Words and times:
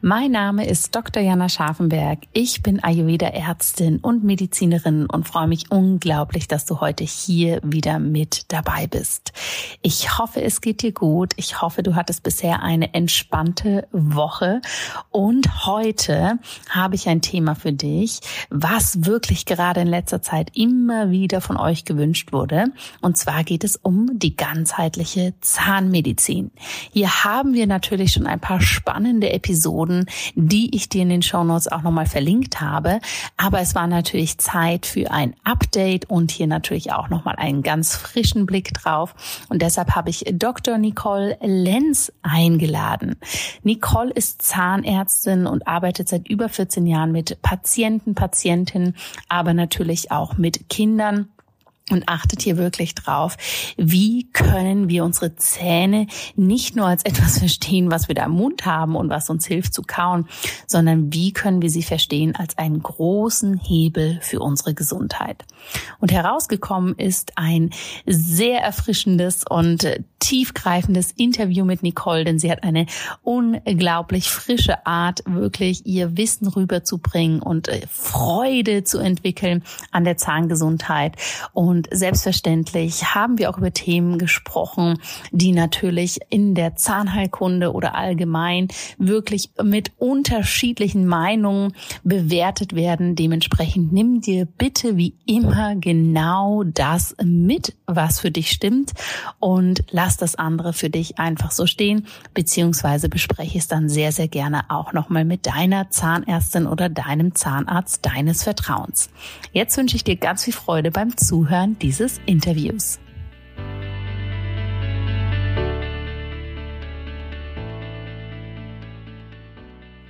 Mein 0.00 0.30
Name 0.30 0.66
ist 0.66 0.94
Dr. 0.94 1.22
Jana 1.22 1.50
Scharfenberg. 1.50 2.20
Ich 2.32 2.62
bin 2.62 2.82
Ayurveda-Ärztin 2.82 3.98
und 3.98 4.24
Medizinerin 4.24 5.06
und 5.06 5.28
freue 5.28 5.46
mich 5.46 5.70
unglaublich, 5.70 6.48
dass 6.48 6.64
du 6.64 6.80
heute 6.80 7.04
hier 7.04 7.60
wieder 7.62 7.98
mit 7.98 8.50
dabei 8.52 8.86
bist. 8.86 9.32
Ich 9.82 10.18
hoffe, 10.18 10.42
es 10.42 10.62
geht 10.62 10.80
dir 10.80 10.92
gut. 10.92 11.32
Ich 11.36 11.60
hoffe, 11.60 11.82
du 11.82 11.94
hattest 11.96 12.22
bisher 12.22 12.62
eine 12.62 12.94
entspannte 12.94 13.86
Woche. 13.92 14.62
Und 15.10 15.66
heute 15.66 16.38
habe 16.70 16.94
ich 16.94 17.08
ein 17.08 17.20
Thema 17.20 17.54
für 17.54 17.72
dich, 17.72 18.20
was 18.48 19.04
wirklich 19.04 19.44
gerade 19.44 19.82
in 19.82 19.88
letzter 19.88 20.22
Zeit 20.22 20.50
immer 20.56 21.10
wieder 21.10 21.42
von 21.42 21.58
euch 21.58 21.84
gewünscht 21.84 22.32
wurde. 22.32 22.72
Und 23.02 23.18
zwar 23.18 23.44
geht 23.44 23.64
es 23.64 23.76
um 23.76 24.18
die 24.18 24.34
ganzheitliche 24.34 25.34
Zahnmedizin. 25.42 26.50
Hier 26.90 27.24
haben 27.24 27.52
wir 27.52 27.66
natürlich 27.66 28.12
schon 28.12 28.26
ein 28.26 28.40
paar 28.40 28.62
spannende 28.62 29.30
Episoden 29.30 29.49
Episoden, 29.50 30.06
die 30.36 30.74
ich 30.76 30.88
dir 30.88 31.02
in 31.02 31.08
den 31.08 31.22
Shownotes 31.22 31.66
auch 31.66 31.82
nochmal 31.82 32.06
verlinkt 32.06 32.60
habe. 32.60 33.00
Aber 33.36 33.60
es 33.60 33.74
war 33.74 33.88
natürlich 33.88 34.38
Zeit 34.38 34.86
für 34.86 35.10
ein 35.10 35.34
Update 35.42 36.08
und 36.08 36.30
hier 36.30 36.46
natürlich 36.46 36.92
auch 36.92 37.08
nochmal 37.08 37.34
einen 37.36 37.62
ganz 37.62 37.96
frischen 37.96 38.46
Blick 38.46 38.72
drauf. 38.74 39.16
Und 39.48 39.60
deshalb 39.60 39.96
habe 39.96 40.08
ich 40.08 40.24
Dr. 40.32 40.78
Nicole 40.78 41.36
Lenz 41.40 42.12
eingeladen. 42.22 43.16
Nicole 43.64 44.12
ist 44.12 44.42
Zahnärztin 44.42 45.46
und 45.46 45.66
arbeitet 45.66 46.08
seit 46.08 46.28
über 46.28 46.48
14 46.48 46.86
Jahren 46.86 47.10
mit 47.10 47.42
Patienten, 47.42 48.14
Patientinnen, 48.14 48.94
aber 49.28 49.52
natürlich 49.52 50.12
auch 50.12 50.36
mit 50.36 50.68
Kindern 50.68 51.28
und 51.92 52.08
achtet 52.08 52.42
hier 52.42 52.56
wirklich 52.56 52.94
drauf, 52.94 53.36
wie 53.76 54.30
können 54.32 54.88
wir 54.88 55.04
unsere 55.04 55.34
Zähne 55.36 56.06
nicht 56.36 56.76
nur 56.76 56.86
als 56.86 57.04
etwas 57.04 57.38
verstehen, 57.40 57.90
was 57.90 58.08
wir 58.08 58.14
da 58.14 58.24
im 58.26 58.32
Mund 58.32 58.64
haben 58.66 58.96
und 58.96 59.10
was 59.10 59.30
uns 59.30 59.46
hilft 59.46 59.74
zu 59.74 59.82
kauen, 59.82 60.28
sondern 60.66 61.12
wie 61.12 61.32
können 61.32 61.62
wir 61.62 61.70
sie 61.70 61.82
verstehen 61.82 62.34
als 62.36 62.58
einen 62.58 62.82
großen 62.82 63.58
Hebel 63.58 64.18
für 64.22 64.40
unsere 64.40 64.74
Gesundheit. 64.74 65.44
Und 66.00 66.12
herausgekommen 66.12 66.94
ist 66.96 67.32
ein 67.36 67.70
sehr 68.06 68.60
erfrischendes 68.60 69.44
und 69.48 69.84
tiefgreifendes 70.20 71.10
Interview 71.10 71.64
mit 71.64 71.82
Nicole, 71.82 72.24
denn 72.24 72.38
sie 72.38 72.52
hat 72.52 72.62
eine 72.62 72.86
unglaublich 73.22 74.30
frische 74.30 74.86
Art, 74.86 75.22
wirklich 75.26 75.86
ihr 75.86 76.16
Wissen 76.16 76.46
rüberzubringen 76.46 77.42
und 77.42 77.68
äh, 77.68 77.80
Freude 77.90 78.84
zu 78.84 78.98
entwickeln 78.98 79.64
an 79.90 80.04
der 80.04 80.16
Zahngesundheit 80.16 81.16
und 81.52 81.80
und 81.80 81.88
selbstverständlich 81.90 83.14
haben 83.14 83.38
wir 83.38 83.48
auch 83.48 83.56
über 83.56 83.72
Themen 83.72 84.18
gesprochen, 84.18 84.98
die 85.30 85.52
natürlich 85.52 86.18
in 86.28 86.54
der 86.54 86.76
Zahnheilkunde 86.76 87.72
oder 87.72 87.94
allgemein 87.94 88.68
wirklich 88.98 89.48
mit 89.62 89.92
unterschiedlichen 89.96 91.06
Meinungen 91.06 91.72
bewertet 92.04 92.74
werden. 92.74 93.14
Dementsprechend 93.16 93.94
nimm 93.94 94.20
dir 94.20 94.44
bitte 94.44 94.98
wie 94.98 95.14
immer 95.24 95.74
genau 95.76 96.64
das 96.64 97.16
mit, 97.24 97.74
was 97.86 98.20
für 98.20 98.30
dich 98.30 98.50
stimmt 98.50 98.92
und 99.38 99.82
lass 99.90 100.09
das 100.16 100.36
andere 100.36 100.72
für 100.72 100.90
dich 100.90 101.18
einfach 101.18 101.50
so 101.50 101.66
stehen, 101.66 102.06
beziehungsweise 102.34 103.08
bespreche 103.08 103.58
es 103.58 103.68
dann 103.68 103.88
sehr, 103.88 104.12
sehr 104.12 104.28
gerne 104.28 104.64
auch 104.68 104.92
nochmal 104.92 105.24
mit 105.24 105.46
deiner 105.46 105.90
Zahnärztin 105.90 106.66
oder 106.66 106.88
deinem 106.88 107.34
Zahnarzt 107.34 108.04
deines 108.06 108.42
Vertrauens. 108.42 109.10
Jetzt 109.52 109.76
wünsche 109.76 109.96
ich 109.96 110.04
dir 110.04 110.16
ganz 110.16 110.44
viel 110.44 110.54
Freude 110.54 110.90
beim 110.90 111.16
Zuhören 111.16 111.78
dieses 111.78 112.20
Interviews. 112.26 112.98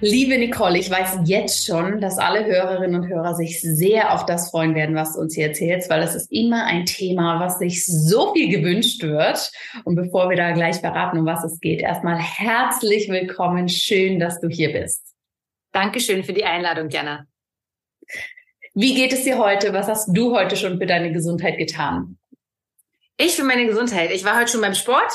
Liebe 0.02 0.38
Nicole, 0.38 0.78
ich 0.78 0.90
weiß 0.90 1.18
jetzt 1.24 1.66
schon, 1.66 2.00
dass 2.00 2.16
alle 2.16 2.46
Hörerinnen 2.46 3.02
und 3.02 3.08
Hörer 3.08 3.34
sich 3.34 3.60
sehr 3.60 4.14
auf 4.14 4.24
das 4.24 4.50
freuen 4.50 4.74
werden, 4.74 4.94
was 4.94 5.12
du 5.12 5.20
uns 5.20 5.34
hier 5.34 5.48
erzählst, 5.48 5.90
weil 5.90 6.02
es 6.02 6.14
ist 6.14 6.32
immer 6.32 6.64
ein 6.64 6.86
Thema, 6.86 7.38
was 7.38 7.58
sich 7.58 7.84
so 7.84 8.32
viel 8.32 8.48
gewünscht 8.48 9.02
wird. 9.02 9.52
Und 9.84 9.96
bevor 9.96 10.30
wir 10.30 10.38
da 10.38 10.52
gleich 10.52 10.76
verraten, 10.76 11.18
um 11.18 11.26
was 11.26 11.44
es 11.44 11.60
geht, 11.60 11.82
erstmal 11.82 12.18
herzlich 12.18 13.10
willkommen. 13.10 13.68
Schön, 13.68 14.18
dass 14.18 14.40
du 14.40 14.48
hier 14.48 14.72
bist. 14.72 15.04
Dankeschön 15.72 16.24
für 16.24 16.32
die 16.32 16.44
Einladung, 16.44 16.88
Jana. 16.88 17.26
Wie 18.72 18.94
geht 18.94 19.12
es 19.12 19.24
dir 19.24 19.38
heute? 19.38 19.74
Was 19.74 19.86
hast 19.86 20.16
du 20.16 20.34
heute 20.34 20.56
schon 20.56 20.78
für 20.78 20.86
deine 20.86 21.12
Gesundheit 21.12 21.58
getan? 21.58 22.16
Ich 23.18 23.36
für 23.36 23.44
meine 23.44 23.66
Gesundheit. 23.66 24.10
Ich 24.12 24.24
war 24.24 24.38
heute 24.38 24.50
schon 24.50 24.62
beim 24.62 24.74
Sport. 24.74 25.12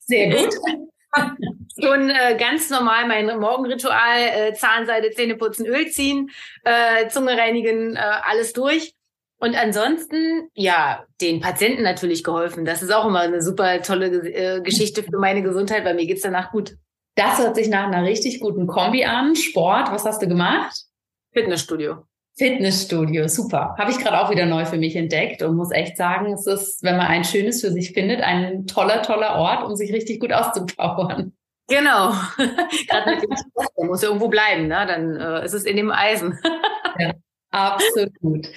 Sehr 0.00 0.30
gut. 0.30 0.54
schon 1.82 2.10
äh, 2.10 2.36
ganz 2.38 2.70
normal 2.70 3.06
mein 3.06 3.38
Morgenritual, 3.38 4.18
äh, 4.18 4.52
Zahnseide, 4.54 5.10
Zähne 5.10 5.36
putzen, 5.36 5.66
Öl 5.66 5.88
ziehen, 5.88 6.30
äh, 6.64 7.08
Zunge 7.08 7.36
reinigen, 7.36 7.96
äh, 7.96 8.00
alles 8.00 8.52
durch. 8.52 8.94
Und 9.38 9.54
ansonsten, 9.54 10.48
ja, 10.54 11.04
den 11.20 11.40
Patienten 11.40 11.82
natürlich 11.82 12.24
geholfen. 12.24 12.64
Das 12.64 12.82
ist 12.82 12.92
auch 12.92 13.06
immer 13.06 13.20
eine 13.20 13.42
super 13.42 13.82
tolle 13.82 14.06
äh, 14.06 14.62
Geschichte 14.62 15.02
für 15.02 15.18
meine 15.18 15.42
Gesundheit, 15.42 15.84
weil 15.84 15.94
mir 15.94 16.06
geht's 16.06 16.22
danach 16.22 16.52
gut. 16.52 16.76
Das 17.16 17.38
hört 17.38 17.56
sich 17.56 17.68
nach 17.68 17.86
einer 17.86 18.04
richtig 18.06 18.40
guten 18.40 18.66
Kombi 18.66 19.04
an. 19.04 19.36
Sport, 19.36 19.90
was 19.90 20.04
hast 20.04 20.22
du 20.22 20.28
gemacht? 20.28 20.84
Fitnessstudio. 21.32 22.04
Fitnessstudio, 22.38 23.28
super. 23.28 23.74
Habe 23.78 23.90
ich 23.90 23.98
gerade 23.98 24.20
auch 24.20 24.30
wieder 24.30 24.44
neu 24.44 24.66
für 24.66 24.76
mich 24.76 24.94
entdeckt 24.94 25.42
und 25.42 25.56
muss 25.56 25.70
echt 25.70 25.96
sagen, 25.96 26.32
es 26.32 26.46
ist, 26.46 26.82
wenn 26.82 26.96
man 26.96 27.06
ein 27.06 27.24
schönes 27.24 27.62
für 27.62 27.70
sich 27.70 27.92
findet, 27.92 28.20
ein 28.20 28.66
toller, 28.66 29.02
toller 29.02 29.36
Ort, 29.36 29.64
um 29.64 29.74
sich 29.74 29.92
richtig 29.92 30.20
gut 30.20 30.32
auszupowern. 30.32 31.32
Genau. 31.68 32.10
gerade 32.36 33.10
mit 33.10 33.22
dem 33.22 33.30
der 33.76 33.86
muss 33.86 34.02
irgendwo 34.02 34.28
bleiben, 34.28 34.68
ne? 34.68 34.84
Dann 34.86 35.16
äh, 35.16 35.44
ist 35.44 35.54
es 35.54 35.64
in 35.64 35.76
dem 35.76 35.90
Eisen. 35.90 36.38
ja. 36.98 37.12
Absolut. 37.50 38.48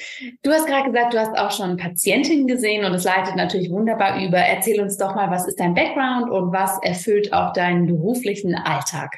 Du 0.43 0.51
hast 0.51 0.67
gerade 0.67 0.91
gesagt, 0.91 1.13
du 1.13 1.19
hast 1.19 1.37
auch 1.37 1.51
schon 1.51 1.77
Patientinnen 1.77 2.47
gesehen 2.47 2.83
und 2.83 2.93
es 2.93 3.05
leitet 3.05 3.37
natürlich 3.37 3.69
wunderbar 3.69 4.21
über. 4.21 4.39
Erzähl 4.39 4.81
uns 4.81 4.97
doch 4.97 5.15
mal, 5.15 5.31
was 5.31 5.47
ist 5.47 5.59
dein 5.59 5.73
Background 5.73 6.29
und 6.29 6.51
was 6.51 6.77
erfüllt 6.83 7.31
auch 7.31 7.53
deinen 7.53 7.85
beruflichen 7.85 8.55
Alltag? 8.55 9.15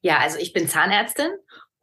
Ja, 0.00 0.18
also 0.18 0.38
ich 0.38 0.52
bin 0.52 0.68
Zahnärztin 0.68 1.28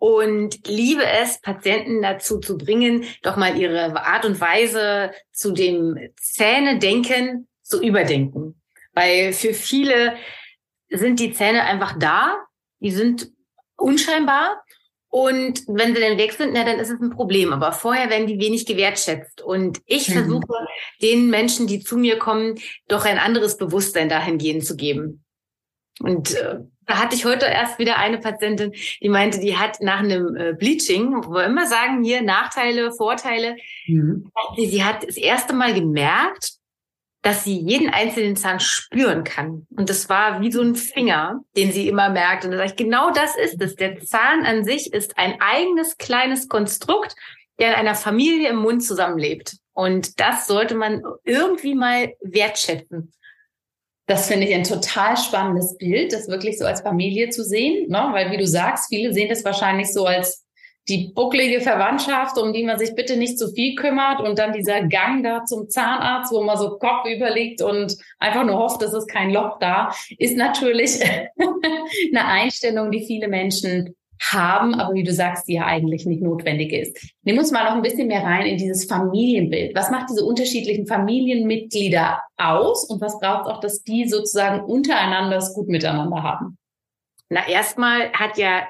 und 0.01 0.67
liebe 0.67 1.05
es, 1.05 1.39
Patienten 1.41 2.01
dazu 2.01 2.39
zu 2.39 2.57
bringen, 2.57 3.05
doch 3.21 3.35
mal 3.35 3.55
ihre 3.55 3.95
Art 4.03 4.25
und 4.25 4.41
Weise 4.41 5.11
zu 5.31 5.51
dem 5.51 5.95
Zähne-Denken 6.19 7.47
zu 7.61 7.83
überdenken. 7.83 8.59
Weil 8.93 9.31
für 9.31 9.53
viele 9.53 10.15
sind 10.89 11.19
die 11.19 11.33
Zähne 11.33 11.65
einfach 11.65 11.99
da, 11.99 12.35
die 12.79 12.89
sind 12.89 13.29
unscheinbar 13.77 14.63
und 15.07 15.61
wenn 15.67 15.93
sie 15.93 16.01
dann 16.01 16.17
weg 16.17 16.33
sind, 16.33 16.53
na, 16.53 16.63
dann 16.63 16.79
ist 16.79 16.89
es 16.89 16.99
ein 16.99 17.11
Problem. 17.11 17.53
Aber 17.53 17.71
vorher 17.71 18.09
werden 18.09 18.25
die 18.25 18.39
wenig 18.39 18.65
gewertschätzt. 18.65 19.41
Und 19.41 19.81
ich 19.85 20.09
mhm. 20.09 20.13
versuche 20.13 20.67
den 21.03 21.29
Menschen, 21.29 21.67
die 21.67 21.81
zu 21.81 21.97
mir 21.97 22.17
kommen, 22.17 22.55
doch 22.87 23.05
ein 23.05 23.19
anderes 23.19 23.57
Bewusstsein 23.57 24.09
dahingehend 24.09 24.65
zu 24.65 24.75
geben. 24.75 25.23
Und 25.99 26.33
äh, 26.33 26.61
da 26.91 26.97
hatte 26.97 27.15
ich 27.15 27.23
heute 27.23 27.45
erst 27.45 27.79
wieder 27.79 27.97
eine 27.97 28.17
Patientin, 28.17 28.73
die 29.01 29.07
meinte, 29.07 29.39
die 29.39 29.57
hat 29.57 29.79
nach 29.79 29.99
einem 29.99 30.35
äh, 30.35 30.53
Bleaching, 30.53 31.23
wo 31.23 31.35
wir 31.35 31.45
immer 31.45 31.65
sagen, 31.65 32.03
hier 32.03 32.21
Nachteile, 32.21 32.91
Vorteile, 32.91 33.55
mhm. 33.87 34.29
sie 34.57 34.83
hat 34.83 35.07
das 35.07 35.15
erste 35.15 35.53
Mal 35.53 35.73
gemerkt, 35.73 36.55
dass 37.21 37.45
sie 37.45 37.57
jeden 37.57 37.89
einzelnen 37.89 38.35
Zahn 38.35 38.59
spüren 38.59 39.23
kann. 39.23 39.67
Und 39.69 39.89
das 39.89 40.09
war 40.09 40.41
wie 40.41 40.51
so 40.51 40.61
ein 40.61 40.75
Finger, 40.75 41.39
den 41.55 41.71
sie 41.71 41.87
immer 41.87 42.09
merkt. 42.09 42.43
Und 42.43 42.51
da 42.51 42.57
sage 42.57 42.71
ich, 42.71 42.75
genau 42.75 43.11
das 43.11 43.37
ist 43.37 43.61
es. 43.61 43.75
Der 43.75 44.01
Zahn 44.01 44.43
an 44.45 44.65
sich 44.65 44.91
ist 44.91 45.17
ein 45.17 45.39
eigenes 45.39 45.97
kleines 45.97 46.49
Konstrukt, 46.49 47.15
der 47.59 47.69
in 47.69 47.75
einer 47.75 47.95
Familie 47.95 48.49
im 48.49 48.57
Mund 48.57 48.83
zusammenlebt. 48.83 49.55
Und 49.71 50.19
das 50.19 50.45
sollte 50.45 50.75
man 50.75 51.03
irgendwie 51.23 51.75
mal 51.75 52.13
wertschätzen. 52.21 53.13
Das 54.11 54.27
finde 54.27 54.45
ich 54.45 54.53
ein 54.53 54.65
total 54.65 55.15
spannendes 55.15 55.77
Bild, 55.77 56.11
das 56.11 56.27
wirklich 56.27 56.57
so 56.57 56.65
als 56.65 56.81
Familie 56.81 57.29
zu 57.29 57.45
sehen, 57.45 57.87
ne? 57.87 58.09
weil 58.11 58.29
wie 58.31 58.35
du 58.35 58.45
sagst, 58.45 58.89
viele 58.89 59.13
sehen 59.13 59.29
das 59.29 59.45
wahrscheinlich 59.45 59.93
so 59.93 60.05
als 60.05 60.45
die 60.89 61.13
bucklige 61.15 61.61
Verwandtschaft, 61.61 62.37
um 62.37 62.51
die 62.51 62.65
man 62.65 62.77
sich 62.77 62.93
bitte 62.93 63.15
nicht 63.15 63.39
zu 63.39 63.47
viel 63.53 63.73
kümmert 63.75 64.19
und 64.19 64.37
dann 64.37 64.51
dieser 64.51 64.81
Gang 64.81 65.23
da 65.23 65.45
zum 65.45 65.69
Zahnarzt, 65.69 66.33
wo 66.33 66.43
man 66.43 66.57
so 66.57 66.77
Kopf 66.77 67.05
überlegt 67.05 67.61
und 67.61 67.95
einfach 68.19 68.43
nur 68.43 68.57
hofft, 68.57 68.81
es 68.81 68.91
ist 68.91 69.07
kein 69.07 69.31
Loch 69.31 69.59
da, 69.59 69.95
ist 70.17 70.35
natürlich 70.35 70.99
eine 72.11 72.25
Einstellung, 72.25 72.91
die 72.91 73.05
viele 73.05 73.29
Menschen 73.29 73.95
haben, 74.21 74.75
aber 74.75 74.93
wie 74.93 75.03
du 75.03 75.11
sagst, 75.11 75.47
die 75.47 75.53
ja 75.53 75.65
eigentlich 75.65 76.05
nicht 76.05 76.21
notwendig 76.21 76.71
ist. 76.71 77.13
Nimm 77.23 77.37
uns 77.37 77.51
mal 77.51 77.63
noch 77.63 77.75
ein 77.75 77.81
bisschen 77.81 78.07
mehr 78.07 78.23
rein 78.23 78.45
in 78.45 78.57
dieses 78.57 78.85
Familienbild. 78.85 79.75
Was 79.75 79.89
macht 79.89 80.09
diese 80.09 80.23
unterschiedlichen 80.23 80.85
Familienmitglieder 80.85 82.21
aus 82.37 82.85
und 82.85 83.01
was 83.01 83.19
braucht 83.19 83.49
auch, 83.49 83.59
dass 83.59 83.83
die 83.83 84.07
sozusagen 84.07 84.61
untereinander 84.61 85.37
es 85.37 85.53
gut 85.53 85.67
miteinander 85.67 86.21
haben? 86.21 86.57
Na, 87.29 87.47
erstmal 87.47 88.11
hat 88.11 88.37
ja 88.37 88.67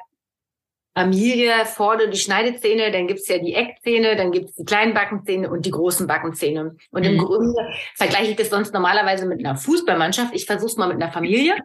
Familie 0.93 1.65
vorne 1.65 2.09
die 2.09 2.17
Schneidezähne, 2.17 2.91
dann 2.91 3.07
gibt's 3.07 3.27
ja 3.27 3.37
die 3.37 3.53
Eckzähne, 3.53 4.15
dann 4.15 4.31
gibt's 4.31 4.55
die 4.55 4.65
kleinen 4.65 4.93
Backenzähne 4.93 5.49
und 5.49 5.65
die 5.65 5.71
großen 5.71 6.05
Backenzähne. 6.05 6.75
Und 6.91 7.03
im 7.03 7.13
mhm. 7.13 7.19
Grunde 7.19 7.61
vergleiche 7.95 8.31
ich 8.31 8.37
das 8.37 8.49
sonst 8.49 8.73
normalerweise 8.73 9.25
mit 9.25 9.39
einer 9.39 9.55
Fußballmannschaft. 9.55 10.35
Ich 10.35 10.45
versuche 10.45 10.71
es 10.71 10.77
mal 10.77 10.87
mit 10.87 11.01
einer 11.01 11.11
Familie. 11.11 11.55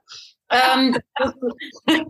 ähm, 0.50 0.96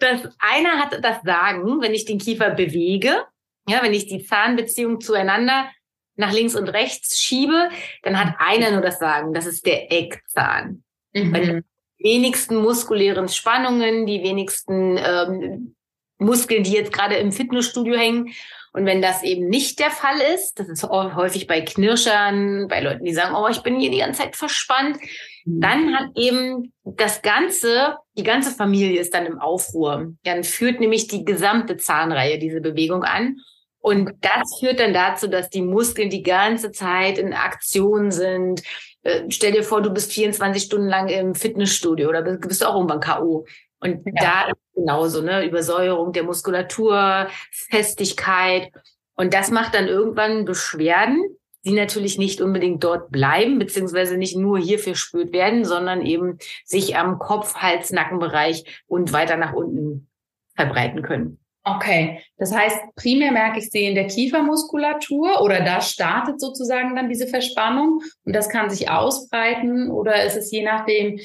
das 0.00 0.22
eine 0.38 0.70
hat 0.72 1.04
das 1.04 1.22
Sagen, 1.22 1.80
wenn 1.80 1.94
ich 1.94 2.04
den 2.04 2.18
Kiefer 2.18 2.50
bewege, 2.50 3.24
ja, 3.68 3.82
wenn 3.82 3.94
ich 3.94 4.06
die 4.06 4.24
Zahnbeziehung 4.24 5.00
zueinander 5.00 5.70
nach 6.16 6.32
links 6.32 6.54
und 6.54 6.68
rechts 6.68 7.20
schiebe, 7.20 7.70
dann 8.02 8.18
hat 8.18 8.34
einer 8.38 8.70
nur 8.72 8.82
das 8.82 8.98
Sagen. 8.98 9.32
Das 9.32 9.46
ist 9.46 9.64
der 9.66 9.92
Eckzahn. 9.92 10.82
Mhm. 11.12 11.32
Bei 11.32 11.40
den 11.40 11.64
wenigsten 11.98 12.56
muskulären 12.56 13.28
Spannungen, 13.28 14.06
die 14.06 14.22
wenigsten 14.22 14.98
ähm, 14.98 15.74
Muskeln, 16.18 16.62
die 16.62 16.72
jetzt 16.72 16.92
gerade 16.92 17.16
im 17.16 17.32
Fitnessstudio 17.32 17.96
hängen. 17.96 18.32
Und 18.72 18.86
wenn 18.86 19.02
das 19.02 19.22
eben 19.22 19.48
nicht 19.48 19.80
der 19.80 19.90
Fall 19.90 20.20
ist, 20.34 20.60
das 20.60 20.68
ist 20.68 20.84
häufig 20.84 21.46
bei 21.46 21.60
Knirschern, 21.60 22.68
bei 22.68 22.80
Leuten, 22.80 23.04
die 23.04 23.12
sagen, 23.12 23.34
oh, 23.34 23.48
ich 23.48 23.62
bin 23.62 23.80
hier 23.80 23.90
die 23.90 23.98
ganze 23.98 24.22
Zeit 24.22 24.36
verspannt. 24.36 24.98
Dann 25.44 25.96
hat 25.96 26.10
eben 26.16 26.72
das 26.84 27.22
Ganze, 27.22 27.96
die 28.16 28.22
ganze 28.22 28.50
Familie 28.50 29.00
ist 29.00 29.14
dann 29.14 29.26
im 29.26 29.38
Aufruhr. 29.38 30.12
Dann 30.24 30.44
führt 30.44 30.80
nämlich 30.80 31.08
die 31.08 31.24
gesamte 31.24 31.76
Zahnreihe 31.76 32.38
diese 32.38 32.60
Bewegung 32.60 33.04
an. 33.04 33.36
Und 33.80 34.12
das 34.20 34.58
führt 34.60 34.78
dann 34.78 34.92
dazu, 34.92 35.26
dass 35.26 35.48
die 35.48 35.62
Muskeln 35.62 36.10
die 36.10 36.22
ganze 36.22 36.70
Zeit 36.70 37.18
in 37.18 37.32
Aktion 37.32 38.10
sind. 38.10 38.62
Äh, 39.02 39.22
stell 39.30 39.52
dir 39.52 39.62
vor, 39.62 39.80
du 39.80 39.90
bist 39.90 40.12
24 40.12 40.62
Stunden 40.62 40.88
lang 40.88 41.08
im 41.08 41.34
Fitnessstudio 41.34 42.10
oder 42.10 42.22
bist 42.22 42.60
du 42.60 42.66
auch 42.66 42.74
irgendwann 42.74 43.00
K.O. 43.00 43.46
Und 43.80 44.02
ja. 44.04 44.12
da 44.20 44.48
ist 44.48 44.74
genauso, 44.74 45.22
ne? 45.22 45.46
Übersäuerung 45.46 46.12
der 46.12 46.24
Muskulatur, 46.24 47.28
Festigkeit. 47.50 48.70
Und 49.14 49.32
das 49.32 49.50
macht 49.50 49.74
dann 49.74 49.88
irgendwann 49.88 50.44
Beschwerden, 50.44 51.24
die 51.64 51.72
natürlich 51.72 52.18
nicht 52.18 52.40
unbedingt 52.40 52.82
dort 52.84 53.10
bleiben, 53.10 53.58
beziehungsweise 53.58 54.16
nicht 54.16 54.36
nur 54.36 54.58
hier 54.58 54.78
verspürt 54.78 55.32
werden, 55.32 55.64
sondern 55.64 56.04
eben 56.04 56.38
sich 56.64 56.96
am 56.96 57.18
Kopf, 57.18 57.56
Hals, 57.56 57.90
Nackenbereich 57.90 58.64
und 58.86 59.12
weiter 59.12 59.36
nach 59.36 59.52
unten 59.52 60.08
verbreiten 60.56 61.02
können. 61.02 61.38
Okay, 61.62 62.22
das 62.38 62.54
heißt, 62.54 62.78
primär 62.96 63.32
merke 63.32 63.58
ich 63.58 63.70
sie 63.70 63.84
in 63.84 63.94
der 63.94 64.06
Kiefermuskulatur 64.06 65.42
oder 65.42 65.60
da 65.60 65.82
startet 65.82 66.40
sozusagen 66.40 66.96
dann 66.96 67.10
diese 67.10 67.26
Verspannung 67.26 68.00
und 68.24 68.34
das 68.34 68.48
kann 68.48 68.70
sich 68.70 68.88
ausbreiten 68.88 69.90
oder 69.90 70.24
ist 70.24 70.36
es 70.36 70.50
je 70.50 70.62
nachdem, 70.64 71.20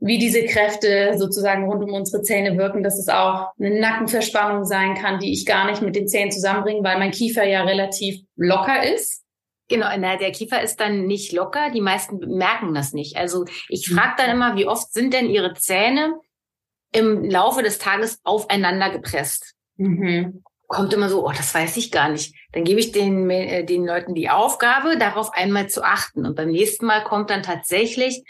wie 0.00 0.18
diese 0.18 0.44
Kräfte 0.44 1.14
sozusagen 1.16 1.66
rund 1.66 1.84
um 1.84 1.92
unsere 1.92 2.22
Zähne 2.22 2.58
wirken, 2.58 2.82
dass 2.82 2.98
es 2.98 3.08
auch 3.08 3.52
eine 3.60 3.78
Nackenverspannung 3.78 4.64
sein 4.64 4.94
kann, 4.94 5.20
die 5.20 5.32
ich 5.32 5.46
gar 5.46 5.70
nicht 5.70 5.82
mit 5.82 5.94
den 5.94 6.08
Zähnen 6.08 6.32
zusammenbringe, 6.32 6.82
weil 6.82 6.98
mein 6.98 7.10
Kiefer 7.12 7.44
ja 7.44 7.62
relativ 7.62 8.22
locker 8.34 8.82
ist. 8.82 9.19
Genau, 9.70 9.86
na, 9.98 10.16
der 10.16 10.32
Kiefer 10.32 10.60
ist 10.60 10.80
dann 10.80 11.06
nicht 11.06 11.30
locker. 11.30 11.70
Die 11.70 11.80
meisten 11.80 12.18
merken 12.18 12.74
das 12.74 12.92
nicht. 12.92 13.16
Also 13.16 13.44
ich 13.68 13.88
mhm. 13.88 13.94
frage 13.94 14.14
dann 14.18 14.30
immer, 14.30 14.56
wie 14.56 14.66
oft 14.66 14.92
sind 14.92 15.14
denn 15.14 15.30
Ihre 15.30 15.54
Zähne 15.54 16.18
im 16.92 17.24
Laufe 17.24 17.62
des 17.62 17.78
Tages 17.78 18.18
aufeinander 18.24 18.90
gepresst? 18.90 19.54
Mhm. 19.76 20.42
Kommt 20.66 20.92
immer 20.92 21.08
so, 21.08 21.24
oh, 21.24 21.30
das 21.30 21.54
weiß 21.54 21.76
ich 21.76 21.92
gar 21.92 22.08
nicht. 22.08 22.34
Dann 22.50 22.64
gebe 22.64 22.80
ich 22.80 22.90
den, 22.90 23.30
äh, 23.30 23.64
den 23.64 23.86
Leuten 23.86 24.16
die 24.16 24.28
Aufgabe, 24.28 24.98
darauf 24.98 25.32
einmal 25.34 25.68
zu 25.68 25.84
achten. 25.84 26.26
Und 26.26 26.34
beim 26.34 26.50
nächsten 26.50 26.84
Mal 26.84 27.04
kommt 27.04 27.30
dann 27.30 27.44
tatsächlich, 27.44 28.24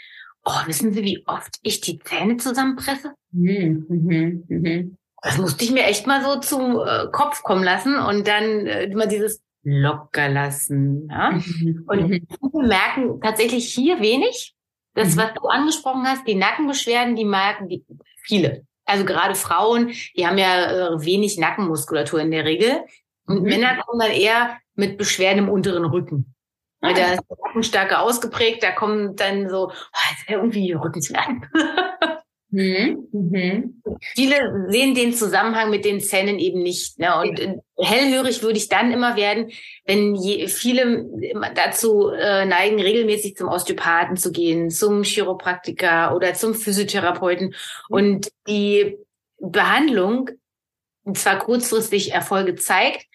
oh, 0.45 0.67
wissen 0.67 0.93
Sie, 0.93 1.03
wie 1.03 1.23
oft 1.25 1.57
ich 1.63 1.81
die 1.81 1.97
Zähne 1.97 2.37
zusammenpresse? 2.37 3.13
Mhm. 3.31 3.87
Mhm. 3.89 4.43
Mhm. 4.47 4.97
Das 5.23 5.39
musste 5.39 5.63
ich 5.63 5.71
mir 5.71 5.85
echt 5.85 6.05
mal 6.05 6.23
so 6.23 6.39
zum 6.39 6.79
äh, 6.79 7.07
Kopf 7.11 7.41
kommen 7.41 7.63
lassen 7.63 7.95
und 7.95 8.27
dann 8.27 8.67
äh, 8.67 8.83
immer 8.83 9.07
dieses 9.07 9.41
locker 9.63 10.29
lassen. 10.29 11.07
Ja? 11.09 11.31
Mhm. 11.31 11.85
Und 11.87 12.09
mhm. 12.09 12.27
wir 12.53 12.67
merken 12.67 13.21
tatsächlich 13.21 13.73
hier 13.73 13.99
wenig. 14.01 14.55
Das, 14.93 15.15
mhm. 15.15 15.19
was 15.19 15.33
du 15.33 15.47
angesprochen 15.47 16.05
hast, 16.05 16.27
die 16.27 16.35
Nackenbeschwerden, 16.35 17.15
die 17.15 17.25
merken 17.25 17.67
die 17.69 17.85
viele. 18.23 18.65
Also 18.85 19.05
gerade 19.05 19.35
Frauen, 19.35 19.93
die 20.17 20.27
haben 20.27 20.37
ja 20.37 20.93
äh, 20.93 21.05
wenig 21.05 21.37
Nackenmuskulatur 21.37 22.19
in 22.19 22.31
der 22.31 22.45
Regel. 22.45 22.83
Und 23.25 23.43
Männer 23.43 23.81
kommen 23.83 23.99
dann 23.99 24.11
eher 24.11 24.57
mit 24.75 24.97
Beschwerden 24.97 25.45
im 25.45 25.49
unteren 25.49 25.85
Rücken. 25.85 26.33
Weil 26.81 26.95
da 26.95 27.13
ist 27.13 27.23
der 27.29 27.37
Rücken 27.37 27.63
stärker 27.63 28.01
ausgeprägt, 28.01 28.63
da 28.63 28.71
kommen 28.71 29.15
dann 29.15 29.49
so, 29.49 29.67
oh, 29.67 30.09
jetzt 30.09 30.29
irgendwie 30.29 30.73
Rückenschmerzen. 30.73 31.47
Mhm. 32.51 33.07
Mhm. 33.13 33.81
Viele 34.13 34.67
sehen 34.69 34.93
den 34.93 35.13
Zusammenhang 35.13 35.69
mit 35.69 35.85
den 35.85 36.01
Zähnen 36.01 36.37
eben 36.37 36.61
nicht. 36.61 36.99
Ne? 36.99 37.17
Und 37.17 37.39
äh, 37.39 37.55
hellhörig 37.77 38.43
würde 38.43 38.57
ich 38.57 38.67
dann 38.67 38.91
immer 38.91 39.15
werden, 39.15 39.51
wenn 39.85 40.15
je, 40.15 40.47
viele 40.47 41.05
dazu 41.55 42.09
äh, 42.09 42.45
neigen, 42.45 42.81
regelmäßig 42.81 43.37
zum 43.37 43.47
Osteopathen 43.47 44.17
zu 44.17 44.31
gehen, 44.31 44.69
zum 44.69 45.03
Chiropraktiker 45.03 46.13
oder 46.13 46.33
zum 46.33 46.53
Physiotherapeuten. 46.53 47.47
Mhm. 47.47 47.55
Und 47.89 48.31
die 48.47 48.97
Behandlung 49.39 50.29
zwar 51.13 51.39
kurzfristig 51.39 52.11
Erfolge 52.11 52.55
zeigt, 52.55 53.05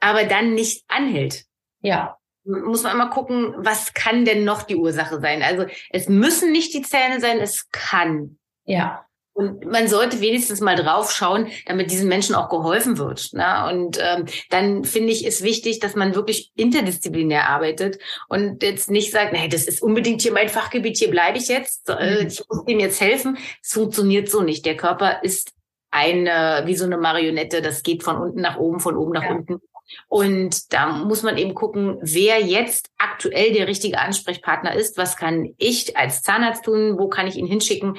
aber 0.00 0.24
dann 0.24 0.54
nicht 0.54 0.84
anhält. 0.88 1.44
Ja 1.80 2.18
muss 2.46 2.82
man 2.82 2.92
immer 2.92 3.08
gucken, 3.08 3.54
was 3.56 3.94
kann 3.94 4.26
denn 4.26 4.44
noch 4.44 4.64
die 4.64 4.76
Ursache 4.76 5.18
sein? 5.18 5.42
Also 5.42 5.64
es 5.88 6.10
müssen 6.10 6.52
nicht 6.52 6.74
die 6.74 6.82
Zähne 6.82 7.18
sein, 7.18 7.40
es 7.40 7.70
kann. 7.70 8.38
Ja. 8.64 9.04
Und 9.36 9.66
man 9.66 9.88
sollte 9.88 10.20
wenigstens 10.20 10.60
mal 10.60 10.76
drauf 10.76 11.10
schauen, 11.10 11.48
damit 11.66 11.90
diesen 11.90 12.08
Menschen 12.08 12.36
auch 12.36 12.48
geholfen 12.48 12.98
wird. 12.98 13.32
Ne? 13.32 13.68
Und 13.68 13.98
ähm, 14.00 14.26
dann 14.50 14.84
finde 14.84 15.10
ich 15.10 15.26
es 15.26 15.42
wichtig, 15.42 15.80
dass 15.80 15.96
man 15.96 16.14
wirklich 16.14 16.52
interdisziplinär 16.54 17.48
arbeitet 17.48 17.98
und 18.28 18.62
jetzt 18.62 18.92
nicht 18.92 19.10
sagt, 19.10 19.32
nee, 19.32 19.48
das 19.48 19.64
ist 19.64 19.82
unbedingt 19.82 20.22
hier 20.22 20.32
mein 20.32 20.48
Fachgebiet, 20.48 20.98
hier 20.98 21.10
bleibe 21.10 21.38
ich 21.38 21.48
jetzt, 21.48 21.88
äh, 21.88 22.22
mhm. 22.22 22.28
ich 22.28 22.44
muss 22.48 22.64
dem 22.64 22.78
jetzt 22.78 23.00
helfen. 23.00 23.36
Es 23.60 23.72
funktioniert 23.72 24.30
so 24.30 24.40
nicht. 24.40 24.64
Der 24.66 24.76
Körper 24.76 25.24
ist 25.24 25.52
eine, 25.90 26.62
wie 26.66 26.76
so 26.76 26.84
eine 26.84 26.96
Marionette, 26.96 27.60
das 27.60 27.82
geht 27.82 28.04
von 28.04 28.16
unten 28.16 28.40
nach 28.40 28.56
oben, 28.56 28.78
von 28.78 28.96
oben 28.96 29.12
nach 29.12 29.24
ja. 29.24 29.32
unten. 29.32 29.60
Und 30.06 30.72
da 30.72 30.86
muss 30.86 31.22
man 31.24 31.36
eben 31.38 31.54
gucken, 31.54 31.98
wer 32.00 32.40
jetzt 32.40 32.90
aktuell 32.98 33.52
der 33.52 33.66
richtige 33.66 33.98
Ansprechpartner 33.98 34.74
ist. 34.74 34.96
Was 34.96 35.16
kann 35.16 35.54
ich 35.58 35.96
als 35.96 36.22
Zahnarzt 36.22 36.64
tun? 36.64 36.98
Wo 36.98 37.08
kann 37.08 37.26
ich 37.26 37.36
ihn 37.36 37.46
hinschicken? 37.46 37.98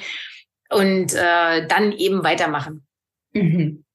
Und 0.69 1.13
äh, 1.13 1.67
dann 1.67 1.91
eben 1.91 2.23
weitermachen. 2.23 2.85
Mhm. 3.33 3.85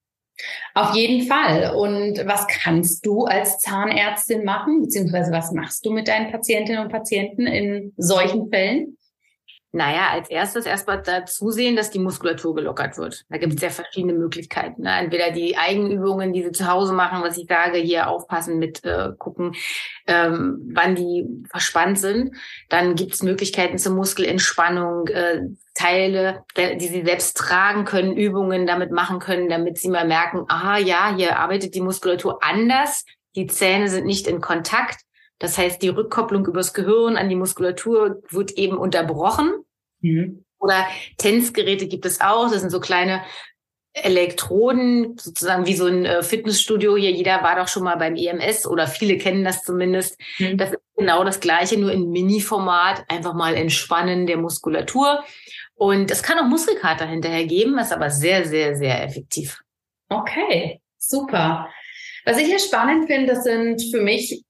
Auf 0.74 0.94
jeden 0.94 1.26
Fall. 1.26 1.74
Und 1.74 2.26
was 2.26 2.46
kannst 2.46 3.04
du 3.04 3.24
als 3.24 3.58
Zahnärztin 3.58 4.44
machen? 4.44 4.80
Beziehungsweise 4.82 5.32
was 5.32 5.52
machst 5.52 5.84
du 5.84 5.90
mit 5.90 6.08
deinen 6.08 6.30
Patientinnen 6.30 6.82
und 6.82 6.90
Patienten 6.90 7.46
in 7.46 7.92
solchen 7.96 8.48
Fällen? 8.48 8.96
Naja, 9.72 10.08
als 10.10 10.28
erstes 10.28 10.66
erstmal 10.66 11.00
da 11.00 11.24
zusehen, 11.24 11.76
dass 11.76 11.90
die 11.90 12.00
Muskulatur 12.00 12.56
gelockert 12.56 12.98
wird. 12.98 13.24
Da 13.28 13.38
gibt 13.38 13.54
es 13.54 13.62
ja 13.62 13.70
verschiedene 13.70 14.14
Möglichkeiten. 14.14 14.82
Ne? 14.82 14.98
Entweder 14.98 15.30
die 15.30 15.56
Eigenübungen, 15.56 16.32
die 16.32 16.42
sie 16.42 16.50
zu 16.50 16.66
Hause 16.66 16.92
machen, 16.92 17.22
was 17.22 17.38
ich 17.38 17.46
sage, 17.46 17.78
hier 17.78 18.08
aufpassen 18.08 18.58
mit 18.58 18.84
äh, 18.84 19.10
gucken, 19.16 19.54
ähm, 20.08 20.72
wann 20.74 20.96
die 20.96 21.24
verspannt 21.48 22.00
sind. 22.00 22.34
Dann 22.68 22.96
gibt 22.96 23.14
es 23.14 23.22
Möglichkeiten 23.22 23.78
zur 23.78 23.94
Muskelentspannung, 23.94 25.06
äh, 25.06 25.42
Teile, 25.74 26.44
die 26.56 26.88
sie 26.88 27.04
selbst 27.04 27.36
tragen 27.36 27.84
können, 27.84 28.16
Übungen 28.16 28.66
damit 28.66 28.90
machen 28.90 29.20
können, 29.20 29.48
damit 29.48 29.78
sie 29.78 29.88
mal 29.88 30.06
merken, 30.06 30.44
aha, 30.48 30.78
ja, 30.78 31.14
hier 31.16 31.38
arbeitet 31.38 31.74
die 31.74 31.80
Muskulatur 31.80 32.42
anders. 32.42 33.04
Die 33.36 33.46
Zähne 33.46 33.88
sind 33.88 34.04
nicht 34.04 34.26
in 34.26 34.40
Kontakt. 34.40 35.00
Das 35.40 35.58
heißt, 35.58 35.82
die 35.82 35.88
Rückkopplung 35.88 36.46
übers 36.46 36.74
Gehirn 36.74 37.16
an 37.16 37.28
die 37.28 37.34
Muskulatur 37.34 38.22
wird 38.28 38.52
eben 38.52 38.76
unterbrochen. 38.76 39.52
Mhm. 40.00 40.44
Oder 40.58 40.86
Tänzgeräte 41.16 41.88
gibt 41.88 42.06
es 42.06 42.20
auch. 42.20 42.50
Das 42.50 42.60
sind 42.60 42.70
so 42.70 42.78
kleine 42.78 43.22
Elektroden, 43.94 45.16
sozusagen 45.18 45.66
wie 45.66 45.74
so 45.74 45.86
ein 45.86 46.04
äh, 46.04 46.22
Fitnessstudio 46.22 46.96
hier. 46.96 47.10
Jeder 47.10 47.42
war 47.42 47.56
doch 47.56 47.68
schon 47.68 47.82
mal 47.82 47.96
beim 47.96 48.14
EMS 48.14 48.66
oder 48.66 48.86
viele 48.86 49.16
kennen 49.16 49.42
das 49.42 49.62
zumindest. 49.62 50.20
Mhm. 50.38 50.58
Das 50.58 50.72
ist 50.72 50.78
genau 50.96 51.24
das 51.24 51.40
Gleiche, 51.40 51.80
nur 51.80 51.90
in 51.90 52.10
Mini-Format. 52.10 53.04
Einfach 53.08 53.32
mal 53.32 53.54
entspannen 53.54 54.26
der 54.26 54.36
Muskulatur. 54.36 55.24
Und 55.74 56.10
es 56.10 56.22
kann 56.22 56.38
auch 56.38 56.44
Muskelkater 56.44 57.06
hinterher 57.06 57.46
geben, 57.46 57.78
ist 57.78 57.92
aber 57.92 58.10
sehr, 58.10 58.44
sehr, 58.44 58.76
sehr 58.76 59.02
effektiv. 59.02 59.58
Okay, 60.10 60.82
super. 60.98 61.70
Was 62.26 62.36
ich 62.36 62.46
hier 62.46 62.58
spannend 62.58 63.06
finde, 63.06 63.32
das 63.32 63.44
sind 63.44 63.82
für 63.90 64.02
mich 64.02 64.44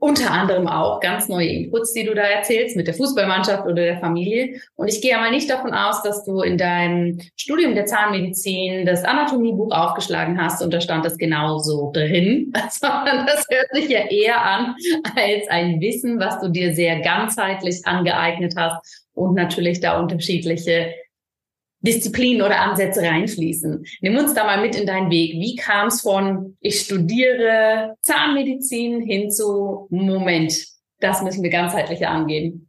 unter 0.00 0.30
anderem 0.30 0.66
auch 0.66 0.98
ganz 1.00 1.28
neue 1.28 1.48
Inputs, 1.48 1.92
die 1.92 2.04
du 2.04 2.14
da 2.14 2.22
erzählst 2.22 2.74
mit 2.74 2.86
der 2.86 2.94
Fußballmannschaft 2.94 3.64
oder 3.64 3.74
der 3.74 3.98
Familie. 3.98 4.60
Und 4.74 4.88
ich 4.88 5.02
gehe 5.02 5.16
mal 5.18 5.30
nicht 5.30 5.50
davon 5.50 5.74
aus, 5.74 6.02
dass 6.02 6.24
du 6.24 6.40
in 6.40 6.56
deinem 6.56 7.20
Studium 7.36 7.74
der 7.74 7.84
Zahnmedizin 7.84 8.86
das 8.86 9.04
Anatomiebuch 9.04 9.70
aufgeschlagen 9.70 10.42
hast 10.42 10.62
und 10.62 10.72
da 10.72 10.80
stand 10.80 11.04
das 11.04 11.18
genauso 11.18 11.90
drin, 11.92 12.50
sondern 12.70 13.26
das 13.26 13.44
hört 13.50 13.68
sich 13.72 13.90
ja 13.90 14.00
eher 14.08 14.42
an 14.42 14.74
als 15.14 15.48
ein 15.48 15.80
Wissen, 15.82 16.18
was 16.18 16.40
du 16.40 16.48
dir 16.48 16.74
sehr 16.74 17.00
ganzheitlich 17.00 17.82
angeeignet 17.84 18.54
hast 18.56 19.06
und 19.12 19.34
natürlich 19.34 19.80
da 19.80 20.00
unterschiedliche 20.00 20.94
Disziplinen 21.82 22.42
oder 22.42 22.60
Ansätze 22.60 23.00
reinfließen. 23.00 23.84
Nimm 24.00 24.16
uns 24.16 24.34
da 24.34 24.44
mal 24.44 24.60
mit 24.60 24.76
in 24.76 24.86
deinen 24.86 25.10
Weg. 25.10 25.32
Wie 25.32 25.56
kam 25.56 25.88
es 25.88 26.02
von 26.02 26.56
ich 26.60 26.80
studiere 26.80 27.96
Zahnmedizin 28.02 29.00
hin 29.02 29.30
zu 29.30 29.86
Moment, 29.90 30.54
das 31.00 31.22
müssen 31.22 31.42
wir 31.42 31.50
ganzheitlicher 31.50 32.10
angehen? 32.10 32.68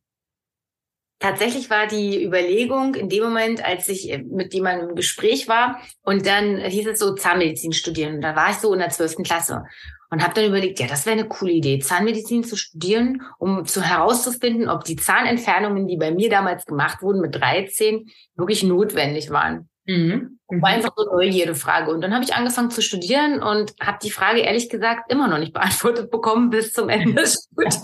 Tatsächlich 1.20 1.70
war 1.70 1.86
die 1.86 2.24
Überlegung 2.24 2.96
in 2.96 3.08
dem 3.08 3.24
Moment, 3.24 3.64
als 3.64 3.88
ich 3.90 4.18
mit 4.26 4.56
jemandem 4.56 4.90
im 4.90 4.96
Gespräch 4.96 5.48
war 5.48 5.80
und 6.04 6.26
dann 6.26 6.58
hieß 6.58 6.88
es 6.88 7.00
so 7.00 7.14
Zahnmedizin 7.14 7.74
studieren. 7.74 8.16
Und 8.16 8.22
da 8.22 8.36
war 8.36 8.50
ich 8.50 8.58
so 8.58 8.74
in 8.74 8.80
der 8.80 8.90
zwölften 8.90 9.24
Klasse 9.24 9.66
und 10.12 10.22
habe 10.22 10.34
dann 10.34 10.46
überlegt, 10.46 10.80
ja, 10.80 10.88
das 10.88 11.06
wäre 11.06 11.18
eine 11.18 11.28
coole 11.28 11.54
Idee, 11.54 11.80
Zahnmedizin 11.80 12.44
zu 12.44 12.58
studieren, 12.58 13.24
um 13.40 13.66
zu 13.66 13.82
herauszufinden, 13.82 14.70
ob 14.70 14.84
die 14.84 14.98
Zahnentfernungen, 14.98 15.88
die 15.88 15.98
bei 15.98 16.12
mir 16.12 16.30
damals 16.30 16.66
gemacht 16.66 17.02
wurden 17.02 17.22
mit 17.22 17.34
13, 17.34 18.12
wirklich 18.36 18.62
notwendig 18.64 19.30
waren. 19.30 19.70
Mhm. 19.86 20.38
War 20.50 20.70
einfach 20.70 20.92
so 20.96 21.10
eine 21.10 21.16
Neugierde-Frage. 21.16 21.92
Und 21.92 22.02
dann 22.02 22.14
habe 22.14 22.26
ich 22.26 22.36
angefangen 22.36 22.72
zu 22.72 22.82
studieren 22.82 23.42
und 23.42 23.74
habe 23.82 24.00
die 24.04 24.12
Frage 24.12 24.42
ehrlich 24.42 24.70
gesagt 24.70 25.12
immer 25.12 25.30
noch 25.30 25.40
nicht 25.40 25.54
beantwortet 25.54 26.12
bekommen 26.12 26.50
bis 26.50 26.74
zum 26.74 26.90
Ende 26.90 27.14
des 27.14 27.48
Studiums. 27.50 27.82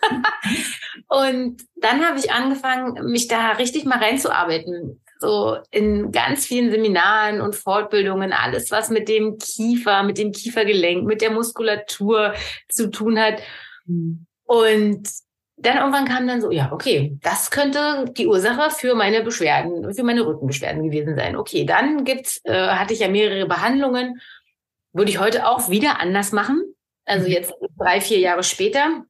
und 1.08 1.62
dann 1.76 2.06
habe 2.06 2.18
ich 2.18 2.32
angefangen, 2.32 3.10
mich 3.10 3.26
da 3.26 3.50
richtig 3.52 3.84
mal 3.84 3.98
reinzuarbeiten. 3.98 5.02
So 5.20 5.58
in 5.70 6.12
ganz 6.12 6.46
vielen 6.46 6.70
Seminaren 6.70 7.40
und 7.40 7.54
Fortbildungen, 7.54 8.32
alles, 8.32 8.70
was 8.70 8.88
mit 8.90 9.08
dem 9.08 9.38
Kiefer, 9.38 10.02
mit 10.02 10.18
dem 10.18 10.32
Kiefergelenk, 10.32 11.04
mit 11.04 11.20
der 11.20 11.30
Muskulatur 11.30 12.34
zu 12.68 12.90
tun 12.90 13.18
hat. 13.18 13.42
Und 14.44 15.08
dann 15.56 15.76
irgendwann 15.76 16.06
kam 16.06 16.26
dann 16.26 16.40
so, 16.40 16.50
ja, 16.50 16.72
okay, 16.72 17.18
das 17.22 17.50
könnte 17.50 18.06
die 18.16 18.26
Ursache 18.26 18.70
für 18.70 18.94
meine 18.94 19.22
Beschwerden, 19.22 19.92
für 19.94 20.02
meine 20.04 20.26
Rückenbeschwerden 20.26 20.82
gewesen 20.82 21.16
sein. 21.16 21.36
Okay, 21.36 21.66
dann 21.66 22.04
gibt's, 22.04 22.40
äh, 22.44 22.68
hatte 22.68 22.94
ich 22.94 23.00
ja 23.00 23.08
mehrere 23.08 23.46
Behandlungen, 23.46 24.20
würde 24.92 25.10
ich 25.10 25.20
heute 25.20 25.46
auch 25.46 25.68
wieder 25.68 26.00
anders 26.00 26.32
machen. 26.32 26.74
Also 27.04 27.26
mhm. 27.26 27.32
jetzt 27.32 27.52
drei, 27.78 28.00
vier 28.00 28.18
Jahre 28.20 28.42
später 28.42 29.04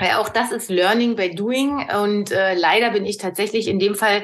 weil 0.00 0.12
auch 0.12 0.30
das 0.30 0.50
ist 0.50 0.70
Learning 0.70 1.14
by 1.14 1.34
Doing. 1.34 1.86
Und 2.02 2.32
äh, 2.32 2.54
leider 2.54 2.90
bin 2.90 3.04
ich 3.04 3.18
tatsächlich 3.18 3.68
in 3.68 3.78
dem 3.78 3.94
Fall 3.94 4.22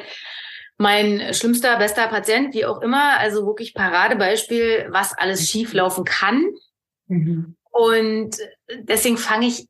mein 0.78 1.32
schlimmster, 1.32 1.78
bester 1.78 2.06
Patient, 2.08 2.54
wie 2.54 2.66
auch 2.66 2.82
immer. 2.82 3.18
Also 3.18 3.46
wirklich 3.46 3.74
Paradebeispiel, 3.74 4.86
was 4.90 5.16
alles 5.16 5.48
schieflaufen 5.48 6.04
kann. 6.04 6.44
Mhm. 7.06 7.56
Und 7.70 8.36
deswegen 8.82 9.16
fange 9.16 9.46
ich 9.46 9.68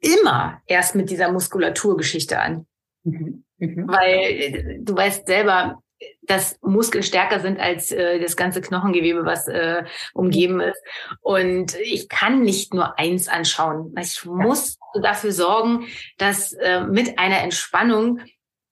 immer 0.00 0.60
erst 0.66 0.94
mit 0.94 1.10
dieser 1.10 1.30
Muskulaturgeschichte 1.30 2.38
an. 2.38 2.66
Mhm. 3.04 3.44
Mhm. 3.58 3.88
Weil 3.88 4.18
äh, 4.18 4.78
du 4.80 4.96
weißt 4.96 5.26
selber, 5.26 5.82
dass 6.22 6.58
Muskeln 6.62 7.02
stärker 7.02 7.40
sind 7.40 7.58
als 7.58 7.92
äh, 7.92 8.18
das 8.20 8.36
ganze 8.36 8.60
Knochengewebe, 8.60 9.24
was 9.24 9.48
äh, 9.48 9.84
umgeben 10.14 10.60
ist. 10.60 10.80
Und 11.20 11.74
ich 11.80 12.08
kann 12.08 12.42
nicht 12.42 12.72
nur 12.72 12.98
eins 12.98 13.28
anschauen. 13.28 13.94
Ich 14.00 14.24
muss 14.24 14.78
dafür 15.02 15.32
sorgen, 15.32 15.86
dass 16.16 16.52
äh, 16.54 16.82
mit 16.82 17.18
einer 17.18 17.40
Entspannung 17.40 18.20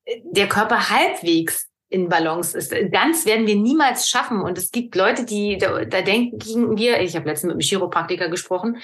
äh, 0.04 0.20
der 0.24 0.48
Körper 0.48 0.88
halbwegs 0.90 1.67
in 1.90 2.08
Balance 2.08 2.56
ist. 2.56 2.72
Ganz 2.92 3.24
werden 3.24 3.46
wir 3.46 3.56
niemals 3.56 4.08
schaffen. 4.08 4.42
Und 4.42 4.58
es 4.58 4.70
gibt 4.70 4.94
Leute, 4.94 5.24
die 5.24 5.58
da, 5.58 5.84
da 5.84 6.02
denken 6.02 6.76
wir, 6.76 7.00
ich 7.00 7.16
habe 7.16 7.28
letztens 7.28 7.48
mit 7.48 7.52
einem 7.54 7.68
Chiropraktiker 7.68 8.28
gesprochen, 8.28 8.78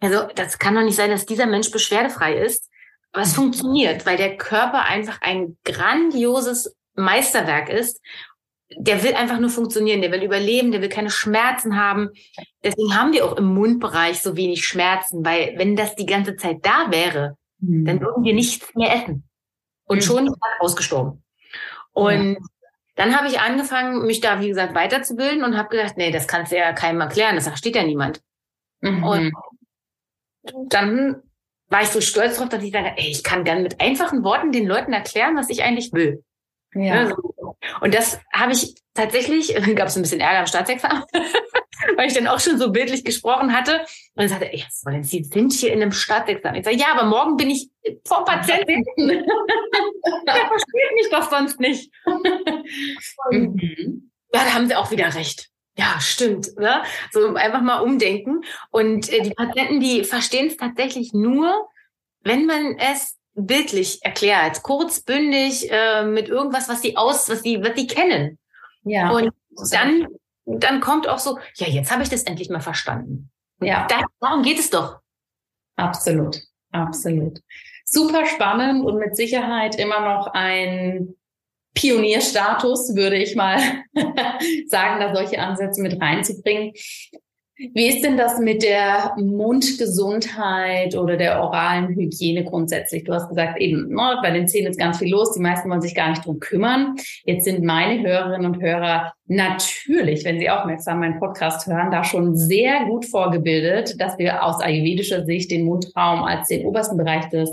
also 0.00 0.28
das 0.34 0.58
kann 0.58 0.74
doch 0.74 0.82
nicht 0.82 0.96
sein, 0.96 1.10
dass 1.10 1.26
dieser 1.26 1.46
Mensch 1.46 1.70
beschwerdefrei 1.70 2.38
ist. 2.38 2.70
Aber 3.12 3.22
es 3.22 3.34
funktioniert, 3.34 4.06
weil 4.06 4.16
der 4.16 4.36
Körper 4.36 4.84
einfach 4.84 5.20
ein 5.22 5.56
grandioses 5.64 6.76
Meisterwerk 6.94 7.68
ist, 7.68 8.00
der 8.76 9.02
will 9.02 9.14
einfach 9.14 9.38
nur 9.38 9.48
funktionieren, 9.48 10.02
der 10.02 10.12
will 10.12 10.22
überleben, 10.22 10.72
der 10.72 10.82
will 10.82 10.90
keine 10.90 11.10
Schmerzen 11.10 11.80
haben. 11.80 12.10
Deswegen 12.62 12.94
haben 12.94 13.12
wir 13.12 13.24
auch 13.24 13.36
im 13.36 13.46
Mundbereich 13.46 14.20
so 14.20 14.36
wenig 14.36 14.66
Schmerzen, 14.66 15.24
weil 15.24 15.54
wenn 15.56 15.74
das 15.74 15.96
die 15.96 16.06
ganze 16.06 16.36
Zeit 16.36 16.58
da 16.62 16.90
wäre, 16.90 17.36
mhm. 17.60 17.86
dann 17.86 18.00
würden 18.00 18.24
wir 18.24 18.34
nichts 18.34 18.74
mehr 18.74 18.94
essen. 18.94 19.26
Und 19.84 19.98
mhm. 19.98 20.02
schon 20.02 20.34
ausgestorben. 20.60 21.22
Und 21.98 22.34
ja. 22.34 22.40
dann 22.94 23.16
habe 23.16 23.28
ich 23.28 23.40
angefangen, 23.40 24.06
mich 24.06 24.20
da, 24.20 24.40
wie 24.40 24.48
gesagt, 24.48 24.74
weiterzubilden 24.74 25.42
und 25.42 25.56
habe 25.56 25.70
gedacht, 25.70 25.96
nee, 25.96 26.10
das 26.10 26.28
kannst 26.28 26.52
du 26.52 26.56
ja 26.56 26.72
keinem 26.72 27.00
erklären, 27.00 27.34
das 27.34 27.48
versteht 27.48 27.76
ja 27.76 27.82
niemand. 27.82 28.22
Mhm. 28.80 29.02
Und 29.02 29.32
dann 30.68 31.22
war 31.68 31.82
ich 31.82 31.88
so 31.88 32.00
stolz 32.00 32.38
drauf, 32.38 32.48
dass 32.48 32.62
ich 32.62 32.72
sage, 32.72 32.92
ey, 32.96 33.10
ich 33.10 33.24
kann 33.24 33.44
dann 33.44 33.62
mit 33.62 33.80
einfachen 33.80 34.24
Worten 34.24 34.52
den 34.52 34.66
Leuten 34.66 34.92
erklären, 34.92 35.36
was 35.36 35.50
ich 35.50 35.62
eigentlich 35.62 35.92
will. 35.92 36.24
Ja. 36.74 37.04
Ne, 37.04 37.16
und 37.80 37.94
das 37.94 38.20
habe 38.32 38.52
ich 38.52 38.74
tatsächlich, 38.94 39.54
gab 39.76 39.88
es 39.88 39.96
ein 39.96 40.02
bisschen 40.02 40.20
Ärger 40.20 40.40
am 40.40 40.46
Staatsexamen, 40.46 41.04
weil 41.96 42.08
ich 42.08 42.14
dann 42.14 42.26
auch 42.26 42.40
schon 42.40 42.58
so 42.58 42.70
bildlich 42.70 43.04
gesprochen 43.04 43.52
hatte. 43.54 43.80
Und 44.14 44.24
ich 44.24 44.30
sagte, 44.30 44.52
ey, 44.52 44.64
Sie 45.02 45.24
sind 45.24 45.52
hier 45.52 45.72
in 45.72 45.82
einem 45.82 45.92
Staatsexamen. 45.92 46.60
Ich 46.60 46.64
sage, 46.64 46.76
ja, 46.76 46.92
aber 46.92 47.04
morgen 47.04 47.36
bin 47.36 47.50
ich 47.50 47.70
vom 48.04 48.24
Patienten. 48.24 48.84
Der 48.96 49.24
versteht 50.46 50.94
mich 50.94 51.08
doch 51.10 51.30
sonst 51.30 51.60
nicht. 51.60 51.90
Mhm. 53.30 54.10
Ja, 54.32 54.44
da 54.44 54.54
haben 54.54 54.68
Sie 54.68 54.76
auch 54.76 54.90
wieder 54.90 55.14
recht. 55.14 55.48
Ja, 55.76 56.00
stimmt. 56.00 56.56
Ne? 56.56 56.82
So 57.12 57.34
einfach 57.34 57.62
mal 57.62 57.78
umdenken. 57.78 58.42
Und 58.70 59.08
äh, 59.10 59.22
die 59.22 59.30
Patienten, 59.30 59.80
die 59.80 60.02
verstehen 60.02 60.48
es 60.48 60.56
tatsächlich 60.56 61.12
nur, 61.12 61.68
wenn 62.22 62.46
man 62.46 62.76
es 62.78 63.17
bildlich 63.46 64.02
erklärt, 64.02 64.62
kurz, 64.62 65.00
bündig, 65.00 65.70
äh, 65.70 66.04
mit 66.04 66.28
irgendwas, 66.28 66.68
was 66.68 66.82
sie 66.82 66.96
aus, 66.96 67.28
was 67.28 67.42
sie, 67.42 67.62
was 67.62 67.76
sie 67.76 67.86
kennen. 67.86 68.38
Ja. 68.82 69.10
Und 69.10 69.30
dann, 69.70 70.06
dann 70.46 70.80
kommt 70.80 71.08
auch 71.08 71.18
so, 71.18 71.38
ja, 71.54 71.66
jetzt 71.66 71.90
habe 71.90 72.02
ich 72.02 72.08
das 72.08 72.24
endlich 72.24 72.50
mal 72.50 72.60
verstanden. 72.60 73.30
Ja. 73.60 73.86
Da, 73.88 74.02
darum 74.20 74.42
geht 74.42 74.58
es 74.58 74.70
doch. 74.70 75.00
Absolut, 75.76 76.38
absolut. 76.72 77.40
Super 77.84 78.26
spannend 78.26 78.84
und 78.84 78.98
mit 78.98 79.16
Sicherheit 79.16 79.78
immer 79.78 80.00
noch 80.00 80.28
ein 80.28 81.14
Pionierstatus, 81.74 82.94
würde 82.94 83.16
ich 83.16 83.36
mal 83.36 83.58
sagen, 84.66 85.00
da 85.00 85.14
solche 85.14 85.38
Ansätze 85.38 85.80
mit 85.80 86.00
reinzubringen. 86.00 86.72
Wie 87.58 87.88
ist 87.88 88.04
denn 88.04 88.16
das 88.16 88.38
mit 88.38 88.62
der 88.62 89.16
Mundgesundheit 89.16 90.96
oder 90.96 91.16
der 91.16 91.42
oralen 91.42 91.88
Hygiene 91.88 92.44
grundsätzlich? 92.44 93.02
Du 93.02 93.12
hast 93.12 93.28
gesagt, 93.28 93.60
eben, 93.60 93.88
ne, 93.88 94.16
bei 94.22 94.30
den 94.30 94.46
Zähnen 94.46 94.70
ist 94.70 94.78
ganz 94.78 94.98
viel 94.98 95.10
los. 95.10 95.34
Die 95.34 95.40
meisten 95.40 95.68
wollen 95.68 95.80
sich 95.80 95.96
gar 95.96 96.10
nicht 96.10 96.24
drum 96.24 96.38
kümmern. 96.38 96.94
Jetzt 97.24 97.44
sind 97.46 97.64
meine 97.64 98.00
Hörerinnen 98.00 98.46
und 98.46 98.62
Hörer 98.62 99.12
natürlich, 99.26 100.24
wenn 100.24 100.38
sie 100.38 100.48
aufmerksam 100.48 101.00
meinen 101.00 101.18
Podcast 101.18 101.66
hören, 101.66 101.90
da 101.90 102.04
schon 102.04 102.36
sehr 102.36 102.84
gut 102.86 103.06
vorgebildet, 103.06 104.00
dass 104.00 104.16
wir 104.18 104.44
aus 104.44 104.60
ayurvedischer 104.62 105.24
Sicht 105.24 105.50
den 105.50 105.64
Mundraum 105.64 106.22
als 106.22 106.46
den 106.46 106.64
obersten 106.64 106.96
Bereich 106.96 107.28
des 107.30 107.50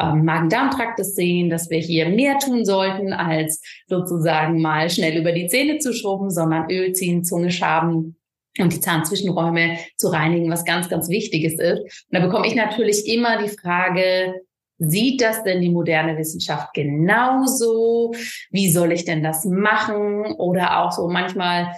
ähm, 0.00 0.24
Magen-Darm-Traktes 0.24 1.14
sehen, 1.14 1.48
dass 1.48 1.70
wir 1.70 1.78
hier 1.78 2.08
mehr 2.08 2.40
tun 2.40 2.64
sollten, 2.64 3.12
als 3.12 3.62
sozusagen 3.86 4.60
mal 4.60 4.90
schnell 4.90 5.16
über 5.16 5.30
die 5.30 5.46
Zähne 5.46 5.78
zu 5.78 5.92
schrubben, 5.92 6.30
sondern 6.30 6.68
Öl 6.68 6.92
ziehen, 6.92 7.22
Zunge 7.22 7.52
schaben, 7.52 8.16
und 8.58 8.72
die 8.72 8.80
Zahnzwischenräume 8.80 9.78
zu 9.96 10.08
reinigen, 10.08 10.50
was 10.50 10.64
ganz, 10.64 10.88
ganz 10.88 11.08
Wichtiges 11.08 11.54
ist. 11.54 11.78
Und 11.78 12.12
da 12.12 12.20
bekomme 12.20 12.46
ich 12.46 12.54
natürlich 12.54 13.06
immer 13.08 13.42
die 13.42 13.48
Frage, 13.48 14.34
sieht 14.78 15.20
das 15.20 15.42
denn 15.44 15.60
die 15.60 15.70
moderne 15.70 16.16
Wissenschaft 16.16 16.74
genauso? 16.74 18.14
Wie 18.50 18.70
soll 18.70 18.92
ich 18.92 19.04
denn 19.04 19.22
das 19.22 19.44
machen? 19.44 20.34
Oder 20.36 20.80
auch 20.80 20.92
so 20.92 21.08
manchmal 21.08 21.74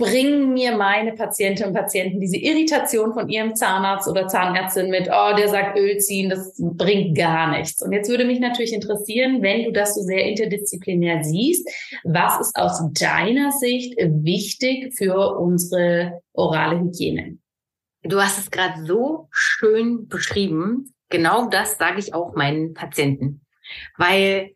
bringen 0.00 0.54
mir 0.54 0.74
meine 0.76 1.12
Patientinnen 1.12 1.70
und 1.70 1.78
Patienten 1.78 2.20
diese 2.20 2.38
Irritation 2.38 3.12
von 3.12 3.28
ihrem 3.28 3.54
Zahnarzt 3.54 4.08
oder 4.08 4.26
Zahnärztin 4.26 4.88
mit, 4.88 5.08
oh, 5.12 5.36
der 5.36 5.48
sagt 5.48 5.78
Öl 5.78 5.98
ziehen, 5.98 6.30
das 6.30 6.54
bringt 6.58 7.16
gar 7.16 7.50
nichts. 7.50 7.82
Und 7.82 7.92
jetzt 7.92 8.08
würde 8.08 8.24
mich 8.24 8.40
natürlich 8.40 8.72
interessieren, 8.72 9.42
wenn 9.42 9.64
du 9.64 9.72
das 9.72 9.94
so 9.94 10.00
sehr 10.00 10.24
interdisziplinär 10.24 11.22
siehst, 11.22 11.68
was 12.02 12.40
ist 12.40 12.56
aus 12.56 12.80
deiner 12.94 13.52
Sicht 13.52 13.94
wichtig 13.98 14.94
für 14.96 15.36
unsere 15.38 16.22
orale 16.32 16.80
Hygiene? 16.80 17.36
Du 18.02 18.20
hast 18.20 18.38
es 18.38 18.50
gerade 18.50 18.86
so 18.86 19.28
schön 19.30 20.08
beschrieben. 20.08 20.94
Genau 21.10 21.50
das 21.50 21.76
sage 21.76 21.98
ich 21.98 22.14
auch 22.14 22.34
meinen 22.34 22.72
Patienten. 22.72 23.42
Weil 23.98 24.52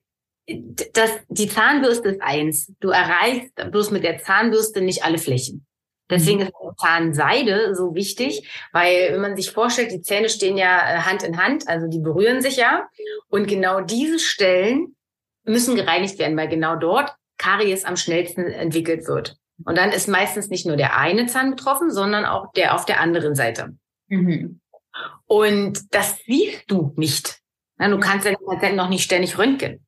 das, 0.47 1.11
die 1.29 1.49
Zahnbürste 1.49 2.11
ist 2.11 2.23
eins. 2.23 2.73
Du 2.81 2.91
erreichst 2.91 3.55
bloß 3.55 3.91
mit 3.91 4.05
der 4.05 4.19
Zahnbürste 4.19 4.83
nicht 4.83 5.05
alle 5.05 5.19
Flächen. 5.19 5.67
Deswegen 6.11 6.41
mhm. 6.41 6.47
ist 6.47 6.81
Zahnseide 6.81 7.75
so 7.75 7.95
wichtig, 7.95 8.47
weil 8.73 9.13
wenn 9.13 9.21
man 9.21 9.37
sich 9.37 9.51
vorstellt, 9.51 9.91
die 9.91 10.03
Zähne 10.03 10.29
stehen 10.29 10.57
ja 10.57 10.97
äh, 10.97 10.99
Hand 10.99 11.23
in 11.23 11.39
Hand, 11.39 11.67
also 11.69 11.87
die 11.89 12.01
berühren 12.01 12.43
sich 12.43 12.57
ja. 12.57 12.89
Und 13.29 13.47
genau 13.47 13.81
diese 13.81 14.19
Stellen 14.19 14.97
müssen 15.45 15.77
gereinigt 15.77 16.19
werden, 16.19 16.37
weil 16.37 16.49
genau 16.49 16.77
dort 16.77 17.15
Karies 17.39 17.85
am 17.85 17.97
schnellsten 17.97 18.45
entwickelt 18.45 19.07
wird. 19.09 19.37
Und 19.65 19.79
dann 19.79 19.93
ist 19.93 20.09
meistens 20.09 20.49
nicht 20.49 20.67
nur 20.67 20.77
der 20.77 20.99
eine 20.99 21.27
Zahn 21.27 21.51
betroffen, 21.51 21.91
sondern 21.91 22.27
auch 22.27 22.53
der 22.53 22.75
auf 22.75 22.85
der 22.85 23.01
anderen 23.01 23.35
Seite. 23.35 23.77
Mhm. 24.09 24.61
Und 25.27 25.95
das 25.95 26.19
siehst 26.27 26.65
du 26.67 26.93
nicht. 26.97 27.39
Du 27.79 27.99
kannst 27.99 28.27
ja 28.27 28.33
den 28.33 28.47
Patienten 28.47 28.77
noch 28.77 28.89
nicht 28.89 29.05
ständig 29.05 29.37
röntgen 29.39 29.84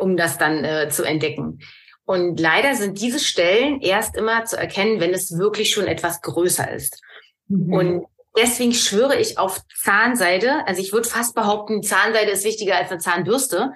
um 0.00 0.16
das 0.16 0.38
dann 0.38 0.64
äh, 0.64 0.88
zu 0.88 1.04
entdecken. 1.04 1.60
Und 2.04 2.38
leider 2.38 2.74
sind 2.74 3.00
diese 3.00 3.18
Stellen 3.18 3.80
erst 3.80 4.16
immer 4.16 4.44
zu 4.44 4.56
erkennen, 4.56 5.00
wenn 5.00 5.12
es 5.12 5.36
wirklich 5.36 5.70
schon 5.70 5.86
etwas 5.86 6.22
größer 6.22 6.70
ist. 6.70 7.02
Mhm. 7.48 7.72
Und 7.72 8.06
deswegen 8.36 8.72
schwöre 8.72 9.18
ich 9.18 9.38
auf 9.38 9.60
Zahnseide. 9.82 10.66
Also 10.66 10.80
ich 10.80 10.92
würde 10.92 11.08
fast 11.08 11.34
behaupten, 11.34 11.82
Zahnseide 11.82 12.30
ist 12.30 12.44
wichtiger 12.44 12.76
als 12.76 12.90
eine 12.90 13.00
Zahnbürste. 13.00 13.72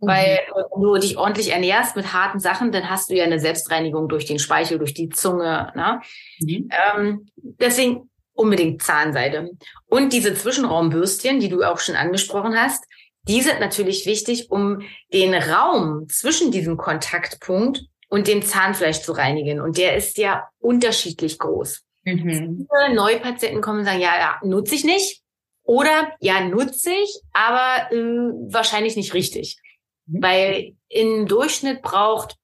Mhm. 0.00 0.06
Weil 0.06 0.40
wenn 0.74 0.82
du 0.82 0.94
dich 0.96 1.18
ordentlich 1.18 1.52
ernährst 1.52 1.94
mit 1.94 2.12
harten 2.14 2.40
Sachen, 2.40 2.72
dann 2.72 2.88
hast 2.88 3.10
du 3.10 3.14
ja 3.14 3.24
eine 3.24 3.38
Selbstreinigung 3.38 4.08
durch 4.08 4.24
den 4.24 4.38
Speichel, 4.38 4.78
durch 4.78 4.94
die 4.94 5.10
Zunge. 5.10 5.70
Ne? 5.74 6.00
Mhm. 6.40 6.70
Ähm, 6.96 7.26
deswegen 7.36 8.10
unbedingt 8.32 8.82
Zahnseide. 8.82 9.50
Und 9.86 10.12
diese 10.12 10.34
Zwischenraumbürstchen, 10.34 11.38
die 11.38 11.48
du 11.50 11.62
auch 11.62 11.78
schon 11.78 11.96
angesprochen 11.96 12.58
hast, 12.58 12.84
die 13.26 13.40
sind 13.40 13.60
natürlich 13.60 14.06
wichtig, 14.06 14.50
um 14.50 14.82
den 15.12 15.34
Raum 15.34 16.08
zwischen 16.08 16.50
diesem 16.50 16.76
Kontaktpunkt 16.76 17.84
und 18.08 18.28
dem 18.28 18.42
Zahnfleisch 18.42 19.00
zu 19.00 19.12
reinigen. 19.12 19.60
Und 19.60 19.78
der 19.78 19.96
ist 19.96 20.18
ja 20.18 20.48
unterschiedlich 20.58 21.38
groß. 21.38 21.82
Mhm. 22.04 22.68
Viele 22.68 22.94
Neupatienten 22.94 23.62
kommen 23.62 23.80
und 23.80 23.84
sagen, 23.86 24.00
ja, 24.00 24.16
ja, 24.18 24.40
nutze 24.44 24.74
ich 24.74 24.84
nicht. 24.84 25.22
Oder 25.62 26.12
ja, 26.20 26.46
nutze 26.46 26.92
ich, 26.92 27.20
aber 27.32 27.90
äh, 27.90 27.96
wahrscheinlich 28.52 28.96
nicht 28.96 29.14
richtig. 29.14 29.56
Mhm. 30.06 30.22
Weil 30.22 30.76
im 30.88 31.26
Durchschnitt 31.26 31.82
braucht 31.82 32.36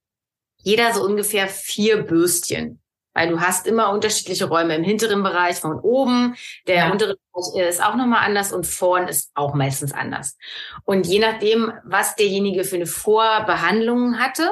jeder 0.63 0.93
so 0.95 1.05
ungefähr 1.05 1.49
vier 1.49 2.03
Bürstchen. 2.03 2.80
Weil 3.15 3.29
du 3.29 3.41
hast 3.41 3.67
immer 3.67 3.91
unterschiedliche 3.91 4.47
Räume 4.47 4.77
im 4.77 4.85
hinteren 4.85 5.23
Bereich 5.23 5.57
von 5.57 5.79
oben. 5.81 6.37
Der 6.67 6.77
ja. 6.77 6.91
untere 6.93 7.17
Bereich 7.33 7.69
ist 7.69 7.83
auch 7.83 7.97
nochmal 7.97 8.25
anders 8.25 8.53
und 8.53 8.67
vorn 8.67 9.09
ist 9.09 9.31
auch 9.35 9.55
meistens 9.55 9.93
anders. 9.93 10.37
Und 10.85 11.07
je 11.07 11.19
nachdem, 11.19 11.73
was 11.85 12.15
derjenige 12.17 12.65
für 12.65 12.77
eine 12.77 12.87
Vorbehandlung 12.87 14.19
hatte, 14.19 14.51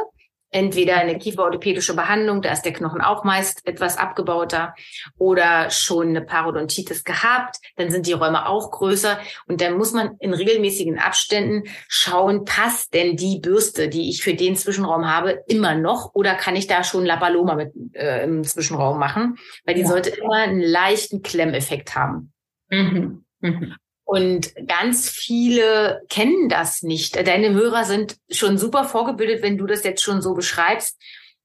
entweder 0.50 0.97
eine 0.97 1.19
kieferorthopädische 1.19 1.95
Behandlung, 1.95 2.43
da 2.43 2.52
ist 2.52 2.62
der 2.62 2.73
Knochen 2.73 3.00
auch 3.00 3.25
meist 3.25 3.67
etwas 3.67 3.99
abgebauter, 3.99 4.75
oder 5.19 5.71
schon 5.71 6.09
eine 6.09 6.23
Parodontitis 6.23 7.05
gehabt, 7.05 7.57
dann 7.76 7.90
sind 7.90 8.07
die 8.07 8.12
Räume 8.12 8.47
auch 8.47 8.71
größer 8.71 9.19
und 9.47 9.61
dann 9.61 9.76
muss 9.76 9.93
man 9.93 10.17
in 10.21 10.33
regelmäßigen 10.33 10.99
Abständen 10.99 11.64
schauen, 11.88 12.45
passt 12.45 12.95
denn 12.95 13.17
die 13.17 13.40
Bürste, 13.40 13.88
die 13.88 14.09
ich 14.09 14.23
für 14.23 14.35
den 14.35 14.57
Zwischenraum 14.57 15.07
habe, 15.11 15.43
immer 15.49 15.75
noch 15.75 16.14
oder 16.14 16.35
kann 16.35 16.57
ich 16.57 16.67
da 16.67 16.85
schon 16.85 17.05
Lapaloma 17.05 17.55
mit 17.55 17.73
äh, 17.95 18.25
im 18.25 18.45
Zwischenraum 18.45 18.99
machen, 18.99 19.37
weil 19.64 19.75
die 19.75 19.83
ja. 19.83 19.88
sollte 19.88 20.11
immer 20.11 20.37
einen 20.37 20.61
leichten 20.61 21.23
Klemmeffekt 21.23 21.95
haben. 21.95 22.33
Mhm. 22.71 23.25
Mhm. 23.40 23.75
Und 24.08 24.54
ganz 24.66 25.10
viele 25.10 26.00
kennen 26.08 26.48
das 26.48 26.80
nicht. 26.80 27.14
Deine 27.14 27.52
Hörer 27.52 27.84
sind 27.84 28.16
schon 28.30 28.56
super 28.56 28.84
vorgebildet, 28.84 29.42
wenn 29.42 29.58
du 29.58 29.66
das 29.66 29.84
jetzt 29.84 30.02
schon 30.02 30.22
so 30.22 30.32
beschreibst, 30.32 30.98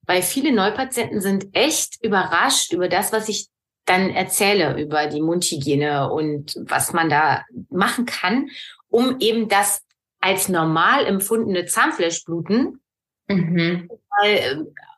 weil 0.04 0.22
viele 0.22 0.54
Neupatienten 0.54 1.20
sind 1.20 1.48
echt 1.52 2.02
überrascht 2.02 2.72
über 2.72 2.88
das, 2.88 3.12
was 3.12 3.28
ich 3.28 3.50
dann 3.84 4.12
erzähle 4.12 4.82
über 4.82 5.08
die 5.08 5.22
Mundhygiene 5.22 6.10
und 6.10 6.56
was 6.58 6.94
man 6.94 7.10
da 7.10 7.44
machen 7.70 8.06
kann, 8.06 8.50
um 8.88 9.20
eben 9.20 9.50
das 9.50 9.82
als 10.22 10.48
normal 10.48 11.06
empfundene 11.06 11.66
Zahnfleischbluten 11.66 12.80
mhm. 13.28 13.90
mal 14.10 14.26
äh, 14.26 14.56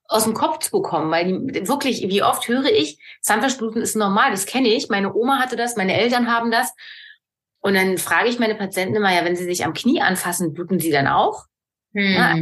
aus 0.08 0.26
dem 0.26 0.36
Kopf 0.36 0.60
zu 0.60 0.70
bekommen, 0.70 1.10
weil 1.10 1.68
wirklich, 1.68 2.10
wie 2.10 2.22
oft 2.22 2.48
höre 2.48 2.72
ich, 2.72 3.00
Zahnfleischbluten 3.22 3.82
ist 3.82 3.96
normal, 3.96 4.30
das 4.30 4.46
kenne 4.46 4.68
ich, 4.68 4.88
meine 4.88 5.16
Oma 5.16 5.40
hatte 5.40 5.56
das, 5.56 5.78
meine 5.78 6.00
Eltern 6.00 6.32
haben 6.32 6.52
das 6.52 6.72
und 7.66 7.74
dann 7.74 7.98
frage 7.98 8.30
ich 8.30 8.38
meine 8.38 8.54
Patienten 8.54 8.96
immer, 8.96 9.12
ja, 9.12 9.26
wenn 9.26 9.36
sie 9.36 9.46
sich 9.46 9.66
am 9.66 9.74
Knie 9.74 10.00
anfassen, 10.00 10.54
bluten 10.54 10.80
sie 10.80 10.92
dann 10.92 11.08
auch? 11.08 11.46
Hm. 11.96 12.14
Ja, 12.14 12.36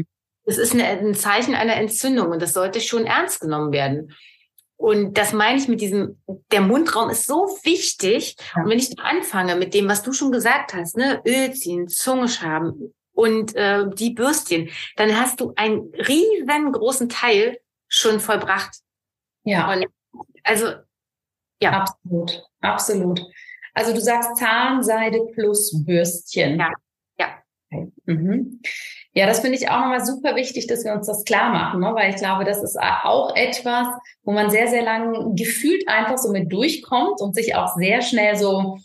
das 0.43 0.57
ist 0.57 0.73
eine, 0.73 0.83
ein 0.83 1.15
Zeichen 1.15 1.55
einer 1.55 1.77
Entzündung 1.77 2.27
und 2.27 2.41
das 2.41 2.51
sollte 2.51 2.81
schon 2.81 3.05
ernst 3.05 3.39
genommen 3.39 3.71
werden. 3.71 4.13
Und 4.75 5.17
das 5.17 5.31
meine 5.31 5.57
ich 5.57 5.69
mit 5.69 5.79
diesem, 5.79 6.21
der 6.51 6.59
Mundraum 6.59 7.09
ist 7.09 7.25
so 7.25 7.47
wichtig. 7.63 8.35
Und 8.53 8.69
wenn 8.69 8.77
ich 8.77 8.99
anfange 8.99 9.55
mit 9.55 9.73
dem, 9.73 9.87
was 9.87 10.03
du 10.03 10.11
schon 10.11 10.33
gesagt 10.33 10.73
hast, 10.73 10.97
ne, 10.97 11.21
Öl 11.25 11.53
ziehen, 11.53 11.87
Zunge 11.87 12.27
schaben 12.27 12.93
und 13.13 13.55
äh, 13.55 13.85
die 13.93 14.09
Bürstchen, 14.09 14.71
dann 14.97 15.17
hast 15.17 15.39
du 15.39 15.53
einen 15.55 15.93
riesengroßen 15.95 17.07
Teil 17.07 17.59
schon 17.87 18.19
vollbracht. 18.19 18.75
Ja. 19.45 19.71
Und 19.71 19.85
also, 20.43 20.73
ja. 21.61 21.71
Absolut, 21.71 22.43
absolut. 22.59 23.21
Also 23.73 23.93
du 23.93 24.01
sagst 24.01 24.37
Zahnseide 24.37 25.19
plus 25.33 25.83
Bürstchen. 25.85 26.59
Ja. 26.59 26.71
Ja. 27.19 27.27
Okay. 27.71 27.91
Mhm. 28.05 28.61
Ja, 29.15 29.27
das 29.27 29.41
finde 29.41 29.57
ich 29.57 29.69
auch 29.69 29.79
nochmal 29.79 30.03
super 30.03 30.35
wichtig, 30.35 30.65
dass 30.65 30.83
wir 30.83 30.93
uns 30.93 31.05
das 31.05 31.23
klar 31.23 31.51
machen, 31.51 31.81
ne? 31.81 31.93
weil 31.93 32.09
ich 32.09 32.15
glaube, 32.15 32.45
das 32.45 32.63
ist 32.63 32.79
auch 32.79 33.35
etwas, 33.35 33.87
wo 34.23 34.31
man 34.31 34.49
sehr, 34.49 34.67
sehr 34.67 34.81
lang 34.81 35.35
gefühlt 35.35 35.87
einfach 35.87 36.17
so 36.17 36.31
mit 36.31 36.51
durchkommt 36.51 37.21
und 37.21 37.35
sich 37.35 37.55
auch 37.55 37.75
sehr 37.75 38.01
schnell 38.01 38.35
so 38.35 38.79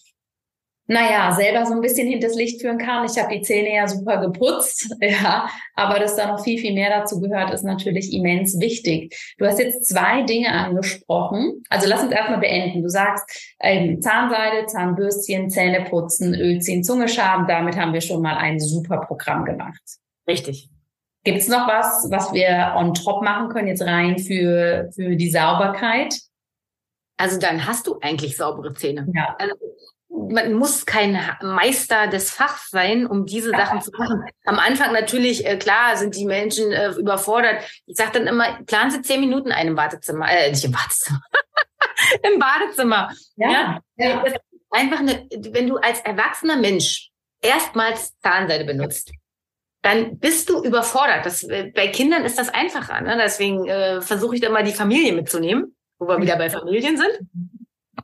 naja, 0.90 1.32
selber 1.32 1.66
so 1.66 1.74
ein 1.74 1.82
bisschen 1.82 2.08
hinters 2.08 2.34
Licht 2.34 2.62
führen 2.62 2.78
kann. 2.78 3.04
Ich 3.04 3.18
habe 3.22 3.34
die 3.34 3.42
Zähne 3.42 3.74
ja 3.74 3.86
super 3.86 4.16
geputzt, 4.22 4.96
ja, 5.00 5.46
aber 5.74 5.98
dass 6.00 6.16
da 6.16 6.28
noch 6.28 6.42
viel, 6.42 6.58
viel 6.58 6.72
mehr 6.72 6.88
dazu 6.88 7.20
gehört, 7.20 7.52
ist 7.52 7.62
natürlich 7.62 8.12
immens 8.14 8.58
wichtig. 8.58 9.14
Du 9.36 9.46
hast 9.46 9.58
jetzt 9.58 9.84
zwei 9.84 10.22
Dinge 10.22 10.50
angesprochen. 10.50 11.62
Also 11.68 11.86
lass 11.86 12.02
uns 12.02 12.12
erstmal 12.12 12.40
beenden. 12.40 12.82
Du 12.82 12.88
sagst 12.88 13.54
ähm, 13.60 14.00
Zahnseide, 14.00 14.66
Zahnbürstchen, 14.66 15.50
Zähne 15.50 15.84
putzen, 15.84 16.34
Öl 16.34 16.60
ziehen, 16.62 16.82
Zunge 16.82 17.08
schaben. 17.08 17.46
Damit 17.46 17.76
haben 17.76 17.92
wir 17.92 18.00
schon 18.00 18.22
mal 18.22 18.38
ein 18.38 18.58
super 18.58 18.98
Programm 18.98 19.44
gemacht. 19.44 19.82
Richtig. 20.26 20.70
Gibt 21.24 21.38
es 21.38 21.48
noch 21.48 21.68
was, 21.68 22.08
was 22.10 22.32
wir 22.32 22.74
on 22.76 22.94
top 22.94 23.22
machen 23.22 23.50
können, 23.50 23.68
jetzt 23.68 23.82
rein 23.82 24.18
für, 24.18 24.88
für 24.94 25.16
die 25.16 25.30
Sauberkeit? 25.30 26.14
Also 27.18 27.38
dann 27.38 27.66
hast 27.66 27.86
du 27.86 27.98
eigentlich 28.00 28.38
saubere 28.38 28.72
Zähne. 28.72 29.06
Ja. 29.14 29.36
Also 29.38 29.54
man 30.08 30.54
muss 30.54 30.86
kein 30.86 31.20
Meister 31.42 32.06
des 32.06 32.30
Fachs 32.30 32.70
sein, 32.70 33.06
um 33.06 33.26
diese 33.26 33.50
Sachen 33.50 33.80
zu 33.82 33.90
machen. 33.92 34.24
Am 34.44 34.58
Anfang 34.58 34.92
natürlich, 34.92 35.46
äh, 35.46 35.56
klar, 35.56 35.96
sind 35.96 36.16
die 36.16 36.24
Menschen 36.24 36.72
äh, 36.72 36.90
überfordert. 36.92 37.62
Ich 37.86 37.96
sage 37.96 38.12
dann 38.12 38.26
immer, 38.26 38.62
planen 38.64 38.90
Sie 38.90 39.02
zehn 39.02 39.20
Minuten 39.20 39.52
ein 39.52 39.68
im 39.68 39.76
Wartezimmer, 39.76 40.30
äh, 40.30 40.50
nicht 40.50 40.64
im 40.64 40.74
Wartezimmer, 40.74 41.20
im 42.32 42.38
Badezimmer. 42.38 43.12
Ja, 43.36 43.80
ja. 43.96 44.24
einfach 44.70 45.00
eine, 45.00 45.26
wenn 45.30 45.68
du 45.68 45.76
als 45.76 46.00
erwachsener 46.00 46.56
Mensch 46.56 47.10
erstmals 47.40 48.18
Zahnseide 48.20 48.64
benutzt, 48.64 49.12
dann 49.82 50.18
bist 50.18 50.48
du 50.48 50.62
überfordert. 50.62 51.26
Das, 51.26 51.42
äh, 51.44 51.70
bei 51.74 51.88
Kindern 51.88 52.24
ist 52.24 52.38
das 52.38 52.48
einfacher. 52.48 53.00
Ne? 53.00 53.16
Deswegen 53.20 53.66
äh, 53.68 54.00
versuche 54.00 54.34
ich 54.34 54.40
da 54.40 54.50
mal 54.50 54.64
die 54.64 54.72
Familie 54.72 55.12
mitzunehmen, 55.12 55.76
wo 55.98 56.08
wir 56.08 56.20
wieder 56.20 56.36
bei 56.36 56.50
Familien 56.50 56.96
sind. 56.96 57.20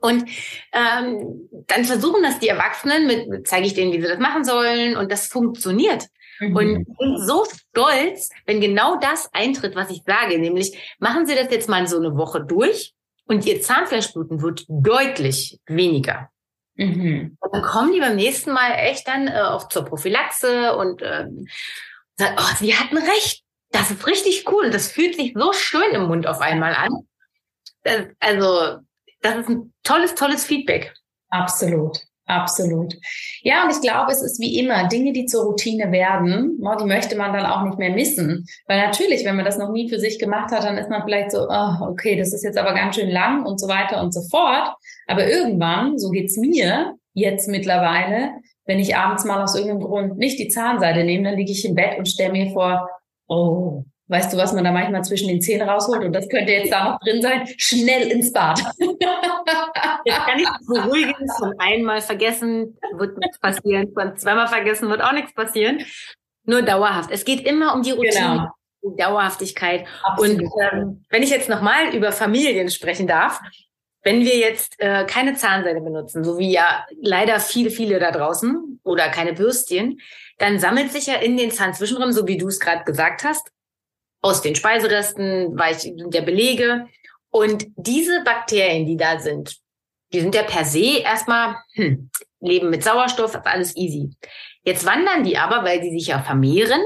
Und 0.04 0.28
ähm, 0.72 1.48
dann 1.66 1.86
versuchen 1.86 2.22
das 2.22 2.38
die 2.38 2.48
Erwachsenen, 2.48 3.06
mit, 3.06 3.48
zeige 3.48 3.66
ich 3.66 3.72
denen, 3.72 3.90
wie 3.90 4.02
sie 4.02 4.06
das 4.06 4.18
machen 4.18 4.44
sollen, 4.44 4.98
und 4.98 5.10
das 5.10 5.28
funktioniert. 5.28 6.08
Mhm. 6.40 6.56
Und 6.56 6.84
bin 6.98 7.26
so 7.26 7.46
stolz, 7.46 8.28
wenn 8.44 8.60
genau 8.60 8.98
das 8.98 9.30
eintritt, 9.32 9.74
was 9.74 9.90
ich 9.90 10.02
sage, 10.06 10.38
nämlich 10.38 10.76
machen 10.98 11.24
Sie 11.24 11.34
das 11.34 11.50
jetzt 11.50 11.70
mal 11.70 11.86
so 11.86 11.96
eine 11.96 12.18
Woche 12.18 12.44
durch 12.44 12.92
und 13.26 13.46
Ihr 13.46 13.62
Zahnfleischbluten 13.62 14.42
wird 14.42 14.66
deutlich 14.68 15.58
weniger. 15.64 16.28
Mhm. 16.74 17.38
Und 17.40 17.54
dann 17.54 17.62
kommen 17.62 17.92
die 17.94 18.00
beim 18.00 18.16
nächsten 18.16 18.52
Mal 18.52 18.72
echt 18.72 19.08
dann 19.08 19.26
äh, 19.26 19.40
auch 19.40 19.68
zur 19.68 19.86
Prophylaxe 19.86 20.76
und 20.76 21.00
äh, 21.00 21.28
sagen, 22.18 22.36
oh, 22.36 22.54
Sie 22.58 22.76
hatten 22.76 22.98
recht, 22.98 23.42
das 23.70 23.90
ist 23.90 24.06
richtig 24.06 24.44
cool. 24.52 24.68
Das 24.68 24.92
fühlt 24.92 25.16
sich 25.16 25.32
so 25.34 25.54
schön 25.54 25.92
im 25.92 26.08
Mund 26.08 26.26
auf 26.26 26.42
einmal 26.42 26.74
an. 26.74 26.90
Das, 27.84 28.06
also 28.20 28.80
das 29.24 29.36
ist 29.38 29.48
ein 29.48 29.72
tolles, 29.82 30.14
tolles 30.14 30.44
Feedback. 30.44 30.94
Absolut. 31.30 31.98
Absolut. 32.26 32.94
Ja, 33.42 33.64
und 33.64 33.70
ich 33.70 33.82
glaube, 33.82 34.10
es 34.10 34.22
ist 34.22 34.40
wie 34.40 34.58
immer, 34.58 34.88
Dinge, 34.88 35.12
die 35.12 35.26
zur 35.26 35.44
Routine 35.44 35.92
werden, 35.92 36.56
ne, 36.58 36.76
die 36.80 36.86
möchte 36.86 37.16
man 37.16 37.34
dann 37.34 37.44
auch 37.44 37.62
nicht 37.64 37.78
mehr 37.78 37.90
missen. 37.90 38.46
Weil 38.66 38.80
natürlich, 38.80 39.26
wenn 39.26 39.36
man 39.36 39.44
das 39.44 39.58
noch 39.58 39.70
nie 39.70 39.90
für 39.90 40.00
sich 40.00 40.18
gemacht 40.18 40.50
hat, 40.50 40.64
dann 40.64 40.78
ist 40.78 40.88
man 40.88 41.02
vielleicht 41.02 41.32
so, 41.32 41.46
oh, 41.46 41.90
okay, 41.90 42.16
das 42.16 42.32
ist 42.32 42.42
jetzt 42.42 42.56
aber 42.56 42.72
ganz 42.72 42.96
schön 42.96 43.10
lang 43.10 43.44
und 43.44 43.60
so 43.60 43.68
weiter 43.68 44.00
und 44.00 44.14
so 44.14 44.22
fort. 44.30 44.74
Aber 45.06 45.28
irgendwann, 45.28 45.98
so 45.98 46.08
geht's 46.08 46.38
mir 46.38 46.94
jetzt 47.12 47.46
mittlerweile, 47.48 48.30
wenn 48.64 48.78
ich 48.78 48.96
abends 48.96 49.26
mal 49.26 49.42
aus 49.42 49.54
irgendeinem 49.54 49.82
Grund 49.82 50.16
nicht 50.16 50.38
die 50.38 50.48
Zahnseide 50.48 51.04
nehme, 51.04 51.24
dann 51.28 51.38
liege 51.38 51.52
ich 51.52 51.66
im 51.66 51.74
Bett 51.74 51.98
und 51.98 52.08
stelle 52.08 52.32
mir 52.32 52.50
vor, 52.52 52.88
oh, 53.28 53.84
Weißt 54.08 54.32
du, 54.32 54.36
was 54.36 54.52
man 54.52 54.64
da 54.64 54.72
manchmal 54.72 55.02
zwischen 55.02 55.28
den 55.28 55.40
Zähnen 55.40 55.66
rausholt? 55.68 56.04
Und 56.04 56.12
das 56.12 56.28
könnte 56.28 56.52
jetzt 56.52 56.70
da 56.70 56.84
noch 56.84 57.00
drin 57.00 57.22
sein. 57.22 57.48
Schnell 57.56 58.10
ins 58.10 58.32
Bad. 58.32 58.60
Jetzt 60.04 60.18
kann 60.18 60.38
ich 60.38 60.48
beruhigen. 60.66 61.14
Von 61.38 61.54
einmal 61.58 62.02
vergessen 62.02 62.76
wird 62.96 63.16
nichts 63.16 63.38
passieren. 63.38 63.90
Von 63.94 64.16
zweimal 64.18 64.48
vergessen 64.48 64.90
wird 64.90 65.02
auch 65.02 65.12
nichts 65.12 65.32
passieren. 65.32 65.82
Nur 66.44 66.60
dauerhaft. 66.60 67.10
Es 67.10 67.24
geht 67.24 67.46
immer 67.46 67.74
um 67.74 67.82
die 67.82 67.92
Routine. 67.92 68.12
Genau. 68.12 68.48
Die 68.82 69.02
Dauerhaftigkeit. 69.02 69.86
Absolut. 70.02 70.42
Und 70.42 70.50
ähm, 70.60 71.04
wenn 71.08 71.22
ich 71.22 71.30
jetzt 71.30 71.48
nochmal 71.48 71.94
über 71.94 72.12
Familien 72.12 72.68
sprechen 72.70 73.06
darf, 73.06 73.40
wenn 74.02 74.20
wir 74.20 74.36
jetzt 74.36 74.74
äh, 74.80 75.06
keine 75.06 75.34
Zahnseide 75.34 75.80
benutzen, 75.80 76.22
so 76.24 76.38
wie 76.38 76.52
ja 76.52 76.84
leider 77.00 77.40
viele, 77.40 77.70
viele 77.70 77.98
da 77.98 78.10
draußen, 78.10 78.74
oder 78.84 79.08
keine 79.08 79.32
Bürstchen, 79.32 80.00
dann 80.38 80.58
sammelt 80.58 80.92
sich 80.92 81.06
ja 81.06 81.14
in 81.14 81.36
den 81.36 81.50
Zahnzwischenräumen, 81.50 82.12
so 82.12 82.28
wie 82.28 82.36
du 82.36 82.48
es 82.48 82.60
gerade 82.60 82.84
gesagt 82.84 83.24
hast, 83.24 83.50
aus 84.24 84.40
den 84.40 84.54
Speiseresten, 84.54 85.58
weich 85.58 85.92
der 85.94 86.22
Belege. 86.22 86.88
Und 87.30 87.66
diese 87.76 88.22
Bakterien, 88.24 88.86
die 88.86 88.96
da 88.96 89.18
sind, 89.18 89.58
die 90.14 90.20
sind 90.20 90.34
ja 90.34 90.44
per 90.44 90.64
se 90.64 91.00
erstmal, 91.00 91.56
hm, 91.74 92.10
leben 92.40 92.70
mit 92.70 92.82
Sauerstoff, 92.82 93.34
ist 93.34 93.46
alles 93.46 93.76
easy. 93.76 94.16
Jetzt 94.62 94.86
wandern 94.86 95.24
die 95.24 95.36
aber, 95.36 95.62
weil 95.62 95.80
die 95.80 95.90
sich 95.90 96.06
ja 96.06 96.22
vermehren, 96.22 96.80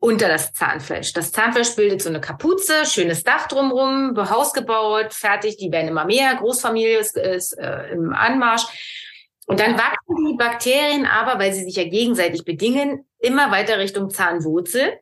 unter 0.00 0.26
das 0.26 0.52
Zahnfleisch. 0.52 1.12
Das 1.12 1.30
Zahnfleisch 1.30 1.76
bildet 1.76 2.02
so 2.02 2.08
eine 2.08 2.20
Kapuze, 2.20 2.84
schönes 2.84 3.22
Dach 3.22 3.46
drumrum, 3.46 4.16
Haus 4.16 4.52
gebaut, 4.52 5.12
fertig, 5.12 5.56
die 5.56 5.70
werden 5.70 5.88
immer 5.88 6.04
mehr, 6.04 6.34
Großfamilie 6.34 6.98
ist, 6.98 7.16
ist 7.16 7.52
äh, 7.52 7.90
im 7.92 8.12
Anmarsch. 8.12 8.64
Und 9.46 9.60
dann 9.60 9.74
wachsen 9.74 10.26
die 10.26 10.36
Bakterien 10.36 11.06
aber, 11.06 11.38
weil 11.38 11.52
sie 11.52 11.62
sich 11.62 11.76
ja 11.76 11.84
gegenseitig 11.84 12.44
bedingen, 12.44 13.06
immer 13.20 13.52
weiter 13.52 13.78
Richtung 13.78 14.10
Zahnwurzel 14.10 14.98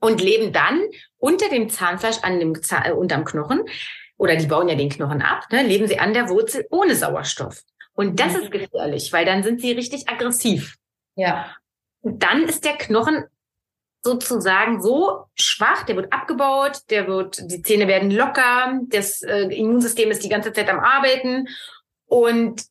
und 0.00 0.20
leben 0.20 0.52
dann 0.52 0.82
unter 1.18 1.48
dem 1.48 1.68
Zahnfleisch 1.68 2.18
an 2.22 2.40
dem 2.40 2.60
Zahn, 2.62 2.84
äh, 2.86 2.92
unterm 2.92 3.24
Knochen 3.24 3.64
oder 4.16 4.36
die 4.36 4.46
bauen 4.46 4.68
ja 4.68 4.74
den 4.74 4.90
Knochen 4.90 5.22
ab, 5.22 5.44
ne, 5.50 5.62
leben 5.62 5.86
sie 5.86 5.98
an 5.98 6.12
der 6.12 6.28
Wurzel 6.28 6.66
ohne 6.70 6.94
Sauerstoff. 6.94 7.62
Und 7.92 8.18
das 8.18 8.34
ist 8.34 8.50
gefährlich, 8.50 9.12
weil 9.12 9.24
dann 9.24 9.42
sind 9.42 9.60
sie 9.60 9.72
richtig 9.72 10.08
aggressiv. 10.08 10.76
Ja. 11.16 11.54
Und 12.00 12.22
dann 12.22 12.44
ist 12.44 12.64
der 12.64 12.76
Knochen 12.76 13.24
sozusagen 14.02 14.80
so 14.80 15.26
schwach, 15.34 15.84
der 15.84 15.96
wird 15.96 16.12
abgebaut, 16.12 16.80
der 16.88 17.06
wird, 17.06 17.50
die 17.50 17.60
Zähne 17.62 17.86
werden 17.86 18.10
locker, 18.10 18.80
das 18.88 19.20
äh, 19.22 19.42
Immunsystem 19.54 20.10
ist 20.10 20.24
die 20.24 20.30
ganze 20.30 20.52
Zeit 20.52 20.70
am 20.70 20.80
Arbeiten 20.80 21.48
und 22.06 22.64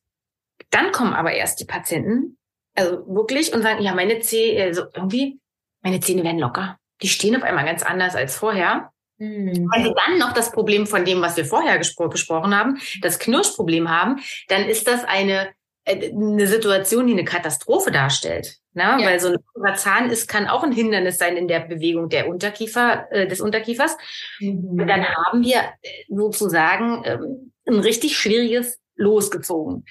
dann 0.70 0.90
kommen 0.90 1.14
aber 1.14 1.32
erst 1.32 1.60
die 1.60 1.64
Patienten, 1.64 2.36
also 2.74 3.06
wirklich 3.06 3.54
und 3.54 3.62
sagen, 3.62 3.82
ja, 3.82 3.94
meine 3.94 4.18
Zähne, 4.20 4.64
also 4.64 4.82
irgendwie, 4.92 5.40
meine 5.82 6.00
Zähne 6.00 6.24
werden 6.24 6.40
locker. 6.40 6.79
Die 7.02 7.08
stehen 7.08 7.36
auf 7.36 7.42
einmal 7.42 7.64
ganz 7.64 7.82
anders 7.82 8.14
als 8.14 8.36
vorher. 8.36 8.90
Mhm. 9.18 9.68
Wenn 9.72 9.84
sie 9.84 9.94
dann 10.06 10.18
noch 10.18 10.32
das 10.32 10.52
Problem 10.52 10.86
von 10.86 11.04
dem, 11.04 11.20
was 11.20 11.36
wir 11.36 11.44
vorher 11.44 11.78
besprochen 11.78 12.56
haben, 12.56 12.80
das 13.02 13.18
Knirschproblem 13.18 13.90
haben, 13.90 14.20
dann 14.48 14.64
ist 14.64 14.86
das 14.86 15.04
eine 15.04 15.50
äh, 15.84 16.10
eine 16.10 16.46
Situation, 16.46 17.06
die 17.06 17.14
eine 17.14 17.24
Katastrophe 17.24 17.90
darstellt. 17.90 18.56
Ne? 18.72 18.82
Ja. 18.82 18.98
Weil 18.98 19.20
so 19.20 19.28
ein 19.28 19.76
Zahn 19.76 20.10
ist, 20.10 20.28
kann 20.28 20.46
auch 20.46 20.62
ein 20.62 20.72
Hindernis 20.72 21.18
sein 21.18 21.36
in 21.36 21.48
der 21.48 21.60
Bewegung 21.60 22.08
der 22.08 22.28
Unterkiefer, 22.28 23.06
äh, 23.10 23.26
des 23.26 23.40
Unterkiefers. 23.40 23.96
Mhm. 24.38 24.80
Und 24.80 24.86
dann 24.86 25.04
haben 25.04 25.42
wir 25.42 25.58
äh, 25.82 25.88
sozusagen 26.08 27.02
ähm, 27.04 27.52
ein 27.66 27.80
richtig 27.80 28.16
schwieriges 28.16 28.78
losgezogen. 29.00 29.84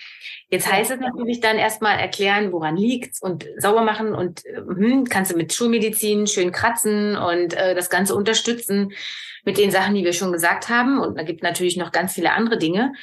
Jetzt 0.50 0.72
heißt 0.72 0.92
es 0.92 1.00
natürlich 1.00 1.42
dann 1.42 1.58
erstmal 1.58 2.00
erklären, 2.00 2.52
woran 2.52 2.78
liegt's 2.78 3.22
und 3.22 3.46
sauber 3.58 3.82
machen 3.82 4.14
und 4.14 4.44
hm, 4.46 5.06
kannst 5.06 5.32
du 5.32 5.38
mit 5.38 5.54
Schulmedizin 5.54 6.28
schön 6.28 6.52
kratzen 6.52 7.18
und 7.18 7.54
äh, 7.54 7.76
das 7.76 7.90
Ganze 7.90 8.16
unterstützen 8.16 8.92
mit 9.46 9.58
den 9.58 9.72
Sachen, 9.72 9.96
die 9.96 10.06
wir 10.06 10.14
schon 10.14 10.32
gesagt 10.32 10.70
haben. 10.70 11.00
Und 11.00 11.18
da 11.18 11.24
gibt 11.24 11.44
natürlich 11.44 11.78
noch 11.78 11.92
ganz 11.92 12.14
viele 12.14 12.32
andere 12.32 12.58
Dinge. 12.58 12.94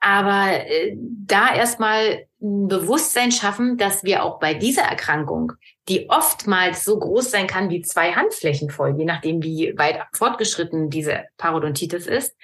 Aber 0.00 0.48
äh, 0.52 0.96
da 0.96 1.54
erstmal 1.54 2.26
ein 2.40 2.68
Bewusstsein 2.68 3.32
schaffen, 3.32 3.76
dass 3.78 4.04
wir 4.04 4.22
auch 4.22 4.38
bei 4.38 4.54
dieser 4.54 4.82
Erkrankung, 4.82 5.52
die 5.88 6.08
oftmals 6.08 6.84
so 6.84 6.98
groß 6.98 7.30
sein 7.30 7.48
kann 7.48 7.70
wie 7.70 7.82
zwei 7.82 8.12
Handflächen 8.12 8.70
voll, 8.70 8.94
je 8.96 9.04
nachdem 9.04 9.42
wie 9.42 9.76
weit 9.76 10.00
fortgeschritten 10.12 10.88
diese 10.88 11.24
Parodontitis 11.36 12.06
ist, 12.06 12.36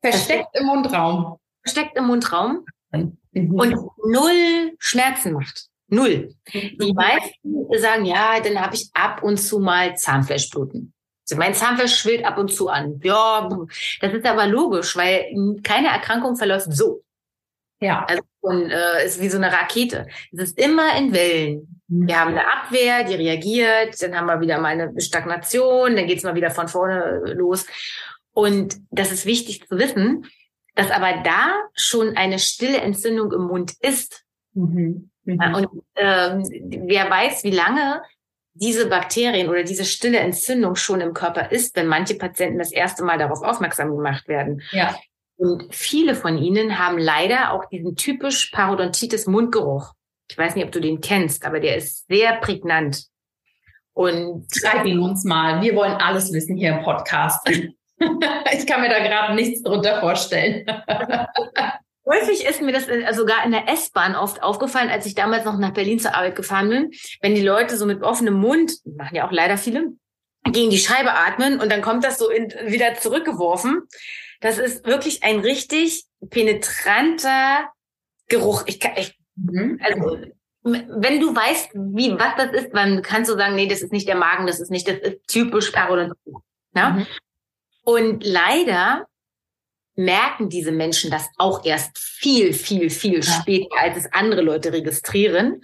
versteckt 0.00 0.48
im 0.52 0.66
Mundraum, 0.66 1.38
versteckt 1.64 1.96
im 1.96 2.06
Mundraum 2.06 2.64
mhm. 2.92 3.18
und 3.32 3.74
null 4.06 4.72
Schmerzen 4.78 5.32
macht. 5.32 5.66
Null. 5.88 6.34
Die 6.52 6.92
meisten 6.94 7.66
sagen, 7.78 8.04
ja, 8.04 8.40
dann 8.40 8.60
habe 8.60 8.74
ich 8.74 8.90
ab 8.94 9.22
und 9.22 9.38
zu 9.38 9.58
mal 9.58 9.96
Zahnfleischbluten. 9.96 10.92
Also 11.24 11.36
mein 11.38 11.54
Zahnfleisch 11.54 11.96
schwillt 11.96 12.24
ab 12.24 12.38
und 12.38 12.52
zu 12.52 12.68
an. 12.68 13.00
Ja, 13.02 13.48
das 14.00 14.12
ist 14.12 14.26
aber 14.26 14.46
logisch, 14.46 14.96
weil 14.96 15.26
keine 15.62 15.88
Erkrankung 15.88 16.36
verläuft 16.36 16.68
so. 16.70 17.02
Ja. 17.80 18.04
Also 18.04 18.22
und, 18.40 18.70
äh, 18.70 19.06
ist 19.06 19.20
wie 19.20 19.28
so 19.30 19.38
eine 19.38 19.50
Rakete. 19.52 20.06
Es 20.32 20.50
ist 20.50 20.58
immer 20.58 20.96
in 20.98 21.14
Wellen. 21.14 21.80
Mhm. 21.88 22.08
Wir 22.08 22.20
haben 22.20 22.30
eine 22.32 22.46
Abwehr, 22.46 23.04
die 23.04 23.14
reagiert, 23.14 24.02
dann 24.02 24.14
haben 24.14 24.26
wir 24.26 24.40
wieder 24.40 24.58
mal 24.58 24.68
eine 24.68 25.00
Stagnation, 25.00 25.96
dann 25.96 26.06
geht's 26.06 26.24
mal 26.24 26.34
wieder 26.34 26.50
von 26.50 26.68
vorne 26.68 27.34
los. 27.34 27.66
Und 28.32 28.76
das 28.90 29.12
ist 29.12 29.24
wichtig 29.26 29.66
zu 29.66 29.78
wissen, 29.78 30.26
dass 30.74 30.90
aber 30.90 31.22
da 31.22 31.52
schon 31.74 32.16
eine 32.16 32.38
stille 32.38 32.78
Entzündung 32.78 33.32
im 33.32 33.42
Mund 33.42 33.74
ist. 33.80 34.24
Mhm. 34.54 35.10
Mhm. 35.24 35.54
Und 35.54 35.68
ähm, 35.96 36.42
wer 36.86 37.10
weiß, 37.10 37.44
wie 37.44 37.50
lange 37.50 38.02
diese 38.54 38.88
Bakterien 38.88 39.48
oder 39.48 39.64
diese 39.64 39.84
stille 39.84 40.18
Entzündung 40.18 40.76
schon 40.76 41.00
im 41.00 41.12
Körper 41.12 41.50
ist, 41.50 41.74
wenn 41.76 41.86
manche 41.86 42.14
Patienten 42.14 42.58
das 42.58 42.72
erste 42.72 43.02
Mal 43.02 43.18
darauf 43.18 43.42
aufmerksam 43.42 43.96
gemacht 43.96 44.28
werden. 44.28 44.62
Ja. 44.70 44.94
Und 45.36 45.74
viele 45.74 46.14
von 46.14 46.38
ihnen 46.38 46.78
haben 46.78 46.98
leider 46.98 47.52
auch 47.52 47.64
diesen 47.68 47.96
typisch 47.96 48.50
Parodontitis 48.52 49.26
Mundgeruch. 49.26 49.92
Ich 50.30 50.38
weiß 50.38 50.54
nicht, 50.54 50.64
ob 50.64 50.72
du 50.72 50.80
den 50.80 51.00
kennst, 51.00 51.44
aber 51.44 51.58
der 51.58 51.76
ist 51.76 52.06
sehr 52.06 52.36
prägnant. 52.36 53.06
Und 53.92 54.46
schreib 54.52 54.84
ihn 54.86 55.00
uns 55.00 55.24
mal. 55.24 55.60
Wir 55.60 55.74
wollen 55.74 55.92
alles 55.92 56.32
wissen 56.32 56.56
hier 56.56 56.76
im 56.76 56.84
Podcast. 56.84 57.48
ich 58.52 58.66
kann 58.66 58.80
mir 58.80 58.88
da 58.88 58.98
gerade 59.00 59.34
nichts 59.34 59.62
drunter 59.62 60.00
vorstellen. 60.00 60.66
Häufig 62.06 62.44
ist 62.44 62.60
mir 62.60 62.72
das 62.72 62.86
äh, 62.86 63.12
sogar 63.14 63.44
in 63.44 63.50
der 63.50 63.68
S-Bahn 63.68 64.14
oft 64.14 64.42
aufgefallen, 64.42 64.90
als 64.90 65.06
ich 65.06 65.14
damals 65.14 65.44
noch 65.44 65.58
nach 65.58 65.72
Berlin 65.72 65.98
zur 65.98 66.14
Arbeit 66.14 66.36
gefahren 66.36 66.68
bin, 66.68 66.90
wenn 67.22 67.34
die 67.34 67.42
Leute 67.42 67.76
so 67.76 67.86
mit 67.86 68.02
offenem 68.02 68.34
Mund, 68.34 68.72
machen 68.84 69.16
ja 69.16 69.26
auch 69.26 69.32
leider 69.32 69.56
viele, 69.56 69.92
gegen 70.52 70.70
die 70.70 70.78
Scheibe 70.78 71.12
atmen 71.12 71.60
und 71.60 71.72
dann 71.72 71.80
kommt 71.80 72.04
das 72.04 72.18
so 72.18 72.28
in, 72.28 72.50
wieder 72.66 72.94
zurückgeworfen. 72.94 73.82
Das 74.40 74.58
ist 74.58 74.86
wirklich 74.86 75.22
ein 75.22 75.40
richtig 75.40 76.04
penetranter 76.28 77.70
Geruch. 78.28 78.64
Ich 78.66 78.80
kann, 78.80 78.92
ich, 78.96 79.18
mhm. 79.36 79.80
also, 79.82 80.18
wenn 80.62 81.20
du 81.20 81.34
weißt, 81.34 81.70
wie, 81.74 82.12
was 82.18 82.36
das 82.36 82.52
ist, 82.52 82.74
dann 82.74 83.00
kannst 83.02 83.30
du 83.30 83.36
sagen, 83.36 83.54
nee, 83.54 83.66
das 83.66 83.80
ist 83.80 83.92
nicht 83.92 84.08
der 84.08 84.16
Magen, 84.16 84.46
das 84.46 84.60
ist 84.60 84.70
nicht, 84.70 84.86
das 84.88 84.98
ist 84.98 85.26
typisch 85.26 85.70
Parodontitis. 85.70 86.34
Ne? 86.74 86.90
Mhm. 86.90 87.06
Und 87.84 88.24
leider 88.24 89.06
merken 89.94 90.48
diese 90.48 90.72
Menschen 90.72 91.10
das 91.10 91.28
auch 91.36 91.64
erst 91.64 91.98
viel, 91.98 92.52
viel, 92.52 92.90
viel 92.90 93.22
später, 93.22 93.76
als 93.78 93.96
es 93.96 94.12
andere 94.12 94.42
Leute 94.42 94.72
registrieren. 94.72 95.62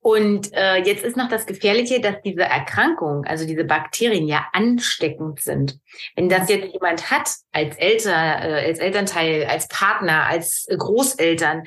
Und 0.00 0.52
äh, 0.52 0.76
jetzt 0.76 1.04
ist 1.04 1.16
noch 1.16 1.28
das 1.28 1.46
Gefährliche, 1.46 2.00
dass 2.00 2.22
diese 2.24 2.42
Erkrankung, 2.42 3.24
also 3.24 3.44
diese 3.44 3.64
Bakterien 3.64 4.28
ja 4.28 4.46
ansteckend 4.52 5.40
sind. 5.40 5.80
Wenn 6.14 6.28
das 6.28 6.48
jetzt 6.48 6.72
jemand 6.72 7.10
hat 7.10 7.28
als 7.50 7.76
Elter, 7.76 8.12
äh, 8.12 8.68
als 8.68 8.78
Elternteil, 8.78 9.46
als 9.46 9.66
Partner, 9.66 10.26
als 10.26 10.68
Großeltern, 10.70 11.64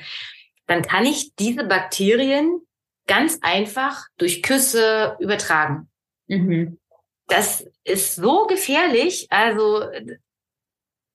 dann 0.66 0.82
kann 0.82 1.04
ich 1.04 1.34
diese 1.34 1.64
Bakterien 1.64 2.62
ganz 3.06 3.38
einfach 3.42 4.06
durch 4.16 4.42
Küsse 4.42 5.16
übertragen. 5.20 5.90
Mhm. 6.26 6.79
Das 7.30 7.64
ist 7.84 8.16
so 8.16 8.46
gefährlich. 8.46 9.26
Also 9.30 9.82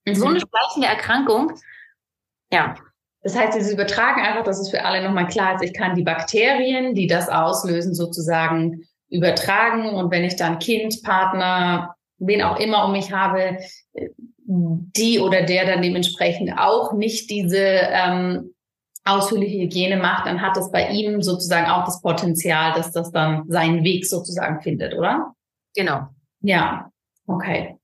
Mhm. 0.05 0.15
So 0.15 0.27
eine 0.27 0.39
schleichende 0.39 0.87
Erkrankung. 0.87 1.51
Ja. 2.51 2.75
Das 3.21 3.35
heißt, 3.35 3.57
dieses 3.57 3.73
Übertragen 3.73 4.21
einfach, 4.21 4.43
dass 4.43 4.59
es 4.59 4.69
für 4.69 4.85
alle 4.85 5.03
nochmal 5.03 5.27
klar 5.27 5.55
ist, 5.55 5.63
ich 5.63 5.73
kann 5.73 5.95
die 5.95 6.03
Bakterien, 6.03 6.93
die 6.93 7.07
das 7.07 7.27
auslösen, 7.27 7.95
sozusagen 7.95 8.83
übertragen. 9.09 9.89
Und 9.89 10.11
wenn 10.11 10.23
ich 10.23 10.35
dann 10.35 10.59
Kind, 10.59 11.01
Partner, 11.01 11.95
wen 12.19 12.43
auch 12.43 12.59
immer 12.59 12.85
um 12.85 12.91
mich 12.91 13.11
habe, 13.11 13.57
die 14.47 15.19
oder 15.19 15.41
der 15.41 15.65
dann 15.65 15.81
dementsprechend 15.81 16.55
auch 16.55 16.93
nicht 16.93 17.31
diese 17.31 17.57
ähm, 17.57 18.53
ausführliche 19.03 19.57
Hygiene 19.57 19.97
macht, 19.97 20.27
dann 20.27 20.41
hat 20.41 20.55
es 20.55 20.71
bei 20.71 20.89
ihm 20.89 21.23
sozusagen 21.23 21.65
auch 21.65 21.83
das 21.85 22.01
Potenzial, 22.01 22.73
dass 22.73 22.91
das 22.91 23.11
dann 23.11 23.45
seinen 23.49 23.83
Weg 23.83 24.05
sozusagen 24.05 24.61
findet, 24.61 24.93
oder? 24.93 25.34
Genau. 25.75 26.07
Ja, 26.41 26.91
okay. 27.27 27.77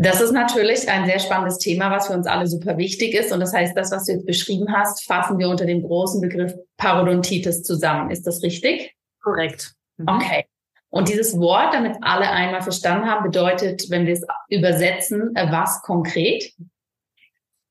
Das 0.00 0.20
ist 0.20 0.30
natürlich 0.30 0.88
ein 0.88 1.06
sehr 1.06 1.18
spannendes 1.18 1.58
Thema, 1.58 1.90
was 1.90 2.06
für 2.06 2.12
uns 2.12 2.26
alle 2.28 2.46
super 2.46 2.78
wichtig 2.78 3.14
ist. 3.14 3.32
Und 3.32 3.40
das 3.40 3.52
heißt, 3.52 3.76
das, 3.76 3.90
was 3.90 4.04
du 4.04 4.12
jetzt 4.12 4.26
beschrieben 4.26 4.72
hast, 4.72 5.04
fassen 5.04 5.38
wir 5.38 5.48
unter 5.48 5.66
dem 5.66 5.82
großen 5.82 6.20
Begriff 6.20 6.54
Parodontitis 6.76 7.64
zusammen. 7.64 8.10
Ist 8.10 8.24
das 8.24 8.42
richtig? 8.42 8.94
Korrekt. 9.20 9.74
Mhm. 9.96 10.08
Okay. 10.08 10.44
Und 10.90 11.08
dieses 11.08 11.38
Wort, 11.38 11.74
damit 11.74 11.96
alle 12.00 12.30
einmal 12.30 12.62
verstanden 12.62 13.10
haben, 13.10 13.24
bedeutet, 13.24 13.90
wenn 13.90 14.06
wir 14.06 14.14
es 14.14 14.24
übersetzen, 14.48 15.34
äh, 15.34 15.50
was 15.50 15.82
konkret? 15.82 16.52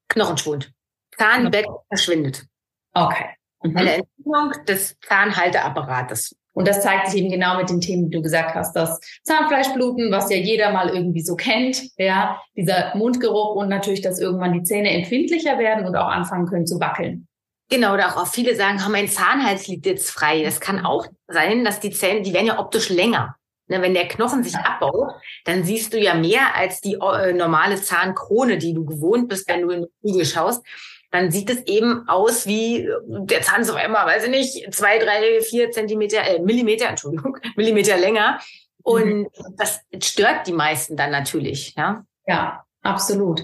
Knochenschwund. 0.10 0.74
Zahnbett 1.18 1.66
verschwindet. 1.88 2.46
Okay. 2.94 3.26
Mhm. 3.64 3.78
Eine 3.78 3.94
Entzündung 3.94 4.66
des 4.68 4.98
Zahnhalteapparates. 5.00 6.36
Und 6.58 6.68
das 6.68 6.82
zeigt 6.82 7.08
sich 7.08 7.22
eben 7.22 7.30
genau 7.30 7.56
mit 7.56 7.70
den 7.70 7.82
Themen, 7.82 8.10
die 8.10 8.18
du 8.18 8.24
gesagt 8.24 8.56
hast, 8.56 8.76
das 8.76 9.00
Zahnfleischbluten, 9.26 10.12
was 10.12 10.32
ja 10.32 10.38
jeder 10.38 10.72
mal 10.72 10.90
irgendwie 10.90 11.22
so 11.22 11.36
kennt, 11.36 11.84
ja, 12.00 12.42
dieser 12.56 12.96
Mundgeruch 12.96 13.54
und 13.54 13.70
natürlich, 13.70 14.02
dass 14.02 14.18
irgendwann 14.20 14.54
die 14.54 14.64
Zähne 14.64 14.90
empfindlicher 14.90 15.60
werden 15.60 15.86
und 15.86 15.96
auch 15.96 16.08
anfangen 16.08 16.48
können 16.48 16.66
zu 16.66 16.80
wackeln. 16.80 17.28
Genau, 17.70 17.94
oder 17.94 18.18
auch 18.18 18.26
viele 18.26 18.56
sagen, 18.56 18.80
oh, 18.84 18.90
mein 18.90 19.08
Zahnhals 19.08 19.68
liegt 19.68 19.86
jetzt 19.86 20.10
frei. 20.10 20.42
Das 20.42 20.60
kann 20.60 20.84
auch 20.84 21.06
sein, 21.28 21.64
dass 21.64 21.80
die 21.80 21.92
Zähne, 21.92 22.24
die 22.24 22.34
werden 22.34 22.48
ja 22.48 22.58
optisch 22.58 22.90
länger. 22.90 23.36
Ne, 23.68 23.84
wenn 23.84 23.94
der 23.94 24.08
Knochen 24.08 24.44
sich 24.44 24.56
abbaut, 24.56 25.12
dann 25.46 25.64
siehst 25.64 25.94
du 25.94 26.00
ja 26.00 26.16
mehr 26.16 26.56
als 26.56 26.82
die 26.82 26.96
äh, 26.96 27.34
normale 27.34 27.80
Zahnkrone, 27.80 28.58
die 28.58 28.74
du 28.74 28.84
gewohnt 28.84 29.30
bist, 29.30 29.48
wenn 29.48 29.62
du 29.62 29.70
in 29.70 29.82
den 29.82 29.90
Spiegel 30.00 30.26
schaust. 30.26 30.66
Dann 31.12 31.32
sieht 31.32 31.50
es 31.50 31.66
eben 31.68 32.08
aus 32.08 32.48
wie 32.48 32.90
der 33.08 33.42
Zahn 33.42 33.62
ist 33.62 33.70
auf 33.70 33.78
einmal, 33.78 34.06
weiß 34.06 34.26
ich 34.26 34.30
nicht, 34.30 34.74
zwei, 34.74 35.00
drei, 35.00 35.42
vier 35.42 35.72
Zentimeter, 35.72 36.22
äh, 36.28 36.40
Millimeter, 36.40 36.88
Entschuldigung, 36.88 37.38
Millimeter 37.56 37.98
länger. 37.98 38.40
Und 38.84 39.20
mhm. 39.20 39.28
das 39.58 39.82
stört 40.02 40.48
die 40.48 40.54
meisten 40.54 40.98
dann 40.98 41.12
natürlich, 41.12 41.74
ja. 41.76 42.06
Ja, 42.26 42.66
absolut. 42.82 43.44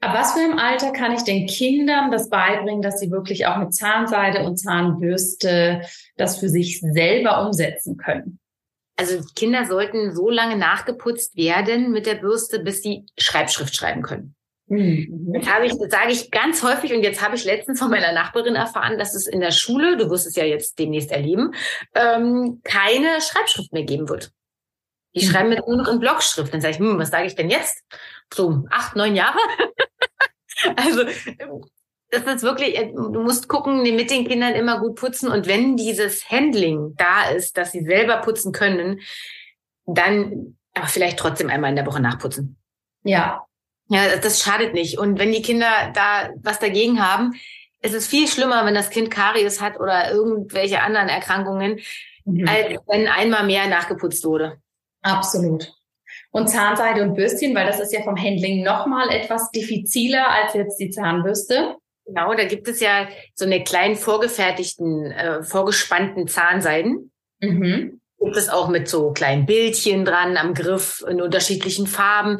Aber 0.00 0.18
was 0.18 0.32
für 0.32 0.44
im 0.44 0.58
Alter 0.58 0.92
kann 0.92 1.12
ich 1.12 1.22
den 1.22 1.46
Kindern 1.46 2.10
das 2.10 2.28
beibringen, 2.28 2.82
dass 2.82 3.00
sie 3.00 3.10
wirklich 3.10 3.46
auch 3.46 3.56
mit 3.56 3.74
Zahnseide 3.74 4.44
und 4.44 4.56
Zahnbürste 4.56 5.82
das 6.16 6.38
für 6.38 6.48
sich 6.48 6.80
selber 6.80 7.44
umsetzen 7.44 7.96
können? 7.96 8.38
Also 8.96 9.22
Kinder 9.34 9.66
sollten 9.66 10.14
so 10.14 10.30
lange 10.30 10.56
nachgeputzt 10.56 11.36
werden 11.36 11.90
mit 11.92 12.06
der 12.06 12.14
Bürste, 12.14 12.60
bis 12.60 12.82
sie 12.82 13.06
Schreibschrift 13.18 13.74
schreiben 13.74 14.02
können. 14.02 14.34
Das 14.68 15.48
habe 15.48 15.66
ich, 15.66 15.78
das 15.78 15.90
sage 15.90 16.10
ich 16.10 16.30
ganz 16.32 16.62
häufig 16.62 16.92
und 16.92 17.02
jetzt 17.02 17.22
habe 17.22 17.36
ich 17.36 17.44
letztens 17.44 17.78
von 17.78 17.90
meiner 17.90 18.12
Nachbarin 18.12 18.56
erfahren, 18.56 18.98
dass 18.98 19.14
es 19.14 19.28
in 19.28 19.40
der 19.40 19.52
Schule, 19.52 19.96
du 19.96 20.10
wirst 20.10 20.26
es 20.26 20.34
ja 20.34 20.44
jetzt 20.44 20.78
demnächst 20.78 21.12
erleben, 21.12 21.54
ähm, 21.94 22.60
keine 22.64 23.20
Schreibschrift 23.20 23.72
mehr 23.72 23.84
geben 23.84 24.08
wird. 24.08 24.32
Die 25.14 25.24
mhm. 25.24 25.30
schreiben 25.30 25.48
mit 25.50 25.66
nur 25.66 25.76
noch 25.76 25.88
in 25.88 26.00
Blockschrift. 26.00 26.52
Dann 26.52 26.60
sage 26.60 26.74
ich, 26.74 26.80
hm, 26.80 26.98
was 26.98 27.10
sage 27.10 27.26
ich 27.26 27.36
denn 27.36 27.48
jetzt? 27.48 27.84
So 28.34 28.64
acht, 28.70 28.96
neun 28.96 29.14
Jahre? 29.14 29.38
also 30.76 31.04
das 32.10 32.22
ist 32.22 32.42
wirklich, 32.42 32.76
äh, 32.76 32.92
du 32.92 33.22
musst 33.22 33.48
gucken, 33.48 33.82
mit 33.82 34.10
den 34.10 34.26
Kindern 34.26 34.54
immer 34.54 34.80
gut 34.80 34.96
putzen. 34.96 35.30
Und 35.30 35.46
wenn 35.46 35.76
dieses 35.76 36.28
Handling 36.30 36.94
da 36.96 37.30
ist, 37.30 37.56
dass 37.56 37.72
sie 37.72 37.84
selber 37.84 38.18
putzen 38.18 38.52
können, 38.52 39.00
dann 39.86 40.56
aber 40.74 40.86
vielleicht 40.86 41.18
trotzdem 41.18 41.48
einmal 41.48 41.70
in 41.70 41.76
der 41.76 41.86
Woche 41.86 42.00
nachputzen. 42.00 42.58
Ja. 43.02 43.45
Ja, 43.88 44.16
das 44.16 44.42
schadet 44.42 44.74
nicht. 44.74 44.98
Und 44.98 45.18
wenn 45.18 45.32
die 45.32 45.42
Kinder 45.42 45.92
da 45.94 46.30
was 46.42 46.58
dagegen 46.58 47.00
haben, 47.04 47.34
ist 47.82 47.94
es 47.94 48.06
viel 48.06 48.26
schlimmer, 48.26 48.66
wenn 48.66 48.74
das 48.74 48.90
Kind 48.90 49.10
Karies 49.10 49.60
hat 49.60 49.78
oder 49.78 50.10
irgendwelche 50.10 50.82
anderen 50.82 51.08
Erkrankungen, 51.08 51.80
mhm. 52.24 52.48
als 52.48 52.80
wenn 52.88 53.06
einmal 53.06 53.46
mehr 53.46 53.68
nachgeputzt 53.68 54.24
wurde. 54.24 54.58
Absolut. 55.02 55.72
Und 56.30 56.48
Zahnseide 56.48 57.02
und 57.02 57.14
Bürstchen, 57.14 57.54
weil 57.54 57.66
das 57.66 57.80
ist 57.80 57.92
ja 57.92 58.02
vom 58.02 58.16
Handling 58.16 58.62
nochmal 58.62 59.08
etwas 59.10 59.50
diffiziler 59.52 60.28
als 60.28 60.54
jetzt 60.54 60.78
die 60.78 60.90
Zahnbürste. 60.90 61.76
Genau, 62.04 62.34
da 62.34 62.44
gibt 62.44 62.68
es 62.68 62.80
ja 62.80 63.08
so 63.34 63.44
eine 63.44 63.64
kleinen 63.64 63.96
vorgefertigten, 63.96 65.10
äh, 65.10 65.42
vorgespannten 65.42 66.28
Zahnseiden. 66.28 67.10
Mhm. 67.40 68.00
Gibt 68.18 68.36
es 68.36 68.48
auch 68.48 68.68
mit 68.68 68.88
so 68.88 69.12
kleinen 69.12 69.46
Bildchen 69.46 70.04
dran 70.04 70.36
am 70.36 70.54
Griff 70.54 71.04
in 71.08 71.20
unterschiedlichen 71.20 71.86
Farben. 71.86 72.38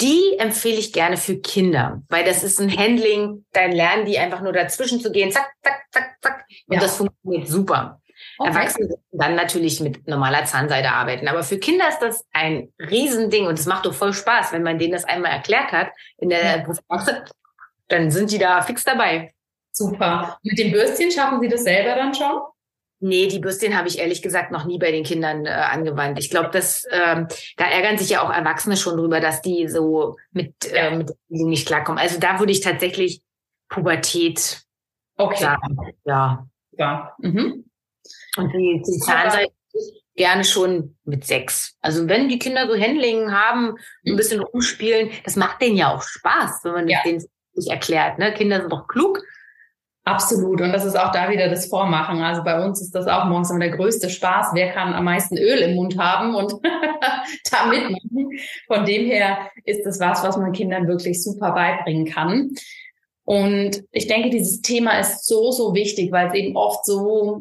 Die 0.00 0.38
empfehle 0.38 0.76
ich 0.76 0.92
gerne 0.92 1.16
für 1.16 1.38
Kinder, 1.38 2.02
weil 2.08 2.24
das 2.24 2.42
ist 2.42 2.60
ein 2.60 2.76
Handling, 2.76 3.44
dann 3.52 3.72
lernen 3.72 4.06
die 4.06 4.18
einfach 4.18 4.40
nur 4.40 4.52
dazwischen 4.52 5.00
zu 5.00 5.12
gehen, 5.12 5.30
zack, 5.30 5.52
zack, 5.62 5.84
zack, 5.92 6.16
zack. 6.20 6.44
Und 6.66 6.74
ja. 6.74 6.80
das 6.80 6.96
funktioniert 6.96 7.46
super. 7.46 8.00
Okay. 8.38 8.48
Erwachsene 8.48 8.94
dann 9.12 9.36
natürlich 9.36 9.80
mit 9.80 10.08
normaler 10.08 10.44
Zahnseide 10.44 10.90
arbeiten. 10.90 11.28
Aber 11.28 11.42
für 11.42 11.58
Kinder 11.58 11.88
ist 11.88 12.00
das 12.00 12.24
ein 12.32 12.72
Riesending 12.78 13.46
und 13.46 13.58
es 13.58 13.66
macht 13.66 13.86
doch 13.86 13.94
voll 13.94 14.12
Spaß, 14.12 14.52
wenn 14.52 14.62
man 14.62 14.78
denen 14.78 14.92
das 14.92 15.04
einmal 15.04 15.30
erklärt 15.32 15.72
hat 15.72 15.88
in 16.18 16.30
der 16.30 16.44
ja 16.44 16.76
dann 17.88 18.10
sind 18.10 18.30
die 18.30 18.38
da 18.38 18.62
fix 18.62 18.82
dabei. 18.84 19.34
Super. 19.70 20.38
Mit 20.42 20.58
dem 20.58 20.72
Bürstchen 20.72 21.10
schaffen 21.10 21.40
Sie 21.40 21.48
das 21.48 21.64
selber 21.64 21.94
dann 21.96 22.14
schon? 22.14 22.40
Nee, 23.00 23.28
die 23.28 23.38
Bürstchen 23.38 23.76
habe 23.76 23.88
ich 23.88 23.98
ehrlich 23.98 24.22
gesagt 24.22 24.50
noch 24.50 24.64
nie 24.64 24.78
bei 24.78 24.90
den 24.90 25.04
Kindern 25.04 25.46
äh, 25.46 25.50
angewandt. 25.50 26.18
Ich 26.18 26.30
glaube, 26.30 26.50
dass 26.50 26.84
ähm, 26.90 27.26
da 27.56 27.64
ärgern 27.66 27.98
sich 27.98 28.10
ja 28.10 28.22
auch 28.22 28.32
Erwachsene 28.32 28.76
schon 28.76 28.96
drüber, 28.96 29.20
dass 29.20 29.42
die 29.42 29.68
so 29.68 30.16
mit, 30.32 30.54
ja. 30.64 30.88
äh, 30.88 30.96
mit 30.96 31.12
nicht 31.28 31.66
klarkommen. 31.66 32.00
Also 32.00 32.18
da 32.18 32.38
würde 32.38 32.52
ich 32.52 32.60
tatsächlich 32.60 33.20
Pubertät 33.68 34.62
okay. 35.16 35.42
sagen. 35.42 35.76
Ja. 36.04 36.46
Ja. 36.72 37.14
Mhm. 37.18 37.64
Und 38.36 38.52
die, 38.52 38.82
die 38.86 38.98
Zahnseide 39.00 39.52
gerne 40.16 40.44
schon 40.44 40.96
mit 41.04 41.24
sechs. 41.24 41.76
Also 41.80 42.08
wenn 42.08 42.28
die 42.28 42.38
Kinder 42.38 42.66
so 42.68 42.80
Handling 42.80 43.32
haben, 43.32 43.76
ein 44.06 44.12
mhm. 44.12 44.16
bisschen 44.16 44.40
rumspielen, 44.40 45.10
das 45.24 45.36
macht 45.36 45.60
denen 45.60 45.76
ja 45.76 45.94
auch 45.94 46.02
Spaß, 46.02 46.60
wenn 46.64 46.72
man 46.72 46.88
ja. 46.88 46.98
denen 47.04 47.24
sich 47.52 47.70
erklärt. 47.70 48.18
Ne? 48.18 48.32
Kinder 48.32 48.60
sind 48.60 48.72
doch 48.72 48.86
klug. 48.86 49.22
Absolut. 50.04 50.60
Und 50.60 50.72
das 50.72 50.84
ist 50.84 50.98
auch 50.98 51.12
da 51.12 51.30
wieder 51.30 51.48
das 51.48 51.66
Vormachen. 51.66 52.20
Also 52.20 52.44
bei 52.44 52.62
uns 52.62 52.82
ist 52.82 52.94
das 52.94 53.06
auch 53.06 53.24
morgens 53.24 53.50
immer 53.50 53.60
der 53.60 53.70
größte 53.70 54.10
Spaß. 54.10 54.48
Wer 54.52 54.70
kann 54.70 54.92
am 54.92 55.04
meisten 55.04 55.38
Öl 55.38 55.60
im 55.60 55.76
Mund 55.76 55.98
haben 55.98 56.34
und 56.34 56.52
da 57.50 57.66
mitmachen? 57.66 58.28
Von 58.66 58.84
dem 58.84 59.06
her 59.06 59.50
ist 59.64 59.84
das 59.86 60.00
was, 60.00 60.22
was 60.22 60.36
man 60.36 60.52
Kindern 60.52 60.88
wirklich 60.88 61.22
super 61.22 61.52
beibringen 61.52 62.04
kann. 62.04 62.50
Und 63.24 63.82
ich 63.92 64.06
denke, 64.06 64.28
dieses 64.28 64.60
Thema 64.60 64.98
ist 64.98 65.26
so, 65.26 65.50
so 65.50 65.74
wichtig, 65.74 66.12
weil 66.12 66.28
es 66.28 66.34
eben 66.34 66.54
oft 66.54 66.84
so 66.84 67.40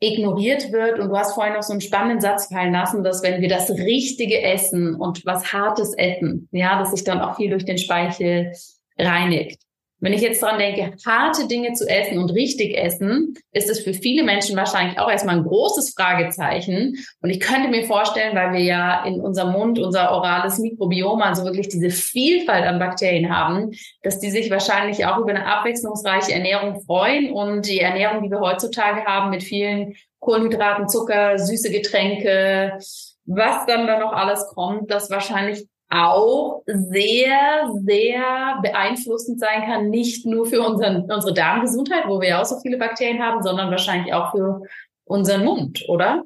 ignoriert 0.00 0.72
wird. 0.72 0.98
Und 0.98 1.10
du 1.10 1.16
hast 1.16 1.34
vorhin 1.34 1.52
noch 1.52 1.62
so 1.62 1.72
einen 1.72 1.82
spannenden 1.82 2.22
Satz 2.22 2.46
fallen 2.46 2.72
lassen, 2.72 3.04
dass 3.04 3.22
wenn 3.22 3.42
wir 3.42 3.50
das 3.50 3.70
Richtige 3.70 4.40
essen 4.40 4.94
und 4.94 5.26
was 5.26 5.52
Hartes 5.52 5.92
essen, 5.96 6.48
ja, 6.52 6.78
dass 6.78 6.92
sich 6.92 7.04
dann 7.04 7.20
auch 7.20 7.36
viel 7.36 7.50
durch 7.50 7.66
den 7.66 7.76
Speichel 7.76 8.52
reinigt. 8.98 9.65
Wenn 9.98 10.12
ich 10.12 10.20
jetzt 10.20 10.42
dran 10.42 10.58
denke, 10.58 10.94
harte 11.06 11.48
Dinge 11.48 11.72
zu 11.72 11.88
essen 11.88 12.18
und 12.18 12.30
richtig 12.30 12.76
essen, 12.76 13.34
ist 13.52 13.70
es 13.70 13.80
für 13.80 13.94
viele 13.94 14.24
Menschen 14.24 14.54
wahrscheinlich 14.54 14.98
auch 14.98 15.10
erstmal 15.10 15.36
ein 15.36 15.44
großes 15.44 15.94
Fragezeichen. 15.94 16.98
Und 17.22 17.30
ich 17.30 17.40
könnte 17.40 17.68
mir 17.68 17.84
vorstellen, 17.84 18.36
weil 18.36 18.52
wir 18.52 18.60
ja 18.60 19.04
in 19.06 19.20
unserem 19.22 19.52
Mund 19.52 19.78
unser 19.78 20.10
orales 20.12 20.58
Mikrobiom, 20.58 21.22
also 21.22 21.44
wirklich 21.44 21.68
diese 21.68 21.88
Vielfalt 21.88 22.64
an 22.64 22.78
Bakterien 22.78 23.34
haben, 23.34 23.70
dass 24.02 24.18
die 24.18 24.30
sich 24.30 24.50
wahrscheinlich 24.50 25.06
auch 25.06 25.16
über 25.16 25.30
eine 25.30 25.46
abwechslungsreiche 25.46 26.32
Ernährung 26.32 26.82
freuen 26.82 27.32
und 27.32 27.66
die 27.66 27.80
Ernährung, 27.80 28.22
die 28.22 28.30
wir 28.30 28.40
heutzutage 28.40 29.04
haben 29.06 29.30
mit 29.30 29.42
vielen 29.42 29.94
Kohlenhydraten, 30.18 30.88
Zucker, 30.88 31.38
süße 31.38 31.70
Getränke, 31.70 32.78
was 33.24 33.66
dann 33.66 33.86
da 33.86 33.98
noch 33.98 34.12
alles 34.12 34.46
kommt, 34.54 34.90
das 34.90 35.08
wahrscheinlich 35.10 35.66
auch 35.88 36.62
sehr, 36.66 37.70
sehr 37.84 38.58
beeinflussend 38.62 39.38
sein 39.38 39.62
kann, 39.66 39.88
nicht 39.88 40.26
nur 40.26 40.46
für 40.46 40.60
unseren, 40.60 41.10
unsere 41.10 41.32
Darmgesundheit, 41.32 42.08
wo 42.08 42.20
wir 42.20 42.28
ja 42.30 42.40
auch 42.40 42.44
so 42.44 42.58
viele 42.60 42.76
Bakterien 42.76 43.22
haben, 43.22 43.42
sondern 43.42 43.70
wahrscheinlich 43.70 44.12
auch 44.12 44.32
für 44.32 44.62
unseren 45.04 45.44
Mund, 45.44 45.84
oder? 45.88 46.24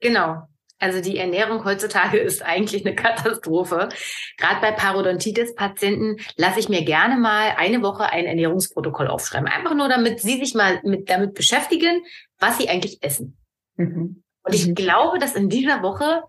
Genau. 0.00 0.42
Also 0.78 1.00
die 1.00 1.18
Ernährung 1.18 1.64
heutzutage 1.64 2.18
ist 2.18 2.42
eigentlich 2.42 2.84
eine 2.84 2.94
Katastrophe. 2.94 3.88
Gerade 4.36 4.60
bei 4.60 4.72
Parodontitis-Patienten 4.72 6.16
lasse 6.36 6.60
ich 6.60 6.68
mir 6.68 6.84
gerne 6.84 7.16
mal 7.16 7.54
eine 7.56 7.80
Woche 7.82 8.04
ein 8.10 8.26
Ernährungsprotokoll 8.26 9.08
aufschreiben. 9.08 9.48
Einfach 9.48 9.74
nur, 9.74 9.88
damit 9.88 10.20
sie 10.20 10.38
sich 10.38 10.54
mal 10.54 10.80
mit, 10.82 11.08
damit 11.08 11.34
beschäftigen, 11.34 12.02
was 12.38 12.58
sie 12.58 12.68
eigentlich 12.68 13.02
essen. 13.02 13.38
Mhm. 13.76 14.22
Und 14.42 14.54
ich 14.54 14.66
mhm. 14.66 14.74
glaube, 14.74 15.18
dass 15.18 15.36
in 15.36 15.48
dieser 15.48 15.82
Woche 15.82 16.22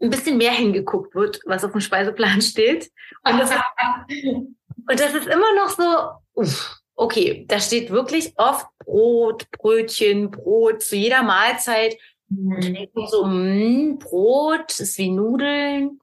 ein 0.00 0.10
bisschen 0.10 0.36
mehr 0.38 0.52
hingeguckt 0.52 1.14
wird, 1.14 1.40
was 1.44 1.64
auf 1.64 1.72
dem 1.72 1.80
Speiseplan 1.80 2.40
steht. 2.40 2.90
Und 3.24 3.38
das, 3.38 3.50
ist, 3.50 3.60
und 4.26 5.00
das 5.00 5.14
ist 5.14 5.26
immer 5.26 5.54
noch 5.54 5.70
so, 5.70 6.40
uff, 6.40 6.78
okay, 6.94 7.44
da 7.48 7.60
steht 7.60 7.90
wirklich 7.90 8.34
oft 8.36 8.66
Brot, 8.78 9.50
Brötchen, 9.50 10.30
Brot 10.30 10.82
zu 10.82 10.96
jeder 10.96 11.22
Mahlzeit. 11.22 11.96
Mhm. 12.28 12.88
So, 13.06 13.24
mh, 13.24 13.32
hm, 13.32 13.98
Brot 13.98 14.78
ist 14.78 14.98
wie 14.98 15.10
Nudeln, 15.10 16.00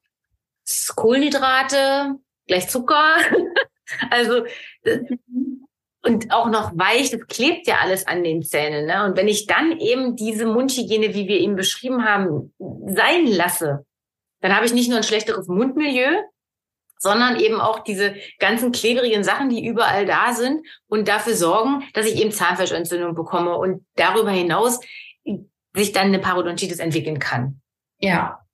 ist 0.65 0.95
Kohlenhydrate, 0.95 2.15
gleich 2.47 2.67
Zucker. 2.69 3.17
also 4.09 4.45
und 6.05 6.31
auch 6.31 6.47
noch 6.47 6.77
weich, 6.77 7.09
das 7.09 7.25
klebt 7.27 7.67
ja 7.67 7.77
alles 7.81 8.05
an 8.05 8.23
den 8.23 8.43
Zähnen. 8.43 8.85
Ne? 8.85 9.05
Und 9.05 9.17
wenn 9.17 9.27
ich 9.27 9.47
dann 9.47 9.79
eben 9.79 10.15
diese 10.15 10.45
Mundhygiene, 10.45 11.15
wie 11.15 11.27
wir 11.27 11.39
eben 11.39 11.55
beschrieben 11.55 12.05
haben, 12.05 12.53
sein 12.59 13.25
lasse, 13.25 13.85
dann 14.41 14.55
habe 14.55 14.65
ich 14.67 14.73
nicht 14.73 14.89
nur 14.89 14.97
ein 14.97 15.03
schlechteres 15.03 15.47
Mundmilieu, 15.47 16.21
sondern 16.99 17.39
eben 17.39 17.59
auch 17.59 17.79
diese 17.79 18.15
ganzen 18.37 18.71
klebrigen 18.71 19.23
Sachen, 19.23 19.49
die 19.49 19.65
überall 19.65 20.05
da 20.05 20.33
sind 20.33 20.65
und 20.87 21.07
dafür 21.07 21.33
sorgen, 21.33 21.83
dass 21.93 22.05
ich 22.05 22.21
eben 22.21 22.31
Zahnfleischentzündung 22.31 23.15
bekomme 23.15 23.57
und 23.57 23.85
darüber 23.95 24.31
hinaus 24.31 24.79
sich 25.75 25.91
dann 25.91 26.07
eine 26.07 26.19
Parodontitis 26.19 26.79
entwickeln 26.79 27.19
kann. 27.19 27.61
Ja. 27.99 28.45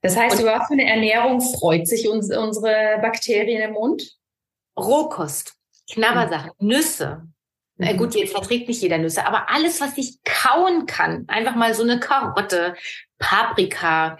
Das 0.00 0.16
heißt, 0.16 0.36
und 0.36 0.42
über 0.42 0.58
was 0.58 0.68
für 0.68 0.72
eine 0.74 0.88
Ernährung 0.88 1.40
freut 1.40 1.86
sich 1.86 2.08
uns, 2.08 2.34
unsere 2.34 2.98
Bakterien 3.02 3.62
im 3.62 3.72
Mund? 3.74 4.16
Rohkost. 4.78 5.57
Knabbersachen, 5.92 6.50
mhm. 6.58 6.68
Nüsse. 6.68 7.22
Na 7.80 7.92
gut, 7.92 8.14
jetzt 8.16 8.32
verträgt 8.32 8.66
nicht 8.66 8.82
jeder 8.82 8.98
Nüsse, 8.98 9.24
aber 9.24 9.50
alles, 9.50 9.80
was 9.80 9.96
ich 9.96 10.18
kauen 10.24 10.86
kann, 10.86 11.24
einfach 11.28 11.54
mal 11.54 11.74
so 11.74 11.84
eine 11.84 12.00
Karotte, 12.00 12.74
Paprika, 13.18 14.18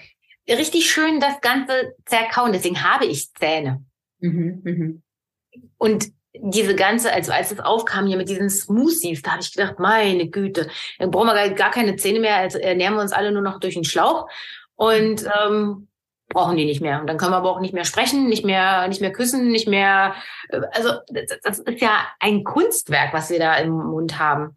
richtig 0.49 0.91
schön 0.91 1.19
das 1.19 1.41
Ganze 1.41 1.95
zerkauen. 2.07 2.53
Deswegen 2.53 2.85
habe 2.85 3.07
ich 3.07 3.33
Zähne. 3.35 3.85
Mhm, 4.21 4.63
mh. 4.65 5.63
Und 5.77 6.13
diese 6.41 6.77
ganze, 6.77 7.13
also 7.13 7.33
als 7.33 7.51
es 7.51 7.59
aufkam 7.59 8.07
hier 8.07 8.17
mit 8.17 8.29
diesen 8.29 8.49
Smoothies, 8.49 9.23
da 9.23 9.33
habe 9.33 9.43
ich 9.43 9.53
gedacht, 9.53 9.79
meine 9.79 10.29
Güte, 10.29 10.69
dann 10.99 11.11
brauchen 11.11 11.27
wir 11.27 11.35
gar, 11.35 11.51
gar 11.51 11.71
keine 11.71 11.97
Zähne 11.97 12.21
mehr, 12.21 12.37
also 12.37 12.59
ernähren 12.59 12.95
wir 12.95 13.03
uns 13.03 13.13
alle 13.13 13.33
nur 13.33 13.43
noch 13.43 13.59
durch 13.59 13.75
den 13.75 13.85
Schlauch 13.85 14.29
und 14.77 15.29
ähm, 15.43 15.88
brauchen 16.29 16.57
die 16.57 16.65
nicht 16.65 16.81
mehr. 16.81 17.01
Und 17.01 17.07
dann 17.07 17.17
können 17.17 17.33
wir 17.33 17.39
aber 17.39 17.51
auch 17.51 17.61
nicht 17.61 17.75
mehr 17.75 17.85
sprechen, 17.85 18.29
nicht 18.29 18.45
mehr, 18.45 18.87
nicht 18.89 19.01
mehr 19.01 19.13
küssen, 19.13 19.49
nicht 19.49 19.69
mehr. 19.69 20.15
äh, 20.51 20.61
Also 20.73 20.93
das, 21.09 21.39
das 21.43 21.59
ist 21.59 21.81
ja 21.81 22.07
ein 22.21 22.45
Kunstwerk, 22.45 23.13
was 23.13 23.31
wir 23.31 23.39
da 23.39 23.57
im 23.57 23.71
Mund 23.71 24.19
haben. 24.19 24.55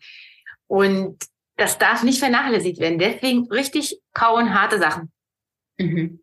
Und 0.67 1.17
das 1.57 1.77
darf 1.77 2.03
nicht 2.03 2.19
vernachlässigt 2.19 2.79
werden. 2.79 2.99
Deswegen 2.99 3.47
richtig 3.49 4.01
kauen, 4.13 4.53
harte 4.60 4.79
Sachen. 4.79 5.12
Mhm. 5.77 6.21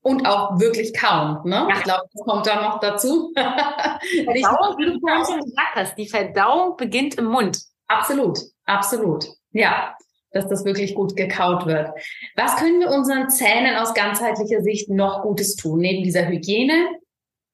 Und 0.00 0.26
auch 0.26 0.58
wirklich 0.60 0.94
kauen, 0.94 1.40
ne? 1.44 1.66
Ja. 1.68 1.76
Ich 1.76 1.82
glaube, 1.82 2.04
das 2.12 2.24
kommt 2.24 2.46
da 2.46 2.62
noch 2.62 2.78
dazu. 2.80 3.32
Verdauung, 3.36 4.78
wie 4.78 4.86
du 4.86 5.00
vorhin 5.00 5.24
schon 5.24 5.40
gesagt 5.40 5.74
hast, 5.74 5.98
die 5.98 6.08
Verdauung 6.08 6.76
beginnt 6.76 7.16
im 7.16 7.26
Mund. 7.26 7.60
Absolut, 7.88 8.38
absolut. 8.64 9.26
Ja, 9.50 9.96
dass 10.30 10.48
das 10.48 10.64
wirklich 10.64 10.94
gut 10.94 11.16
gekaut 11.16 11.66
wird. 11.66 11.90
Was 12.36 12.56
können 12.56 12.80
wir 12.80 12.90
unseren 12.90 13.30
Zähnen 13.30 13.76
aus 13.76 13.94
ganzheitlicher 13.94 14.62
Sicht 14.62 14.90
noch 14.90 15.22
Gutes 15.22 15.56
tun? 15.56 15.80
Neben 15.80 16.02
dieser 16.02 16.28
Hygiene, 16.28 16.88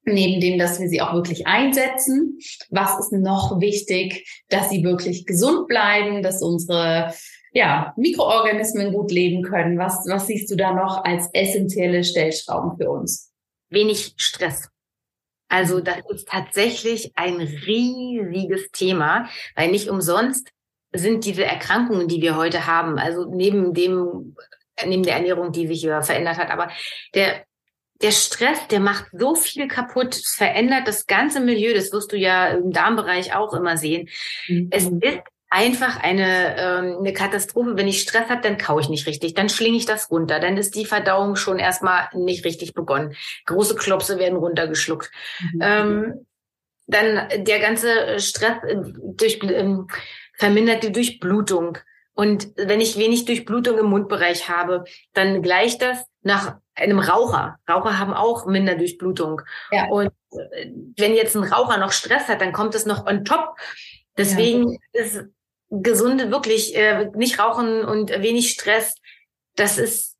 neben 0.04 0.40
dem, 0.40 0.58
dass 0.58 0.80
wir 0.80 0.88
sie 0.88 1.00
auch 1.00 1.14
wirklich 1.14 1.46
einsetzen. 1.46 2.38
Was 2.70 2.98
ist 2.98 3.12
noch 3.12 3.60
wichtig, 3.60 4.42
dass 4.48 4.70
sie 4.70 4.84
wirklich 4.84 5.26
gesund 5.26 5.68
bleiben, 5.68 6.22
dass 6.22 6.42
unsere 6.42 7.14
ja, 7.52 7.94
Mikroorganismen 7.96 8.92
gut 8.92 9.10
leben 9.10 9.42
können? 9.42 9.78
Was, 9.78 10.04
was 10.08 10.26
siehst 10.26 10.50
du 10.50 10.56
da 10.56 10.72
noch 10.72 11.04
als 11.04 11.28
essentielle 11.32 12.04
Stellschrauben 12.04 12.76
für 12.76 12.90
uns? 12.90 13.32
Wenig 13.70 14.14
Stress. 14.16 14.68
Also 15.48 15.80
das 15.80 15.98
ist 16.08 16.28
tatsächlich 16.28 17.12
ein 17.14 17.36
riesiges 17.36 18.70
Thema, 18.72 19.28
weil 19.54 19.70
nicht 19.70 19.88
umsonst 19.88 20.50
sind 20.94 21.24
diese 21.24 21.44
Erkrankungen, 21.44 22.08
die 22.08 22.22
wir 22.22 22.36
heute 22.36 22.66
haben, 22.66 22.98
also 22.98 23.24
neben 23.24 23.74
dem, 23.74 24.36
neben 24.86 25.02
der 25.02 25.16
Ernährung, 25.16 25.52
die 25.52 25.66
sich 25.66 25.82
verändert 25.82 26.38
hat, 26.38 26.50
aber 26.50 26.70
der, 27.14 27.44
der 28.02 28.12
Stress, 28.12 28.66
der 28.68 28.80
macht 28.80 29.06
so 29.12 29.34
viel 29.34 29.68
kaputt, 29.68 30.14
verändert 30.14 30.86
das 30.88 31.06
ganze 31.06 31.40
Milieu, 31.40 31.74
das 31.74 31.92
wirst 31.92 32.12
du 32.12 32.16
ja 32.16 32.48
im 32.48 32.72
Darmbereich 32.72 33.34
auch 33.34 33.54
immer 33.54 33.76
sehen. 33.76 34.08
Es 34.70 34.84
ist 34.84 35.20
einfach 35.54 36.02
eine, 36.02 36.56
ähm, 36.58 36.98
eine 36.98 37.12
Katastrophe. 37.12 37.76
Wenn 37.76 37.86
ich 37.86 38.00
Stress 38.00 38.28
habe, 38.28 38.40
dann 38.40 38.58
kaue 38.58 38.80
ich 38.80 38.88
nicht 38.88 39.06
richtig, 39.06 39.34
dann 39.34 39.48
schlinge 39.48 39.76
ich 39.76 39.86
das 39.86 40.10
runter, 40.10 40.40
dann 40.40 40.56
ist 40.56 40.74
die 40.74 40.84
Verdauung 40.84 41.36
schon 41.36 41.58
erstmal 41.60 42.08
nicht 42.12 42.44
richtig 42.44 42.74
begonnen. 42.74 43.14
Große 43.46 43.76
Klopse 43.76 44.18
werden 44.18 44.36
runtergeschluckt. 44.36 45.10
Mhm. 45.52 45.60
Ähm, 45.62 46.26
dann 46.86 47.28
der 47.44 47.60
ganze 47.60 48.18
Stress 48.18 48.62
äh, 48.66 48.76
durch, 49.16 49.38
ähm, 49.42 49.86
vermindert 50.38 50.82
die 50.82 50.92
Durchblutung. 50.92 51.78
Und 52.14 52.52
wenn 52.56 52.80
ich 52.80 52.96
wenig 52.96 53.24
Durchblutung 53.24 53.78
im 53.78 53.86
Mundbereich 53.86 54.48
habe, 54.48 54.84
dann 55.12 55.42
gleicht 55.42 55.82
das 55.82 56.04
nach 56.22 56.56
einem 56.74 56.98
Raucher. 56.98 57.58
Raucher 57.68 57.98
haben 57.98 58.14
auch 58.14 58.46
minder 58.46 58.76
Durchblutung. 58.76 59.42
Ja. 59.70 59.88
Und 59.88 60.12
äh, 60.30 60.70
wenn 60.96 61.14
jetzt 61.14 61.36
ein 61.36 61.44
Raucher 61.44 61.76
noch 61.78 61.92
Stress 61.92 62.28
hat, 62.28 62.40
dann 62.40 62.52
kommt 62.52 62.74
es 62.74 62.86
noch 62.86 63.06
on 63.06 63.24
top. 63.24 63.56
Deswegen 64.16 64.78
ist 64.92 65.24
gesunde 65.70 66.30
wirklich 66.30 66.76
äh, 66.76 67.10
nicht 67.14 67.38
rauchen 67.38 67.84
und 67.84 68.10
wenig 68.10 68.50
Stress. 68.50 68.94
Das 69.56 69.78
ist 69.78 70.13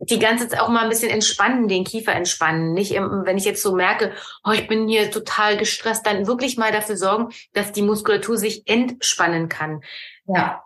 die 0.00 0.18
ganze 0.18 0.48
Zeit 0.48 0.60
auch 0.60 0.68
mal 0.68 0.82
ein 0.82 0.88
bisschen 0.88 1.10
entspannen, 1.10 1.68
den 1.68 1.84
Kiefer 1.84 2.12
entspannen. 2.14 2.72
Nicht, 2.72 2.92
wenn 2.92 3.38
ich 3.38 3.44
jetzt 3.44 3.62
so 3.62 3.74
merke, 3.74 4.12
oh, 4.44 4.50
ich 4.50 4.66
bin 4.66 4.88
hier 4.88 5.10
total 5.10 5.56
gestresst, 5.56 6.06
dann 6.06 6.26
wirklich 6.26 6.56
mal 6.56 6.72
dafür 6.72 6.96
sorgen, 6.96 7.32
dass 7.52 7.72
die 7.72 7.82
Muskulatur 7.82 8.36
sich 8.36 8.66
entspannen 8.66 9.48
kann. 9.48 9.82
Ja. 10.26 10.64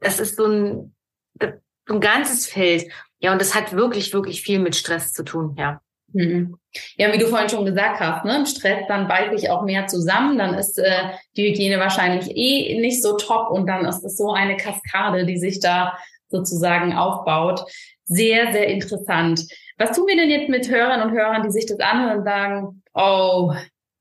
Das 0.00 0.20
ist 0.20 0.36
so 0.36 0.46
ein, 0.46 0.94
so 1.40 1.94
ein 1.94 2.00
ganzes 2.00 2.46
Feld. 2.46 2.90
Ja, 3.18 3.32
und 3.32 3.40
das 3.40 3.54
hat 3.54 3.72
wirklich, 3.72 4.12
wirklich 4.14 4.42
viel 4.42 4.58
mit 4.58 4.76
Stress 4.76 5.12
zu 5.12 5.24
tun, 5.24 5.54
ja. 5.58 5.80
Mhm. 6.12 6.58
Ja, 6.96 7.12
wie 7.12 7.18
du 7.18 7.26
vorhin 7.26 7.48
schon 7.48 7.64
gesagt 7.64 8.00
hast, 8.00 8.24
ne, 8.24 8.36
im 8.36 8.46
Stress, 8.46 8.84
dann 8.88 9.08
beiße 9.08 9.34
ich 9.34 9.50
auch 9.50 9.62
mehr 9.62 9.86
zusammen, 9.86 10.38
dann 10.38 10.54
ist 10.54 10.78
äh, 10.78 11.10
die 11.36 11.48
Hygiene 11.48 11.78
wahrscheinlich 11.78 12.34
eh 12.34 12.80
nicht 12.80 13.02
so 13.02 13.16
top 13.16 13.50
und 13.50 13.66
dann 13.66 13.84
ist 13.84 14.04
es 14.04 14.16
so 14.16 14.32
eine 14.32 14.56
Kaskade, 14.56 15.26
die 15.26 15.38
sich 15.38 15.60
da 15.60 15.96
sozusagen 16.28 16.94
aufbaut. 16.94 17.64
Sehr, 18.12 18.50
sehr 18.50 18.66
interessant. 18.66 19.46
Was 19.78 19.96
tun 19.96 20.08
wir 20.08 20.16
denn 20.16 20.30
jetzt 20.30 20.48
mit 20.48 20.68
Hörern 20.68 21.00
und 21.00 21.16
Hörern, 21.16 21.44
die 21.44 21.50
sich 21.52 21.66
das 21.66 21.78
anhören 21.78 22.18
und 22.18 22.24
sagen, 22.24 22.82
oh, 22.92 23.52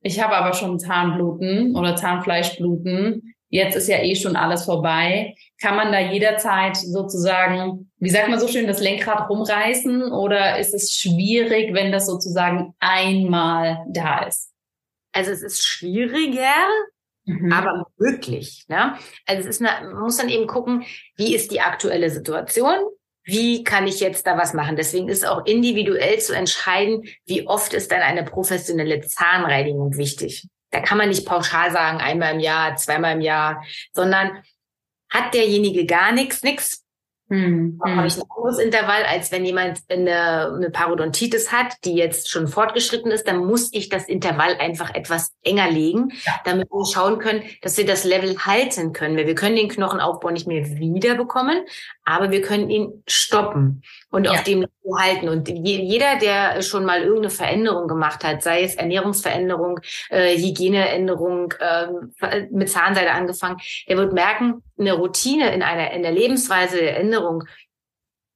ich 0.01 0.19
habe 0.19 0.35
aber 0.35 0.53
schon 0.53 0.79
Zahnbluten 0.79 1.75
oder 1.75 1.95
Zahnfleischbluten. 1.95 3.35
Jetzt 3.49 3.75
ist 3.75 3.87
ja 3.87 4.01
eh 4.01 4.15
schon 4.15 4.35
alles 4.35 4.65
vorbei. 4.65 5.35
Kann 5.61 5.75
man 5.75 5.91
da 5.91 5.99
jederzeit 5.99 6.75
sozusagen, 6.75 7.91
wie 7.97 8.09
sagt 8.09 8.29
man 8.29 8.39
so 8.39 8.47
schön, 8.47 8.65
das 8.65 8.81
Lenkrad 8.81 9.29
rumreißen 9.29 10.11
oder 10.11 10.57
ist 10.57 10.73
es 10.73 10.91
schwierig, 10.93 11.73
wenn 11.75 11.91
das 11.91 12.07
sozusagen 12.07 12.73
einmal 12.79 13.85
da 13.89 14.23
ist? 14.25 14.51
Also 15.11 15.31
es 15.31 15.43
ist 15.43 15.63
schwieriger, 15.63 16.55
Mhm. 17.25 17.51
aber 17.51 17.85
möglich. 17.97 18.65
Ne? 18.69 18.95
Also 19.27 19.41
es 19.47 19.59
ist 19.59 19.61
eine, 19.61 19.91
man 19.93 20.01
muss 20.01 20.17
dann 20.17 20.29
eben 20.29 20.47
gucken, 20.47 20.83
wie 21.15 21.35
ist 21.35 21.51
die 21.51 21.61
aktuelle 21.61 22.09
Situation? 22.09 22.77
Wie 23.29 23.63
kann 23.63 23.85
ich 23.85 23.99
jetzt 23.99 24.25
da 24.25 24.37
was 24.37 24.53
machen? 24.53 24.75
Deswegen 24.75 25.07
ist 25.07 25.25
auch 25.25 25.45
individuell 25.45 26.19
zu 26.19 26.33
entscheiden, 26.35 27.03
wie 27.25 27.45
oft 27.47 27.73
ist 27.75 27.91
dann 27.91 28.01
eine 28.01 28.23
professionelle 28.23 29.01
Zahnreinigung 29.01 29.97
wichtig. 29.97 30.47
Da 30.71 30.79
kann 30.79 30.97
man 30.97 31.09
nicht 31.09 31.27
pauschal 31.27 31.71
sagen, 31.71 31.99
einmal 31.99 32.33
im 32.33 32.39
Jahr, 32.39 32.75
zweimal 32.75 33.13
im 33.13 33.21
Jahr, 33.21 33.63
sondern 33.93 34.43
hat 35.09 35.33
derjenige 35.33 35.85
gar 35.85 36.11
nichts, 36.11 36.41
nichts, 36.41 36.83
Mhm. 37.31 37.79
dann 37.83 37.95
habe 37.95 38.07
ich 38.07 38.17
ein 38.17 38.23
anderes 38.35 38.57
Intervall, 38.57 39.03
als 39.03 39.31
wenn 39.31 39.45
jemand 39.45 39.81
eine, 39.87 40.51
eine 40.51 40.71
Parodontitis 40.71 41.51
hat, 41.51 41.75
die 41.85 41.93
jetzt 41.93 42.27
schon 42.27 42.47
fortgeschritten 42.47 43.11
ist, 43.11 43.27
dann 43.27 43.45
muss 43.45 43.71
ich 43.71 43.89
das 43.89 44.07
Intervall 44.07 44.55
einfach 44.55 44.95
etwas 44.95 45.33
enger 45.43 45.69
legen, 45.69 46.11
Ja. 46.25 46.33
damit 46.43 46.69
wir 46.71 46.91
schauen 46.91 47.19
können, 47.19 47.43
dass 47.61 47.77
wir 47.77 47.85
das 47.85 48.03
Level 48.03 48.35
halten 48.39 48.93
können. 48.93 49.15
Weil 49.15 49.27
wir 49.27 49.35
können 49.35 49.55
den 49.57 49.69
Knochenaufbau 49.69 50.31
nicht 50.31 50.47
mehr 50.47 50.65
wiederbekommen, 50.79 51.65
aber 52.09 52.31
wir 52.31 52.41
können 52.41 52.69
ihn 52.69 53.03
stoppen 53.07 53.83
und 54.09 54.25
Ja. 54.25 54.31
auf 54.31 54.43
dem 54.43 54.59
Niveau 54.59 54.97
halten. 54.97 55.29
Und 55.29 55.47
je, 55.47 55.81
jeder, 55.81 56.17
der 56.17 56.61
schon 56.61 56.85
mal 56.85 57.01
irgendeine 57.01 57.29
Veränderung 57.29 57.87
gemacht 57.87 58.23
hat, 58.23 58.41
sei 58.43 58.63
es 58.63 58.75
Ernährungsveränderung, 58.75 59.79
äh, 60.09 60.35
Hygieneänderung, 60.37 61.53
äh, 61.59 61.87
mit 62.51 62.69
Zahnseide 62.69 63.11
angefangen, 63.11 63.57
der 63.87 63.97
wird 63.97 64.13
merken, 64.13 64.63
eine 64.77 64.93
Routine 64.93 65.53
in 65.53 65.61
einer 65.61 65.91
in 65.91 66.03
der 66.03 66.11
Lebensweise 66.11 66.77
der 66.77 66.97
Änderung, 66.99 67.43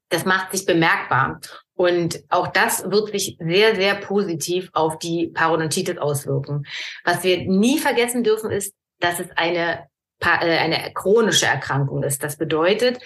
das 0.10 0.26
macht 0.26 0.52
sich 0.52 0.66
bemerkbar. 0.66 1.40
Und 1.76 2.22
auch 2.30 2.48
das 2.48 2.90
wird 2.92 3.10
sich 3.10 3.36
sehr, 3.40 3.76
sehr 3.76 3.96
positiv 3.96 4.70
auf 4.74 5.00
die 5.00 5.28
Parodontitis 5.34 5.98
auswirken. 5.98 6.66
Was 7.04 7.24
wir 7.24 7.38
nie 7.48 7.80
vergessen 7.80 8.24
dürfen, 8.24 8.52
ist, 8.52 8.76
dass 9.00 9.20
es 9.20 9.28
eine, 9.36 9.88
äh, 10.22 10.58
eine 10.58 10.92
chronische 10.94 11.48
Erkrankung 11.48 12.04
ist. 12.04 12.24
Das 12.24 12.38
bedeutet, 12.38 13.00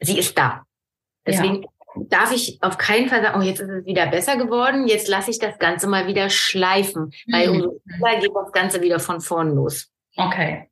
sie 0.00 0.18
ist 0.18 0.36
da. 0.38 0.64
Deswegen 1.26 1.66
darf 2.08 2.30
ich 2.32 2.58
auf 2.62 2.76
keinen 2.78 3.08
Fall 3.08 3.22
sagen, 3.22 3.40
oh, 3.40 3.42
jetzt 3.44 3.60
ist 3.60 3.70
es 3.70 3.84
wieder 3.86 4.06
besser 4.06 4.36
geworden, 4.36 4.86
jetzt 4.86 5.08
lasse 5.08 5.30
ich 5.30 5.38
das 5.38 5.58
Ganze 5.58 5.86
mal 5.86 6.06
wieder 6.06 6.28
schleifen, 6.30 7.12
weil 7.30 7.48
Mhm. 7.48 7.54
umso 7.54 7.80
schneller 7.86 8.20
geht 8.20 8.32
das 8.34 8.52
Ganze 8.52 8.82
wieder 8.82 9.00
von 9.00 9.20
vorn 9.20 9.54
los. 9.54 9.90
Okay. 10.16 10.68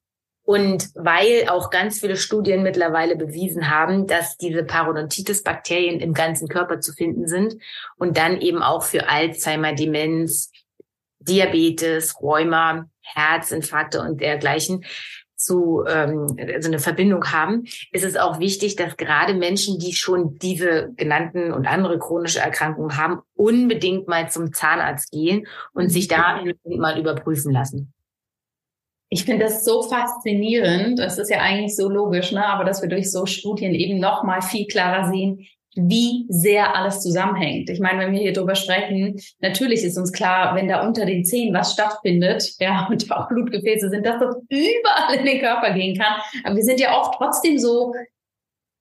Und 0.47 0.91
weil 0.95 1.49
auch 1.49 1.71
ganz 1.71 2.01
viele 2.01 2.17
Studien 2.17 2.63
mittlerweile 2.63 3.17
bewiesen 3.17 3.71
haben, 3.71 4.07
dass 4.07 4.37
diese 4.37 4.63
Parodontitis-Bakterien 4.63 6.01
im 6.01 6.13
ganzen 6.13 6.49
Körper 6.49 6.81
zu 6.81 6.93
finden 6.93 7.27
sind 7.27 7.57
und 7.97 8.19
dann 8.19 8.39
eben 8.43 8.63
auch 8.63 8.83
für 8.83 9.09
Alzheimer, 9.09 9.73
Demenz, 9.73 10.53
Diabetes, 11.21 12.21
Rheuma, 12.21 12.85
Herzinfarkte 13.01 14.03
und 14.03 14.21
dergleichen 14.21 14.85
zu 15.45 15.85
ähm, 15.87 16.37
also 16.55 16.69
eine 16.69 16.79
Verbindung 16.79 17.25
haben, 17.33 17.65
ist 17.93 18.05
es 18.05 18.17
auch 18.17 18.39
wichtig, 18.39 18.77
dass 18.77 18.97
gerade 18.97 19.35
Menschen, 19.35 19.79
die 19.79 19.93
schon 19.93 20.39
diese 20.39 20.91
genannten 20.97 21.53
und 21.53 21.67
andere 21.67 21.99
chronische 21.99 22.41
Erkrankungen 22.41 22.97
haben, 22.97 23.21
unbedingt 23.35 24.09
mal 24.09 24.29
zum 24.31 24.53
Zahnarzt 24.53 25.11
gehen 25.11 25.47
und 25.73 25.91
sich 25.91 26.09
da 26.09 26.41
mal 26.65 26.99
überprüfen 26.99 27.53
lassen. 27.53 27.93
Ich 29.11 29.25
finde 29.25 29.45
das 29.45 29.65
so 29.65 29.83
faszinierend. 29.83 30.99
Das 30.99 31.19
ist 31.19 31.31
ja 31.31 31.39
eigentlich 31.39 31.77
so 31.77 31.89
logisch, 31.89 32.33
ne? 32.33 32.45
Aber 32.47 32.65
dass 32.65 32.83
wir 32.83 32.89
durch 32.89 33.13
so 33.13 33.27
Studien 33.27 33.73
eben 33.73 34.01
noch 34.01 34.25
mal 34.25 34.43
viel 34.43 34.67
klarer 34.67 35.09
sehen, 35.09 35.47
wie 35.77 36.27
sehr 36.29 36.77
alles 36.77 37.01
zusammenhängt. 37.01 37.71
Ich 37.71 37.81
meine, 37.81 38.01
wenn 38.01 38.13
wir 38.13 38.21
hier 38.21 38.33
drüber 38.33 38.55
sprechen, 38.55 39.21
natürlich 39.41 39.83
ist 39.83 39.99
uns 39.99 40.13
klar, 40.13 40.55
wenn 40.55 40.69
da 40.69 40.87
unter 40.87 41.05
den 41.05 41.25
Zähnen 41.25 41.55
was 41.55 41.73
stattfindet, 41.73 42.55
ja, 42.61 42.87
und 42.91 43.11
auch 43.11 43.29
Blutgefäße 43.29 43.91
sind, 43.91 44.07
dass 44.07 44.21
das 44.21 44.37
überall 44.49 45.17
in 45.19 45.25
den 45.25 45.41
Körper 45.41 45.73
gehen 45.73 45.97
kann. 45.97 46.21
Aber 46.45 46.57
wir 46.57 46.63
sind 46.63 46.81
ja 46.81 46.99
oft 46.99 47.15
trotzdem 47.17 47.59
so 47.59 47.93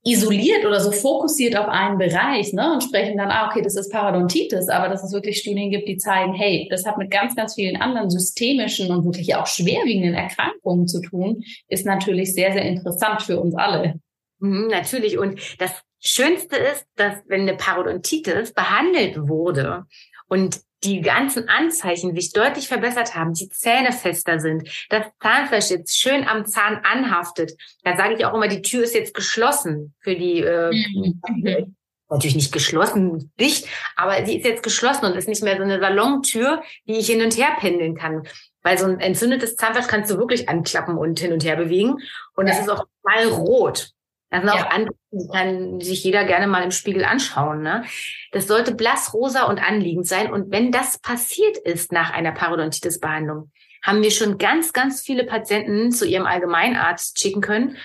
isoliert 0.05 0.65
oder 0.65 0.81
so 0.81 0.91
fokussiert 0.91 1.55
auf 1.55 1.67
einen 1.67 1.97
Bereich 1.97 2.51
ne, 2.51 2.73
und 2.73 2.83
sprechen 2.83 3.17
dann, 3.17 3.31
ah, 3.31 3.47
okay, 3.49 3.61
das 3.61 3.77
ist 3.77 3.91
Parodontitis, 3.91 4.67
aber 4.67 4.89
dass 4.89 5.03
es 5.03 5.13
wirklich 5.13 5.37
Studien 5.37 5.71
gibt, 5.71 5.87
die 5.87 5.97
zeigen, 5.97 6.33
hey, 6.33 6.67
das 6.69 6.85
hat 6.85 6.97
mit 6.97 7.09
ganz, 7.09 7.35
ganz 7.35 7.55
vielen 7.55 7.77
anderen 7.77 8.09
systemischen 8.09 8.91
und 8.91 9.05
wirklich 9.05 9.35
auch 9.35 9.47
schwerwiegenden 9.47 10.13
Erkrankungen 10.13 10.87
zu 10.87 11.01
tun, 11.01 11.43
ist 11.69 11.85
natürlich 11.85 12.33
sehr, 12.33 12.51
sehr 12.51 12.65
interessant 12.65 13.21
für 13.21 13.39
uns 13.39 13.55
alle. 13.55 13.95
Mhm, 14.39 14.67
natürlich. 14.67 15.17
Und 15.17 15.39
das 15.61 15.71
Schönste 16.03 16.57
ist, 16.57 16.85
dass 16.95 17.15
wenn 17.27 17.41
eine 17.41 17.55
Parodontitis 17.55 18.53
behandelt 18.53 19.17
wurde 19.27 19.85
und 20.27 20.59
die 20.83 20.99
ganzen 20.99 21.47
Anzeichen 21.47 22.13
sich 22.13 22.33
deutlich 22.33 22.67
verbessert 22.67 23.15
haben, 23.15 23.33
die 23.33 23.47
Zähne 23.47 23.93
fester 23.93 24.39
sind, 24.39 24.67
das 24.89 25.05
Zahnfleisch 25.21 25.69
jetzt 25.69 25.97
schön 25.97 26.27
am 26.27 26.45
Zahn 26.45 26.81
anhaftet. 26.83 27.53
Da 27.83 27.95
sage 27.95 28.15
ich 28.15 28.25
auch 28.25 28.33
immer, 28.33 28.49
die 28.49 28.61
Tür 28.61 28.83
ist 28.83 28.93
jetzt 28.93 29.13
geschlossen 29.13 29.93
für 30.01 30.15
die, 30.15 30.41
äh, 30.41 30.71
mhm. 30.71 31.75
natürlich 32.09 32.35
nicht 32.35 32.51
geschlossen, 32.51 33.31
dicht, 33.39 33.65
aber 33.95 34.25
sie 34.25 34.37
ist 34.39 34.45
jetzt 34.45 34.63
geschlossen 34.63 35.05
und 35.05 35.15
ist 35.15 35.29
nicht 35.29 35.41
mehr 35.41 35.55
so 35.55 35.63
eine 35.63 35.79
Salontür, 35.79 36.61
die 36.85 36.97
ich 36.97 37.07
hin 37.07 37.21
und 37.21 37.37
her 37.37 37.55
pendeln 37.59 37.95
kann. 37.95 38.27
Weil 38.61 38.77
so 38.77 38.85
ein 38.85 38.99
entzündetes 38.99 39.55
Zahnfleisch 39.55 39.87
kannst 39.87 40.11
du 40.11 40.17
wirklich 40.17 40.49
anklappen 40.49 40.97
und 40.97 41.19
hin 41.19 41.31
und 41.31 41.45
her 41.45 41.55
bewegen. 41.55 41.95
Und 42.35 42.49
das 42.49 42.59
ist 42.59 42.69
auch 42.69 42.85
mal 43.03 43.25
rot. 43.27 43.92
Das 44.33 44.41
sind 44.41 44.49
auch 44.49 44.71
andere, 44.71 44.95
die 45.11 45.27
kann 45.31 45.79
sich 45.79 46.03
jeder 46.03 46.23
gerne 46.23 46.47
mal 46.47 46.63
im 46.63 46.71
Spiegel 46.71 47.05
anschauen. 47.05 47.61
Ne? 47.61 47.83
Das 48.31 48.47
sollte 48.47 48.73
blass, 48.73 49.13
rosa 49.13 49.43
und 49.43 49.61
anliegend 49.61 50.07
sein. 50.07 50.33
Und 50.33 50.51
wenn 50.51 50.71
das 50.71 50.97
passiert 50.97 51.55
ist 51.57 51.91
nach 51.91 52.11
einer 52.11 52.31
Parodontitis-Behandlung, 52.31 53.51
haben 53.83 54.01
wir 54.01 54.09
schon 54.09 54.39
ganz, 54.39 54.73
ganz 54.73 55.01
viele 55.01 55.23
Patienten 55.25 55.91
zu 55.91 56.07
ihrem 56.07 56.25
Allgemeinarzt 56.25 57.19
schicken 57.19 57.41
können 57.41 57.77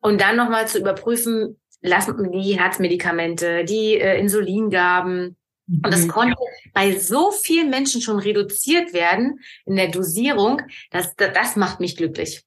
und 0.00 0.22
dann 0.22 0.36
nochmal 0.36 0.66
zu 0.66 0.78
überprüfen, 0.78 1.60
lassen 1.82 2.32
die 2.32 2.58
Herzmedikamente, 2.58 3.64
die 3.64 3.96
äh, 3.96 4.18
Insulingaben. 4.18 5.36
Und 5.66 5.92
das 5.92 6.06
mhm. 6.06 6.08
konnte 6.08 6.36
bei 6.72 6.92
so 6.92 7.30
vielen 7.30 7.68
Menschen 7.68 8.00
schon 8.00 8.18
reduziert 8.18 8.94
werden 8.94 9.40
in 9.66 9.76
der 9.76 9.88
Dosierung. 9.88 10.62
Das, 10.90 11.14
das 11.16 11.56
macht 11.56 11.78
mich 11.78 11.96
glücklich. 11.96 12.42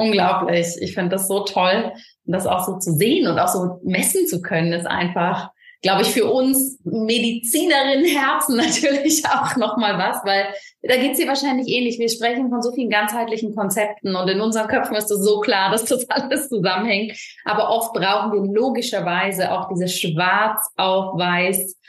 Unglaublich. 0.00 0.76
Ich 0.80 0.94
finde 0.94 1.10
das 1.10 1.28
so 1.28 1.44
toll. 1.44 1.92
Und 2.30 2.34
das 2.34 2.46
auch 2.46 2.64
so 2.64 2.78
zu 2.78 2.92
sehen 2.92 3.26
und 3.26 3.40
auch 3.40 3.48
so 3.48 3.80
messen 3.82 4.24
zu 4.28 4.40
können, 4.40 4.72
ist 4.72 4.86
einfach, 4.86 5.50
glaube 5.82 6.02
ich, 6.02 6.10
für 6.10 6.30
uns 6.30 6.78
Medizinerinnen 6.84 8.04
Herzen 8.04 8.56
natürlich 8.56 9.24
auch 9.26 9.56
nochmal 9.56 9.98
was, 9.98 10.24
weil 10.24 10.46
da 10.82 10.94
geht's 10.94 11.18
dir 11.18 11.26
wahrscheinlich 11.26 11.66
ähnlich. 11.66 11.98
Wir 11.98 12.08
sprechen 12.08 12.48
von 12.48 12.62
so 12.62 12.70
vielen 12.70 12.88
ganzheitlichen 12.88 13.52
Konzepten 13.52 14.14
und 14.14 14.28
in 14.28 14.40
unseren 14.40 14.68
Köpfen 14.68 14.94
ist 14.94 15.10
es 15.10 15.24
so 15.24 15.40
klar, 15.40 15.72
dass 15.72 15.86
das 15.86 16.08
alles 16.08 16.48
zusammenhängt. 16.48 17.18
Aber 17.44 17.68
oft 17.68 17.92
brauchen 17.94 18.30
wir 18.30 18.54
logischerweise 18.54 19.50
auch 19.50 19.66
diese 19.66 19.88
schwarz 19.88 20.70
auf 20.76 21.18
weiß 21.18 21.80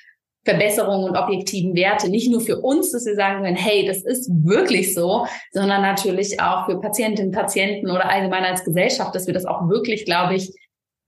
Verbesserungen 0.43 1.09
und 1.09 1.15
objektiven 1.15 1.75
Werte, 1.75 2.09
nicht 2.09 2.31
nur 2.31 2.41
für 2.41 2.59
uns, 2.59 2.91
dass 2.91 3.05
wir 3.05 3.15
sagen 3.15 3.43
können, 3.43 3.55
hey, 3.55 3.85
das 3.85 4.01
ist 4.03 4.29
wirklich 4.43 4.93
so, 4.95 5.27
sondern 5.51 5.81
natürlich 5.81 6.41
auch 6.41 6.65
für 6.65 6.79
Patientinnen, 6.79 7.31
Patienten 7.31 7.91
oder 7.91 8.09
allgemein 8.09 8.43
als 8.43 8.63
Gesellschaft, 8.63 9.13
dass 9.13 9.27
wir 9.27 9.33
das 9.33 9.45
auch 9.45 9.69
wirklich, 9.69 10.05
glaube 10.05 10.35
ich, 10.35 10.51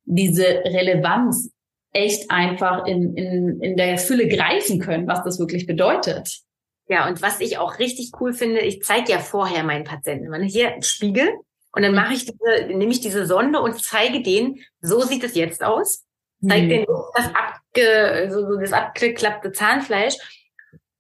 diese 0.06 0.44
Relevanz 0.44 1.50
echt 1.94 2.30
einfach 2.30 2.86
in, 2.86 3.16
in, 3.16 3.62
in 3.62 3.78
der 3.78 3.98
Fülle 3.98 4.28
greifen 4.28 4.80
können, 4.80 5.08
was 5.08 5.24
das 5.24 5.40
wirklich 5.40 5.66
bedeutet. 5.66 6.42
Ja, 6.88 7.08
und 7.08 7.22
was 7.22 7.40
ich 7.40 7.58
auch 7.58 7.80
richtig 7.80 8.12
cool 8.20 8.34
finde, 8.34 8.60
ich 8.60 8.84
zeige 8.84 9.12
ja 9.12 9.20
vorher 9.20 9.64
meinen 9.64 9.84
Patienten, 9.86 10.30
man 10.30 10.44
hier 10.44 10.76
Spiegel 10.82 11.30
und 11.72 11.82
dann 11.82 11.96
mache 11.96 12.14
ich 12.14 12.26
diese, 12.26 12.68
nehme 12.68 12.92
ich 12.92 13.00
diese 13.00 13.26
Sonde 13.26 13.62
und 13.62 13.82
zeige 13.82 14.22
denen, 14.22 14.60
so 14.82 15.02
sieht 15.02 15.24
es 15.24 15.34
jetzt 15.34 15.64
aus 15.64 16.04
zeigt 16.48 16.66
mhm. 16.66 16.70
denen 16.70 16.86
das, 17.16 17.30
abge, 17.74 18.30
so, 18.32 18.48
so 18.48 18.60
das 18.60 18.74
abgeklappte 18.74 19.52
Zahnfleisch 19.52 20.16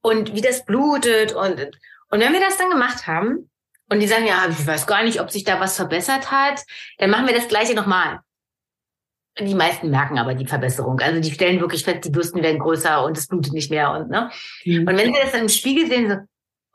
und 0.01 0.35
wie 0.35 0.41
das 0.41 0.65
blutet 0.65 1.33
und, 1.33 1.59
und 2.09 2.19
wenn 2.19 2.33
wir 2.33 2.39
das 2.39 2.57
dann 2.57 2.69
gemacht 2.69 3.07
haben 3.07 3.49
und 3.89 3.99
die 3.99 4.07
sagen, 4.07 4.25
ja, 4.25 4.47
ich 4.49 4.65
weiß 4.65 4.87
gar 4.87 5.03
nicht, 5.03 5.21
ob 5.21 5.31
sich 5.31 5.43
da 5.43 5.59
was 5.59 5.75
verbessert 5.75 6.31
hat, 6.31 6.63
dann 6.97 7.09
machen 7.09 7.27
wir 7.27 7.35
das 7.35 7.47
gleiche 7.47 7.75
nochmal. 7.75 8.19
Die 9.39 9.55
meisten 9.55 9.89
merken 9.89 10.19
aber 10.19 10.35
die 10.35 10.45
Verbesserung. 10.45 10.99
Also 10.99 11.19
die 11.19 11.31
stellen 11.31 11.59
wirklich 11.59 11.83
fest, 11.83 12.05
die 12.05 12.11
Bürsten 12.11 12.43
werden 12.43 12.59
größer 12.59 13.03
und 13.03 13.17
es 13.17 13.27
blutet 13.27 13.53
nicht 13.53 13.71
mehr 13.71 13.91
und 13.91 14.11
ne. 14.11 14.29
Mhm. 14.63 14.87
Und 14.87 14.97
wenn 14.97 15.11
sie 15.11 15.19
das 15.19 15.31
dann 15.31 15.41
im 15.41 15.49
Spiegel 15.49 15.87
sehen, 15.87 16.07
so, 16.07 16.17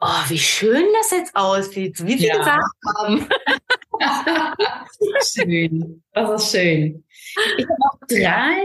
oh, 0.00 0.24
wie 0.28 0.38
schön 0.38 0.84
das 0.98 1.12
jetzt 1.12 1.36
aussieht, 1.36 2.04
wie 2.04 2.18
sie 2.18 2.26
ja. 2.26 2.36
gesagt 2.36 2.64
haben. 2.96 3.28
schön. 5.24 6.02
Das 6.12 6.42
ist 6.42 6.50
schön. 6.50 7.04
Ich 7.58 7.64
habe 7.64 7.78
noch 7.78 7.98
drei 8.08 8.60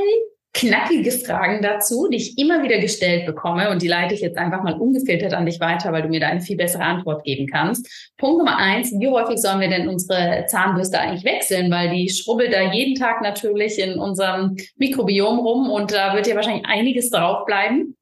knackige 0.54 1.12
Fragen 1.12 1.64
dazu, 1.64 2.08
die 2.08 2.18
ich 2.18 2.38
immer 2.38 2.62
wieder 2.64 2.78
gestellt 2.78 3.26
bekomme 3.26 3.72
und 3.72 3.82
die 3.82 3.88
leite 3.88 4.14
ich 4.14 4.22
jetzt 4.22 4.38
einfach 4.38 4.62
mal 4.62 4.80
ungefiltert 4.80 5.34
an 5.34 5.47
dich 5.47 5.60
weiter, 5.60 5.91
weil 5.91 6.04
du 6.04 6.10
mir 6.10 6.20
da 6.20 6.28
eine 6.28 6.41
viel 6.41 6.58
bessere 6.58 6.84
Antwort 6.84 7.24
geben 7.24 7.47
kannst. 7.47 8.14
Punkt 8.18 8.38
Nummer 8.38 8.58
eins, 8.58 8.91
wie 8.91 9.08
häufig 9.08 9.39
sollen 9.39 9.60
wir 9.60 9.70
denn 9.70 9.88
unsere 9.88 10.45
Zahnbürste 10.47 10.99
eigentlich 10.99 11.26
wechseln? 11.26 11.72
Weil 11.72 11.89
die 11.89 12.08
schrubbelt 12.10 12.54
da 12.54 12.72
jeden 12.72 12.95
Tag 12.95 13.22
natürlich 13.24 13.80
in 13.80 13.97
unserem 13.97 14.56
Mikrobiom 14.78 15.39
rum 15.39 15.72
und 15.72 15.91
da 15.91 16.16
wird 16.16 16.28
ja 16.28 16.36
wahrscheinlich 16.36 16.66
einiges 16.68 17.10
draufbleiben. 17.10 17.97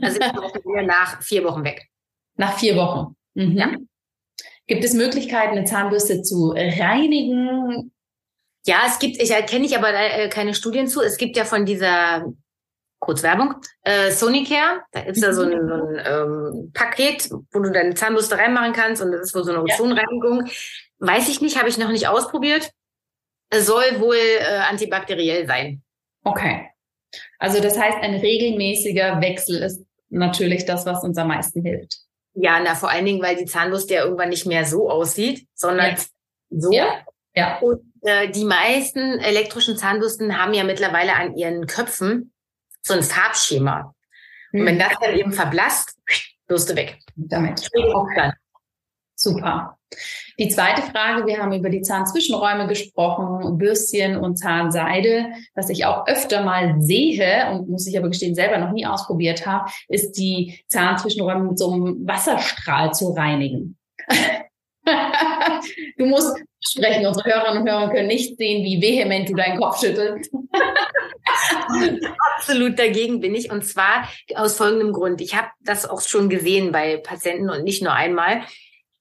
Also 0.00 0.18
ich 0.20 0.86
nach 0.86 1.22
vier 1.22 1.42
Wochen 1.42 1.64
weg. 1.64 1.88
Nach 2.36 2.56
vier 2.58 2.76
Wochen. 2.76 3.16
Mhm. 3.34 3.56
Ja. 3.56 3.70
Gibt 4.66 4.84
es 4.84 4.94
Möglichkeiten, 4.94 5.56
eine 5.56 5.64
Zahnbürste 5.64 6.22
zu 6.22 6.54
reinigen? 6.54 7.90
Ja, 8.66 8.82
es 8.86 8.98
gibt, 8.98 9.20
ich 9.20 9.30
erkenne 9.30 9.64
ich 9.64 9.76
aber 9.76 9.92
äh, 9.94 10.28
keine 10.28 10.54
Studien 10.54 10.86
zu. 10.86 11.00
Es 11.00 11.16
gibt 11.16 11.36
ja 11.36 11.44
von 11.44 11.64
dieser 11.64 12.26
Kurzwerbung, 13.00 13.54
äh, 13.82 14.10
Sonicare, 14.10 14.82
da 14.92 15.00
ist 15.00 15.22
ja 15.22 15.32
so 15.32 15.42
ein, 15.42 15.66
so 15.66 15.74
ein 15.74 16.02
ähm, 16.04 16.70
Paket, 16.74 17.30
wo 17.50 17.60
du 17.60 17.72
deine 17.72 17.94
Zahnbürste 17.94 18.36
reinmachen 18.36 18.74
kannst 18.74 19.00
und 19.00 19.10
das 19.10 19.22
ist 19.22 19.34
wohl 19.34 19.44
so 19.44 19.52
eine 19.52 19.62
Ozonreinigung. 19.62 20.46
Ja. 20.46 20.52
Weiß 20.98 21.28
ich 21.30 21.40
nicht, 21.40 21.58
habe 21.58 21.70
ich 21.70 21.78
noch 21.78 21.90
nicht 21.90 22.08
ausprobiert. 22.08 22.70
Es 23.48 23.66
soll 23.66 24.00
wohl 24.00 24.16
äh, 24.16 24.58
antibakteriell 24.68 25.46
sein. 25.46 25.82
Okay. 26.24 26.68
Also 27.38 27.60
das 27.60 27.78
heißt, 27.78 27.98
ein 28.02 28.16
regelmäßiger 28.16 29.20
Wechsel 29.22 29.62
ist 29.62 29.82
natürlich 30.10 30.66
das, 30.66 30.84
was 30.84 31.02
uns 31.02 31.16
am 31.16 31.28
meisten 31.28 31.62
hilft. 31.62 31.96
Ja, 32.34 32.60
na, 32.62 32.74
vor 32.74 32.90
allen 32.90 33.06
Dingen, 33.06 33.22
weil 33.22 33.36
die 33.36 33.46
Zahnbürste 33.46 33.94
ja 33.94 34.04
irgendwann 34.04 34.28
nicht 34.28 34.46
mehr 34.46 34.66
so 34.66 34.90
aussieht, 34.90 35.46
sondern 35.54 35.96
ja. 35.96 35.96
so. 36.50 36.70
Ja. 36.70 37.04
ja. 37.34 37.58
Und 37.60 37.89
äh, 38.02 38.30
die 38.30 38.44
meisten 38.44 39.18
elektrischen 39.18 39.76
Zahnbürsten 39.76 40.40
haben 40.40 40.54
ja 40.54 40.64
mittlerweile 40.64 41.14
an 41.14 41.36
ihren 41.36 41.66
Köpfen 41.66 42.32
so 42.82 42.94
ein 42.94 43.02
Farbschema. 43.02 43.94
Mhm. 44.52 44.60
Und 44.60 44.66
wenn 44.66 44.80
hm. 44.82 44.88
das 44.88 44.98
dann 45.00 45.14
eben 45.14 45.32
verblasst, 45.32 45.96
Bürste 46.46 46.74
weg. 46.74 46.98
Damit. 47.14 47.68
Okay. 47.74 48.32
Super. 49.14 49.78
Die 50.38 50.48
zweite 50.48 50.82
Frage, 50.82 51.26
wir 51.26 51.38
haben 51.38 51.52
über 51.52 51.68
die 51.68 51.82
Zahnzwischenräume 51.82 52.66
gesprochen, 52.66 53.58
Bürstchen 53.58 54.16
und 54.16 54.36
Zahnseide. 54.36 55.26
Was 55.54 55.68
ich 55.68 55.84
auch 55.84 56.06
öfter 56.06 56.42
mal 56.42 56.80
sehe 56.80 57.50
und 57.52 57.68
muss 57.68 57.86
ich 57.86 57.98
aber 57.98 58.08
gestehen, 58.08 58.34
selber 58.34 58.58
noch 58.58 58.72
nie 58.72 58.86
ausprobiert 58.86 59.46
habe, 59.46 59.70
ist 59.88 60.12
die 60.12 60.60
Zahnzwischenräume 60.68 61.50
mit 61.50 61.58
so 61.58 61.72
einem 61.72 62.06
Wasserstrahl 62.06 62.94
zu 62.94 63.12
reinigen. 63.12 63.76
du 65.96 66.06
musst 66.06 66.36
sprechen. 66.60 67.06
Unsere 67.06 67.30
Hörerinnen 67.30 67.62
und 67.62 67.68
Hörer 67.68 67.90
können 67.90 68.08
nicht 68.08 68.36
sehen, 68.36 68.64
wie 68.64 68.80
vehement 68.80 69.28
du 69.28 69.34
deinen 69.34 69.58
Kopf 69.58 69.80
schüttelst. 69.80 70.30
Absolut 72.36 72.78
dagegen 72.78 73.20
bin 73.20 73.34
ich. 73.34 73.50
Und 73.50 73.64
zwar 73.64 74.08
aus 74.34 74.56
folgendem 74.56 74.92
Grund. 74.92 75.20
Ich 75.20 75.34
habe 75.34 75.48
das 75.60 75.88
auch 75.88 76.00
schon 76.00 76.28
gesehen 76.28 76.72
bei 76.72 76.98
Patienten 76.98 77.50
und 77.50 77.64
nicht 77.64 77.82
nur 77.82 77.92
einmal. 77.92 78.42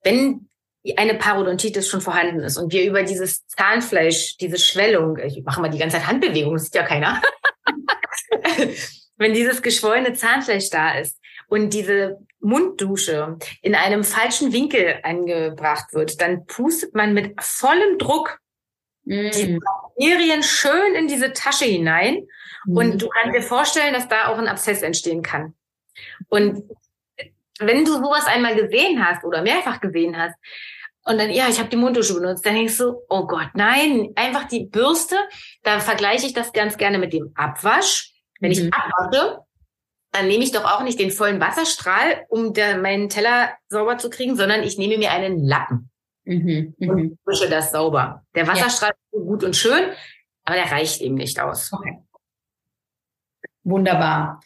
Wenn 0.04 0.48
eine 0.96 1.16
Parodontitis 1.16 1.88
schon 1.88 2.02
vorhanden 2.02 2.40
ist 2.40 2.58
und 2.58 2.72
wir 2.72 2.86
über 2.86 3.04
dieses 3.04 3.46
Zahnfleisch, 3.48 4.38
diese 4.38 4.58
Schwellung, 4.58 5.18
ich 5.18 5.44
mache 5.44 5.62
mal 5.62 5.70
die 5.70 5.78
ganze 5.78 5.98
Zeit 5.98 6.08
Handbewegungen, 6.08 6.58
sieht 6.58 6.76
ja 6.76 6.84
keiner. 6.84 7.22
Wenn 9.18 9.34
dieses 9.34 9.62
geschwollene 9.62 10.14
Zahnfleisch 10.14 10.70
da 10.70 10.98
ist 10.98 11.20
und 11.50 11.74
diese 11.74 12.20
Munddusche 12.40 13.38
in 13.62 13.76
einem 13.76 14.04
falschen 14.04 14.54
Winkel 14.54 15.00
angebracht 15.04 15.94
wird, 15.94 16.22
dann 16.22 16.46
pustet 16.46 16.96
man 16.96 17.14
mit 17.14 17.42
vollem 17.42 17.98
Druck 17.98 18.40
mm. 19.04 19.30
die 19.32 19.60
Bakterien 19.60 20.44
schön 20.44 20.96
in 20.96 21.08
diese 21.08 21.34
Tasche 21.34 21.66
hinein 21.66 22.28
mm. 22.66 22.78
und 22.78 23.02
du 23.02 23.10
kannst 23.10 23.36
dir 23.36 23.42
vorstellen, 23.42 23.94
dass 23.94 24.08
da 24.08 24.28
auch 24.28 24.38
ein 24.38 24.48
Abszess 24.48 24.82
entstehen 24.82 25.22
kann. 25.22 25.54
Und 26.30 26.64
wenn 27.60 27.84
du 27.84 27.94
sowas 27.94 28.26
einmal 28.26 28.56
gesehen 28.56 29.06
hast 29.06 29.26
oder 29.26 29.42
mehrfach 29.42 29.82
gesehen 29.82 30.18
hast, 30.18 30.36
und 31.06 31.18
dann, 31.18 31.32
ja, 31.32 31.48
ich 31.50 31.60
habe 31.60 31.70
die 31.70 31.78
Munddusche 31.78 32.14
benutzt, 32.14 32.46
dann 32.46 32.54
denkst 32.54 32.78
du, 32.78 33.02
oh 33.10 33.26
Gott, 33.26 33.50
nein, 33.56 34.10
einfach 34.16 34.48
die 34.48 34.66
Bürste. 34.66 35.16
Da 35.64 35.80
vergleiche 35.80 36.28
ich 36.28 36.34
das 36.34 36.54
ganz 36.54 36.78
gerne 36.78 37.00
mit 37.00 37.14
dem 37.14 37.32
Abwasch. 37.36 38.12
Wenn 38.40 38.52
mhm. 38.52 38.58
ich 38.68 38.74
abwasche, 38.74 39.40
dann 40.12 40.28
nehme 40.28 40.44
ich 40.44 40.52
doch 40.52 40.66
auch 40.66 40.84
nicht 40.84 41.00
den 41.00 41.12
vollen 41.12 41.40
Wasserstrahl, 41.40 42.26
um 42.30 42.54
der, 42.54 42.78
meinen 42.78 43.10
Teller 43.10 43.52
sauber 43.68 43.98
zu 43.98 44.10
kriegen, 44.10 44.36
sondern 44.36 44.64
ich 44.64 44.78
nehme 44.78 44.98
mir 44.98 45.12
einen 45.12 45.46
Lappen 45.46 45.92
mhm. 46.26 46.76
und 46.80 47.20
wische 47.26 47.50
das 47.50 47.72
sauber. 47.72 48.26
Der 48.36 48.48
Wasserstrahl 48.48 48.92
ja. 48.92 49.20
ist 49.20 49.26
gut 49.26 49.44
und 49.44 49.56
schön, 49.56 49.92
aber 50.44 50.56
der 50.56 50.72
reicht 50.72 51.02
eben 51.02 51.16
nicht 51.16 51.40
aus. 51.40 51.72
Okay. 51.72 52.00
Wunderbar. 53.64 54.42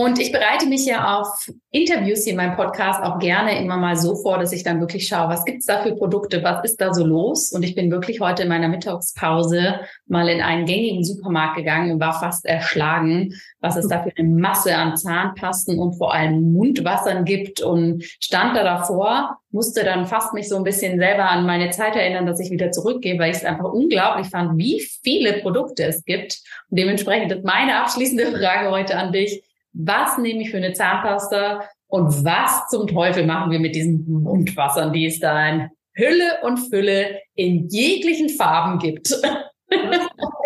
Und 0.00 0.20
ich 0.20 0.30
bereite 0.30 0.66
mich 0.66 0.86
ja 0.86 1.18
auf 1.18 1.50
Interviews 1.72 2.22
hier 2.22 2.30
in 2.30 2.36
meinem 2.36 2.54
Podcast 2.54 3.02
auch 3.02 3.18
gerne 3.18 3.60
immer 3.60 3.78
mal 3.78 3.96
so 3.96 4.14
vor, 4.14 4.38
dass 4.38 4.52
ich 4.52 4.62
dann 4.62 4.78
wirklich 4.78 5.08
schaue, 5.08 5.28
was 5.28 5.44
gibt's 5.44 5.66
da 5.66 5.82
für 5.82 5.96
Produkte, 5.96 6.44
was 6.44 6.62
ist 6.62 6.80
da 6.80 6.94
so 6.94 7.04
los? 7.04 7.50
Und 7.50 7.64
ich 7.64 7.74
bin 7.74 7.90
wirklich 7.90 8.20
heute 8.20 8.44
in 8.44 8.48
meiner 8.48 8.68
Mittagspause 8.68 9.80
mal 10.06 10.28
in 10.28 10.40
einen 10.40 10.66
gängigen 10.66 11.02
Supermarkt 11.02 11.56
gegangen 11.56 11.90
und 11.90 11.98
war 11.98 12.12
fast 12.12 12.46
erschlagen, 12.46 13.34
was 13.60 13.74
es 13.74 13.88
da 13.88 14.04
für 14.04 14.12
eine 14.16 14.28
Masse 14.28 14.76
an 14.76 14.96
Zahnpasten 14.96 15.80
und 15.80 15.94
vor 15.94 16.14
allem 16.14 16.52
Mundwassern 16.52 17.24
gibt 17.24 17.60
und 17.60 18.04
stand 18.20 18.56
da 18.56 18.62
davor, 18.62 19.38
musste 19.50 19.82
dann 19.82 20.06
fast 20.06 20.32
mich 20.32 20.48
so 20.48 20.58
ein 20.58 20.62
bisschen 20.62 21.00
selber 21.00 21.28
an 21.28 21.44
meine 21.44 21.70
Zeit 21.70 21.96
erinnern, 21.96 22.24
dass 22.24 22.38
ich 22.38 22.52
wieder 22.52 22.70
zurückgehe, 22.70 23.18
weil 23.18 23.32
ich 23.32 23.38
es 23.38 23.44
einfach 23.44 23.72
unglaublich 23.72 24.28
fand, 24.28 24.58
wie 24.58 24.80
viele 25.02 25.40
Produkte 25.40 25.86
es 25.86 26.04
gibt. 26.04 26.38
Und 26.70 26.78
dementsprechend 26.78 27.32
ist 27.32 27.44
meine 27.44 27.80
abschließende 27.80 28.26
Frage 28.26 28.70
heute 28.70 28.96
an 28.96 29.10
dich 29.10 29.42
was 29.72 30.18
nehme 30.18 30.42
ich 30.42 30.50
für 30.50 30.56
eine 30.56 30.72
Zahnpasta 30.72 31.64
und 31.88 32.24
was 32.24 32.68
zum 32.68 32.86
Teufel 32.86 33.26
machen 33.26 33.50
wir 33.50 33.58
mit 33.58 33.74
diesen 33.74 34.04
Mundwassern, 34.22 34.92
die 34.92 35.06
es 35.06 35.20
da 35.20 35.48
in 35.48 35.70
Hülle 35.94 36.38
und 36.42 36.58
Fülle 36.58 37.20
in 37.34 37.68
jeglichen 37.68 38.28
Farben 38.28 38.78
gibt. 38.78 39.10
Ich 39.70 39.78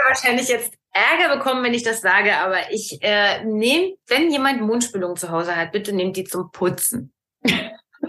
wahrscheinlich 0.08 0.48
jetzt 0.48 0.74
Ärger 0.92 1.36
bekommen, 1.36 1.64
wenn 1.64 1.74
ich 1.74 1.82
das 1.82 2.00
sage, 2.00 2.36
aber 2.36 2.70
ich 2.70 2.98
äh, 3.02 3.44
nehme, 3.44 3.94
wenn 4.08 4.30
jemand 4.30 4.60
Mundspülung 4.60 5.16
zu 5.16 5.30
Hause 5.30 5.56
hat, 5.56 5.72
bitte 5.72 5.94
nehmt 5.94 6.16
die 6.16 6.24
zum 6.24 6.50
Putzen. 6.50 7.12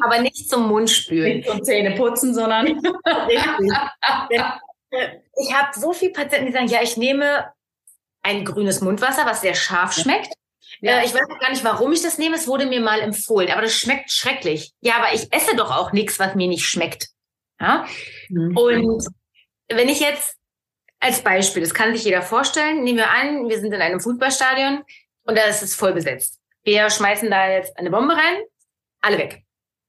aber 0.01 0.19
nicht 0.19 0.49
zum 0.49 0.67
Mundspülen. 0.67 1.37
Nicht 1.37 1.49
zum 1.49 1.63
Zähneputzen, 1.63 2.33
sondern. 2.33 2.67
ich 5.37 5.53
habe 5.53 5.79
so 5.79 5.93
viele 5.93 6.11
Patienten, 6.11 6.47
die 6.47 6.51
sagen, 6.51 6.67
ja, 6.67 6.81
ich 6.81 6.97
nehme 6.97 7.53
ein 8.21 8.43
grünes 8.45 8.81
Mundwasser, 8.81 9.25
was 9.25 9.41
sehr 9.41 9.53
scharf 9.53 9.93
schmeckt. 9.93 10.33
Ja. 10.81 10.99
Äh, 10.99 11.05
ich 11.05 11.13
weiß 11.13 11.21
gar 11.39 11.49
nicht, 11.49 11.63
warum 11.63 11.91
ich 11.91 12.01
das 12.01 12.17
nehme. 12.17 12.35
Es 12.35 12.47
wurde 12.47 12.65
mir 12.65 12.81
mal 12.81 12.99
empfohlen, 13.01 13.51
aber 13.51 13.61
das 13.61 13.73
schmeckt 13.73 14.11
schrecklich. 14.11 14.73
Ja, 14.81 14.95
aber 14.97 15.13
ich 15.13 15.31
esse 15.31 15.55
doch 15.55 15.71
auch 15.71 15.91
nichts, 15.91 16.19
was 16.19 16.35
mir 16.35 16.47
nicht 16.47 16.65
schmeckt. 16.65 17.09
Ja? 17.59 17.85
Mhm. 18.29 18.57
Und 18.57 19.07
wenn 19.69 19.89
ich 19.89 19.99
jetzt 19.99 20.37
als 20.99 21.21
Beispiel, 21.21 21.61
das 21.61 21.73
kann 21.73 21.93
sich 21.93 22.05
jeder 22.05 22.21
vorstellen, 22.21 22.83
nehmen 22.83 22.97
wir 22.97 23.09
an, 23.09 23.49
wir 23.49 23.59
sind 23.59 23.73
in 23.73 23.81
einem 23.81 23.99
Fußballstadion 23.99 24.83
und 25.23 25.37
da 25.37 25.43
ist 25.45 25.61
es 25.61 25.75
voll 25.75 25.93
besetzt. 25.93 26.39
Wir 26.63 26.89
schmeißen 26.89 27.29
da 27.29 27.49
jetzt 27.49 27.77
eine 27.77 27.91
Bombe 27.91 28.13
rein, 28.13 28.41
alle 29.01 29.17
weg. 29.17 29.43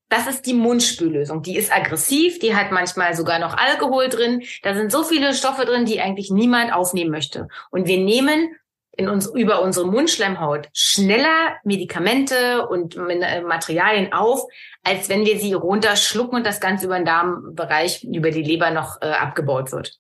Das 0.09 0.27
ist 0.27 0.47
die 0.47 0.55
Mundspüllösung. 0.55 1.43
Die 1.43 1.57
ist 1.57 1.73
aggressiv, 1.73 2.39
die 2.39 2.55
hat 2.55 2.71
manchmal 2.71 3.15
sogar 3.17 3.39
noch 3.39 3.57
Alkohol 3.57 4.09
drin. 4.09 4.43
Da 4.63 4.75
sind 4.75 4.93
so 4.93 5.03
viele 5.03 5.35
Stoffe 5.35 5.65
drin, 5.65 5.87
die 5.87 6.01
eigentlich 6.01 6.31
niemand 6.31 6.73
aufnehmen 6.73 7.11
möchte. 7.11 7.49
Und 7.71 7.87
wir 7.87 7.99
nehmen 7.99 8.55
in 8.97 9.09
uns 9.09 9.27
über 9.27 9.63
unsere 9.63 9.87
Mundschleimhaut 9.87 10.69
schneller 10.73 11.57
Medikamente 11.65 12.67
und 12.69 12.97
äh, 12.97 13.41
Materialien 13.43 14.13
auf, 14.13 14.47
als 14.83 15.09
wenn 15.09 15.25
wir 15.25 15.39
sie 15.39 15.53
runterschlucken 15.53 16.37
und 16.37 16.47
das 16.47 16.61
Ganze 16.61 16.87
über 16.87 16.97
den 16.97 17.05
Darmbereich, 17.05 18.05
über 18.05 18.31
die 18.31 18.43
Leber 18.43 18.71
noch 18.71 19.01
äh, 19.03 19.07
abgebaut 19.07 19.73
wird. 19.73 19.99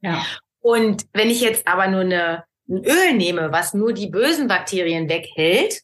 Ja. 0.00 0.24
Und 0.60 1.06
wenn 1.12 1.30
ich 1.30 1.40
jetzt 1.40 1.66
aber 1.66 1.88
nur 1.88 2.02
eine, 2.02 2.44
ein 2.68 2.84
Öl 2.84 3.14
nehme, 3.14 3.50
was 3.52 3.74
nur 3.74 3.92
die 3.92 4.08
bösen 4.08 4.48
Bakterien 4.48 5.08
weghält, 5.08 5.82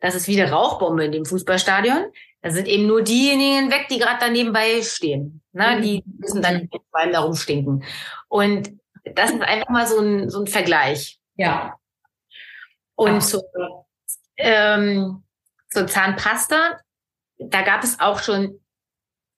das 0.00 0.14
ist 0.14 0.28
wie 0.28 0.40
eine 0.40 0.50
Rauchbombe 0.50 1.04
in 1.04 1.12
dem 1.12 1.24
Fußballstadion. 1.24 2.12
Da 2.42 2.50
sind 2.50 2.68
eben 2.68 2.86
nur 2.86 3.02
diejenigen 3.02 3.70
weg, 3.70 3.86
die 3.90 3.98
gerade 3.98 4.18
da 4.20 4.28
nebenbei 4.28 4.82
stehen. 4.82 5.42
Ne? 5.52 5.76
Mhm. 5.76 5.82
Die 5.82 6.04
müssen 6.18 6.42
dann 6.42 6.68
vor 6.70 7.00
allem 7.00 7.12
darum 7.12 7.34
stinken. 7.34 7.82
Und 8.28 8.72
das 9.14 9.30
ist 9.30 9.42
einfach 9.42 9.68
mal 9.68 9.86
so 9.86 9.98
ein, 9.98 10.30
so 10.30 10.40
ein 10.40 10.46
Vergleich. 10.46 11.18
Ja. 11.36 11.76
Und 12.94 13.20
zur, 13.22 13.42
ähm, 14.38 15.22
zur 15.70 15.86
Zahnpasta, 15.86 16.80
da 17.38 17.62
gab 17.62 17.84
es 17.84 18.00
auch 18.00 18.20
schon 18.22 18.60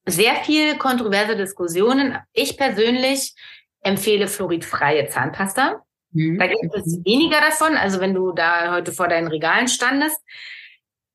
sehr 0.05 0.35
viel 0.35 0.77
kontroverse 0.77 1.35
Diskussionen. 1.35 2.17
Ich 2.33 2.57
persönlich 2.57 3.35
empfehle 3.81 4.27
fluoridfreie 4.27 5.07
Zahnpasta. 5.07 5.83
Mhm. 6.11 6.39
Da 6.39 6.47
gibt 6.47 6.73
es 6.73 7.03
weniger 7.05 7.41
davon. 7.41 7.75
Also 7.75 7.99
wenn 7.99 8.13
du 8.13 8.31
da 8.31 8.71
heute 8.73 8.91
vor 8.91 9.07
deinen 9.07 9.27
Regalen 9.27 9.67
standest, 9.67 10.19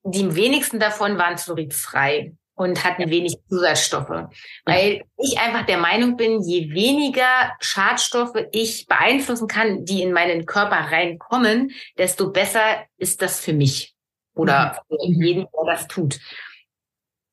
die 0.02 0.36
wenigsten 0.36 0.78
davon 0.78 1.18
waren 1.18 1.38
fluoridfrei 1.38 2.34
und 2.54 2.84
hatten 2.84 3.10
wenig 3.10 3.36
Zusatzstoffe. 3.48 4.28
Weil 4.64 5.02
ich 5.18 5.38
einfach 5.38 5.66
der 5.66 5.78
Meinung 5.78 6.16
bin, 6.16 6.40
je 6.42 6.72
weniger 6.72 7.52
Schadstoffe 7.60 8.46
ich 8.52 8.86
beeinflussen 8.86 9.48
kann, 9.48 9.84
die 9.84 10.02
in 10.02 10.12
meinen 10.12 10.46
Körper 10.46 10.76
reinkommen, 10.76 11.72
desto 11.98 12.30
besser 12.30 12.84
ist 12.96 13.22
das 13.22 13.40
für 13.40 13.52
mich 13.52 13.94
oder 14.34 14.80
mhm. 14.88 14.96
für 14.96 15.24
jeden, 15.24 15.40
der 15.40 15.74
das 15.74 15.88
tut. 15.88 16.20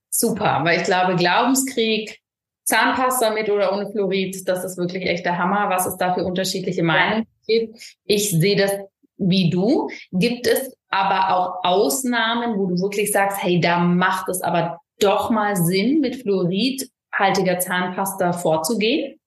Super, 0.10 0.62
weil 0.64 0.80
ich 0.80 0.86
glaube, 0.86 1.16
Glaubenskrieg, 1.16 2.20
Zahnpasta 2.64 3.32
mit 3.32 3.50
oder 3.50 3.74
ohne 3.74 3.90
Fluorid, 3.92 4.48
das 4.48 4.64
ist 4.64 4.78
wirklich 4.78 5.06
echt 5.06 5.26
der 5.26 5.38
Hammer, 5.38 5.70
was 5.70 5.86
es 5.86 5.98
da 5.98 6.14
für 6.14 6.24
unterschiedliche 6.24 6.84
Meinungen 6.84 7.28
gibt. 7.48 7.80
Ich 8.06 8.32
sehe 8.32 8.56
das 8.56 8.72
wie 9.18 9.50
du. 9.50 9.90
Gibt 10.12 10.48
es 10.48 10.76
aber 10.90 11.36
auch 11.36 11.64
Ausnahmen, 11.64 12.58
wo 12.58 12.68
du 12.68 12.82
wirklich 12.82 13.12
sagst, 13.12 13.42
hey, 13.42 13.60
da 13.60 13.80
macht 13.80 14.28
es 14.30 14.42
aber 14.42 14.81
doch 15.02 15.30
mal 15.30 15.56
Sinn, 15.56 16.00
mit 16.00 16.22
fluoridhaltiger 16.22 17.60
Zahnpasta 17.60 18.34
vorzugehen? 18.34 19.20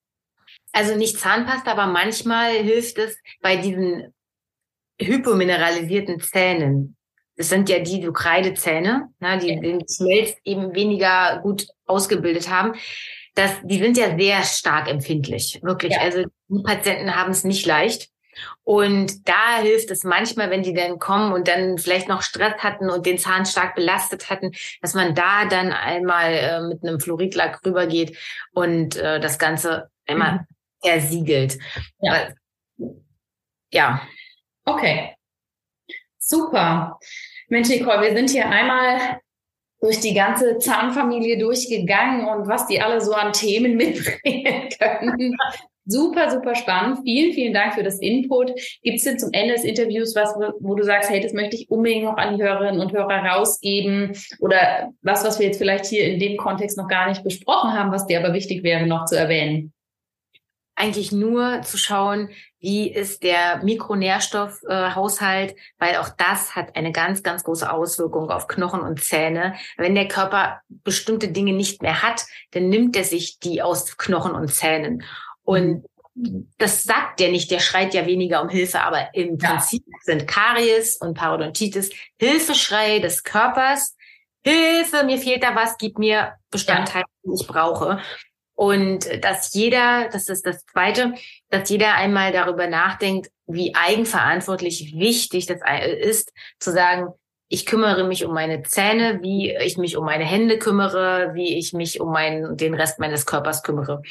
Also 0.71 0.95
nicht 0.95 1.19
Zahnpasta, 1.19 1.71
aber 1.71 1.87
manchmal 1.87 2.51
hilft 2.51 2.97
es 2.97 3.17
bei 3.41 3.55
diesen 3.55 4.13
hypomineralisierten 4.99 6.19
Zähnen. 6.19 6.97
Das 7.37 7.49
sind 7.49 7.69
ja 7.69 7.79
die, 7.79 8.09
Kreidezähne, 8.13 9.09
ne, 9.19 9.37
die 9.39 9.59
den 9.59 9.83
Schmelz 9.89 10.35
eben 10.45 10.73
weniger 10.73 11.39
gut 11.41 11.67
ausgebildet 11.85 12.49
haben. 12.49 12.73
Das, 13.35 13.51
die 13.63 13.79
sind 13.79 13.97
ja 13.97 14.17
sehr 14.17 14.43
stark 14.43 14.89
empfindlich, 14.89 15.59
wirklich. 15.61 15.93
Ja. 15.93 16.01
Also 16.01 16.23
die 16.47 16.63
Patienten 16.63 17.15
haben 17.15 17.31
es 17.31 17.43
nicht 17.43 17.65
leicht. 17.65 18.09
Und 18.63 19.27
da 19.27 19.59
hilft 19.61 19.91
es 19.91 20.03
manchmal, 20.03 20.49
wenn 20.49 20.63
die 20.63 20.73
dann 20.73 20.99
kommen 20.99 21.33
und 21.33 21.47
dann 21.47 21.77
vielleicht 21.77 22.07
noch 22.07 22.21
Stress 22.21 22.57
hatten 22.59 22.89
und 22.89 23.05
den 23.05 23.17
Zahn 23.17 23.45
stark 23.45 23.75
belastet 23.75 24.29
hatten, 24.29 24.51
dass 24.81 24.93
man 24.93 25.15
da 25.15 25.45
dann 25.45 25.71
einmal 25.71 26.33
äh, 26.33 26.61
mit 26.61 26.83
einem 26.83 26.99
Fluoridlack 26.99 27.61
rübergeht 27.65 28.17
und 28.53 28.95
äh, 28.95 29.19
das 29.19 29.39
Ganze 29.39 29.89
einmal 30.07 30.33
mhm. 30.33 30.45
versiegelt. 30.81 31.57
Ja. 31.99 32.29
ja. 33.71 34.01
Okay. 34.65 35.15
Super. 36.17 36.99
Mensch, 37.49 37.69
Nicole, 37.69 38.01
wir 38.01 38.15
sind 38.15 38.31
hier 38.31 38.49
einmal 38.49 39.19
durch 39.79 39.99
die 39.99 40.15
ganze 40.15 40.57
Zahnfamilie 40.57 41.37
durchgegangen 41.37 42.27
und 42.27 42.47
was 42.47 42.65
die 42.65 42.81
alle 42.81 43.01
so 43.01 43.13
an 43.13 43.33
Themen 43.33 43.77
mitbringen 43.77 44.69
können. 44.79 45.37
Super, 45.87 46.31
super 46.31 46.55
spannend. 46.55 46.99
Vielen, 47.03 47.33
vielen 47.33 47.53
Dank 47.53 47.75
für 47.75 47.83
das 47.83 47.99
Input. 47.99 48.51
Gibt 48.81 48.97
es 48.97 49.03
denn 49.03 49.19
zum 49.19 49.29
Ende 49.33 49.53
des 49.53 49.63
Interviews 49.63 50.15
was, 50.15 50.33
wo 50.59 50.73
du 50.73 50.83
sagst, 50.83 51.11
hey, 51.11 51.21
das 51.21 51.33
möchte 51.33 51.55
ich 51.55 51.69
unbedingt 51.69 52.05
noch 52.05 52.17
an 52.17 52.35
die 52.35 52.43
Hörerinnen 52.43 52.81
und 52.81 52.91
Hörer 52.91 53.23
rausgeben? 53.23 54.17
Oder 54.39 54.91
was, 55.03 55.23
was 55.23 55.37
wir 55.37 55.45
jetzt 55.45 55.59
vielleicht 55.59 55.85
hier 55.85 56.05
in 56.05 56.19
dem 56.19 56.37
Kontext 56.37 56.77
noch 56.77 56.87
gar 56.87 57.07
nicht 57.07 57.23
besprochen 57.23 57.73
haben, 57.73 57.91
was 57.91 58.07
dir 58.07 58.19
aber 58.19 58.33
wichtig 58.33 58.63
wäre, 58.63 58.87
noch 58.87 59.05
zu 59.05 59.15
erwähnen? 59.15 59.73
Eigentlich 60.77 61.11
nur 61.13 61.61
zu 61.61 61.77
schauen, 61.77 62.29
wie 62.59 62.91
ist 62.91 63.23
der 63.23 63.63
Mikronährstoffhaushalt, 63.63 65.51
äh, 65.51 65.55
weil 65.77 65.97
auch 65.97 66.09
das 66.09 66.55
hat 66.55 66.75
eine 66.75 66.91
ganz, 66.91 67.21
ganz 67.21 67.43
große 67.43 67.71
Auswirkung 67.71 68.29
auf 68.31 68.47
Knochen 68.47 68.81
und 68.81 69.01
Zähne. 69.01 69.53
Wenn 69.77 69.93
der 69.93 70.07
Körper 70.07 70.61
bestimmte 70.67 71.27
Dinge 71.27 71.53
nicht 71.53 71.81
mehr 71.83 72.01
hat, 72.01 72.25
dann 72.51 72.69
nimmt 72.69 72.97
er 72.97 73.03
sich 73.03 73.39
die 73.39 73.61
aus 73.61 73.97
Knochen 73.97 74.33
und 74.33 74.51
Zähnen. 74.51 75.03
Und 75.45 75.85
das 76.57 76.83
sagt 76.83 77.19
der 77.19 77.31
nicht, 77.31 77.51
der 77.51 77.59
schreit 77.59 77.93
ja 77.93 78.05
weniger 78.05 78.41
um 78.41 78.49
Hilfe, 78.49 78.81
aber 78.81 79.09
im 79.13 79.37
ja. 79.37 79.49
Prinzip 79.49 79.83
sind 80.03 80.27
Karies 80.27 80.97
und 80.97 81.13
Parodontitis 81.17 81.89
Hilfeschrei 82.19 82.99
des 82.99 83.23
Körpers. 83.23 83.95
Hilfe, 84.43 85.03
mir 85.03 85.17
fehlt 85.17 85.43
da 85.43 85.55
was, 85.55 85.77
gib 85.77 85.97
mir 85.97 86.33
Bestandteile, 86.51 87.05
die 87.23 87.41
ich 87.41 87.47
brauche. 87.47 87.99
Und 88.53 89.05
dass 89.23 89.53
jeder, 89.53 90.07
das 90.09 90.29
ist 90.29 90.45
das 90.45 90.65
Zweite, 90.65 91.13
dass 91.49 91.69
jeder 91.69 91.95
einmal 91.95 92.31
darüber 92.31 92.67
nachdenkt, 92.67 93.29
wie 93.47 93.75
eigenverantwortlich 93.75 94.93
wichtig 94.97 95.45
das 95.45 95.59
ist, 95.99 96.31
zu 96.59 96.71
sagen, 96.71 97.09
ich 97.47 97.65
kümmere 97.65 98.05
mich 98.05 98.25
um 98.25 98.33
meine 98.33 98.63
Zähne, 98.63 99.19
wie 99.21 99.55
ich 99.55 99.77
mich 99.77 99.97
um 99.97 100.05
meine 100.05 100.23
Hände 100.23 100.57
kümmere, 100.57 101.31
wie 101.33 101.57
ich 101.57 101.73
mich 101.73 101.99
um 101.99 102.11
meinen, 102.11 102.57
den 102.57 102.73
Rest 102.73 102.99
meines 102.99 103.25
Körpers 103.25 103.61
kümmere. 103.61 104.01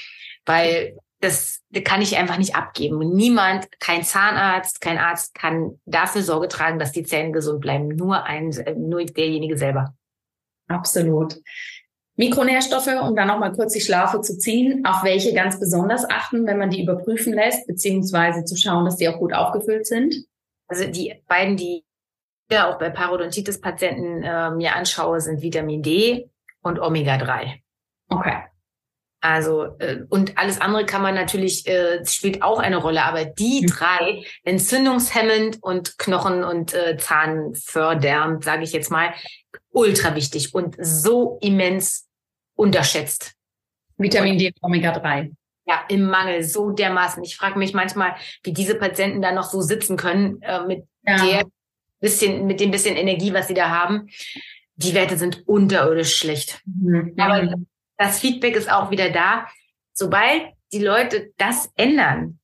Weil 0.45 0.97
das 1.25 1.63
kann 1.85 2.03
ich 2.03 2.17
einfach 2.17 2.39
nicht 2.39 2.55
abgeben. 2.55 2.99
Niemand, 2.99 3.69
kein 3.81 4.05
Zahnarzt, 4.05 4.81
kein 4.81 4.99
Arzt 4.99 5.35
kann 5.35 5.81
dafür 5.87 6.23
Sorge 6.23 6.49
tragen, 6.49 6.79
dass 6.79 6.93
die 6.93 7.03
Zähne 7.03 7.33
gesund 7.33 7.61
bleiben. 7.61 7.89
Nur 7.89 8.25
ein, 8.25 8.51
nur 8.77 9.05
derjenige 9.05 9.57
selber. 9.57 9.95
Absolut. 10.69 11.41
Mikronährstoffe, 12.17 12.91
um 13.03 13.17
dann 13.17 13.27
nochmal 13.27 13.53
kurz 13.53 13.73
die 13.73 13.81
Schlafe 13.81 14.21
zu 14.21 14.39
ziehen, 14.39 14.87
auf 14.87 15.03
welche 15.03 15.35
ganz 15.35 15.59
besonders 15.59 16.09
achten, 16.09 16.47
wenn 16.47 16.59
man 16.59 16.71
die 16.71 16.83
überprüfen 16.83 17.33
lässt, 17.33 17.67
beziehungsweise 17.67 18.45
zu 18.45 18.57
schauen, 18.57 18.85
dass 18.85 18.97
die 18.97 19.09
auch 19.09 19.19
gut 19.19 19.33
aufgefüllt 19.33 19.87
sind? 19.87 20.15
Also 20.69 20.87
die 20.87 21.15
beiden, 21.27 21.57
die 21.57 21.83
ich 22.49 22.59
auch 22.59 22.79
bei 22.79 22.91
Parodontitis-Patienten 22.91 24.23
äh, 24.23 24.51
mir 24.51 24.77
anschaue, 24.77 25.21
sind 25.21 25.43
Vitamin 25.43 25.83
D 25.83 26.31
und 26.63 26.79
Omega-3. 26.79 27.55
Okay. 28.11 28.45
Also 29.25 29.75
äh, 29.79 30.01
und 30.11 30.37
alles 30.37 30.61
andere 30.61 30.85
kann 30.85 31.01
man 31.01 31.15
natürlich 31.15 31.67
äh, 31.67 32.05
spielt 32.05 32.43
auch 32.43 32.59
eine 32.59 32.77
Rolle, 32.77 33.05
aber 33.05 33.25
die 33.25 33.63
mhm. 33.63 33.67
drei 33.69 34.25
entzündungshemmend 34.43 35.63
und 35.63 35.97
Knochen 35.97 36.45
und 36.45 36.75
äh, 36.75 36.99
Zahn 36.99 37.55
fördernd, 37.55 38.45
sage 38.45 38.65
ich 38.65 38.73
jetzt 38.75 38.91
mal, 38.91 39.15
ultra 39.71 40.15
wichtig 40.15 40.55
und 40.55 40.77
so 40.79 41.39
immens 41.41 42.07
unterschätzt. 42.55 43.33
Vitamin 43.97 44.37
D, 44.37 44.53
Omega 44.61 44.93
3. 44.93 45.31
Ja, 45.67 45.85
im 45.89 46.05
Mangel 46.05 46.45
so 46.45 46.73
dermaßen. 46.73 47.25
Ich 47.25 47.39
frage 47.39 47.59
mich 47.59 47.73
manchmal, 47.73 48.17
wie 48.43 48.53
diese 48.53 48.75
Patienten 48.75 49.23
da 49.23 49.33
noch 49.33 49.45
so 49.45 49.63
sitzen 49.63 49.97
können 49.97 50.43
äh, 50.43 50.67
mit 50.67 50.85
ja. 51.07 51.25
der 51.25 51.45
bisschen 51.99 52.47
mit 52.47 52.61
dem 52.61 52.71
bisschen 52.71 52.97
Energie, 52.97 53.33
was 53.33 53.49
sie 53.49 53.55
da 53.55 53.71
haben. 53.71 54.11
Die 54.77 54.93
Werte 54.93 55.17
sind 55.17 55.49
unterirdisch 55.49 56.15
schlecht. 56.15 56.61
Mhm. 56.67 57.15
Aber 57.17 57.55
das 57.97 58.21
Feedback 58.21 58.57
ist 58.57 58.71
auch 58.71 58.91
wieder 58.91 59.11
da. 59.11 59.47
Sobald 59.93 60.53
die 60.73 60.83
Leute 60.83 61.33
das 61.37 61.71
ändern, 61.77 62.41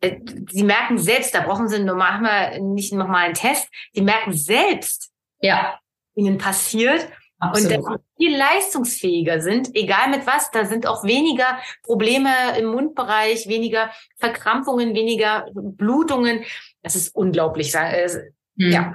äh, 0.00 0.18
sie 0.50 0.64
merken 0.64 0.98
selbst, 0.98 1.34
da 1.34 1.40
brauchen 1.40 1.68
sie 1.68 1.82
nur 1.82 1.96
manchmal 1.96 2.60
nicht 2.60 2.92
nochmal 2.92 3.26
einen 3.26 3.34
Test, 3.34 3.68
sie 3.92 4.02
merken 4.02 4.32
selbst, 4.32 5.12
ja. 5.40 5.78
ihnen 6.14 6.38
passiert. 6.38 7.08
Absolut. 7.38 7.70
Und 7.70 7.76
dass 7.76 7.92
sie 7.92 8.24
viel 8.24 8.36
leistungsfähiger 8.38 9.40
sind, 9.40 9.74
egal 9.74 10.08
mit 10.08 10.26
was, 10.26 10.50
da 10.50 10.64
sind 10.64 10.86
auch 10.86 11.04
weniger 11.04 11.58
Probleme 11.82 12.30
im 12.58 12.66
Mundbereich, 12.66 13.46
weniger 13.46 13.90
Verkrampfungen, 14.16 14.94
weniger 14.94 15.46
Blutungen. 15.52 16.44
Das 16.82 16.96
ist 16.96 17.14
unglaublich. 17.14 17.74
Äh, 17.74 18.08
hm. 18.08 18.72
Ja, 18.72 18.94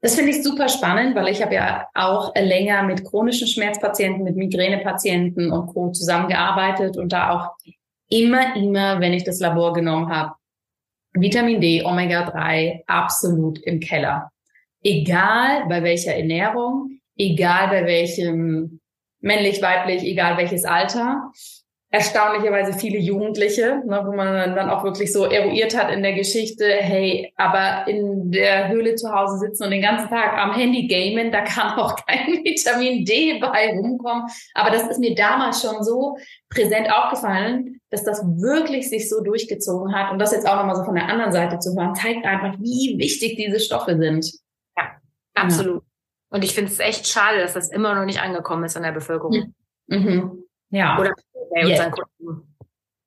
das 0.00 0.14
finde 0.14 0.30
ich 0.30 0.42
super 0.42 0.68
spannend, 0.68 1.16
weil 1.16 1.28
ich 1.28 1.42
habe 1.42 1.54
ja 1.54 1.86
auch 1.94 2.34
länger 2.36 2.82
mit 2.84 3.04
chronischen 3.04 3.48
Schmerzpatienten, 3.48 4.22
mit 4.22 4.36
Migränepatienten 4.36 5.50
und 5.50 5.66
Co. 5.68 5.90
zusammengearbeitet 5.90 6.96
und 6.96 7.12
da 7.12 7.30
auch 7.30 7.56
immer, 8.08 8.54
immer, 8.54 9.00
wenn 9.00 9.12
ich 9.12 9.24
das 9.24 9.40
Labor 9.40 9.72
genommen 9.72 10.08
habe, 10.08 10.34
Vitamin 11.14 11.60
D, 11.60 11.84
Omega-3 11.84 12.84
absolut 12.86 13.58
im 13.60 13.80
Keller. 13.80 14.30
Egal 14.84 15.66
bei 15.68 15.82
welcher 15.82 16.14
Ernährung, 16.14 17.00
egal 17.16 17.68
bei 17.68 17.84
welchem 17.84 18.80
männlich, 19.20 19.60
weiblich, 19.60 20.04
egal 20.04 20.36
welches 20.36 20.64
Alter 20.64 21.32
erstaunlicherweise 21.90 22.78
viele 22.78 22.98
Jugendliche, 22.98 23.82
ne, 23.86 24.02
wo 24.04 24.14
man 24.14 24.54
dann 24.54 24.68
auch 24.68 24.84
wirklich 24.84 25.10
so 25.10 25.24
eruiert 25.24 25.76
hat 25.76 25.90
in 25.90 26.02
der 26.02 26.12
Geschichte, 26.12 26.66
hey, 26.66 27.32
aber 27.36 27.88
in 27.88 28.30
der 28.30 28.68
Höhle 28.68 28.94
zu 28.94 29.10
Hause 29.10 29.38
sitzen 29.38 29.64
und 29.64 29.70
den 29.70 29.80
ganzen 29.80 30.08
Tag 30.08 30.34
am 30.34 30.52
Handy 30.52 30.86
gamen, 30.86 31.32
da 31.32 31.40
kann 31.40 31.78
auch 31.78 31.96
kein 32.06 32.44
Vitamin 32.44 33.06
D 33.06 33.38
bei 33.40 33.70
rumkommen. 33.74 34.24
Aber 34.52 34.70
das 34.70 34.86
ist 34.88 34.98
mir 34.98 35.14
damals 35.14 35.62
schon 35.62 35.82
so 35.82 36.18
präsent 36.50 36.92
aufgefallen, 36.92 37.80
dass 37.90 38.04
das 38.04 38.22
wirklich 38.22 38.90
sich 38.90 39.08
so 39.08 39.22
durchgezogen 39.22 39.94
hat. 39.94 40.12
Und 40.12 40.18
das 40.18 40.32
jetzt 40.32 40.46
auch 40.46 40.56
nochmal 40.56 40.76
so 40.76 40.84
von 40.84 40.94
der 40.94 41.08
anderen 41.08 41.32
Seite 41.32 41.58
zu 41.58 41.74
hören, 41.74 41.94
zeigt 41.94 42.26
einfach, 42.26 42.58
wie 42.58 42.96
wichtig 42.98 43.36
diese 43.36 43.60
Stoffe 43.60 43.96
sind. 43.96 44.30
Ja, 44.76 44.90
absolut. 45.34 45.82
Ja. 45.82 45.88
Und 46.30 46.44
ich 46.44 46.54
finde 46.54 46.70
es 46.70 46.80
echt 46.80 47.08
schade, 47.08 47.40
dass 47.40 47.54
das 47.54 47.70
immer 47.70 47.94
noch 47.94 48.04
nicht 48.04 48.20
angekommen 48.20 48.64
ist 48.64 48.76
in 48.76 48.82
der 48.82 48.92
Bevölkerung. 48.92 49.54
Mhm. 49.86 50.44
Ja. 50.70 50.98
Oder 50.98 51.14
bei 51.54 51.66
unseren 51.66 51.92
Kunden. 51.92 52.56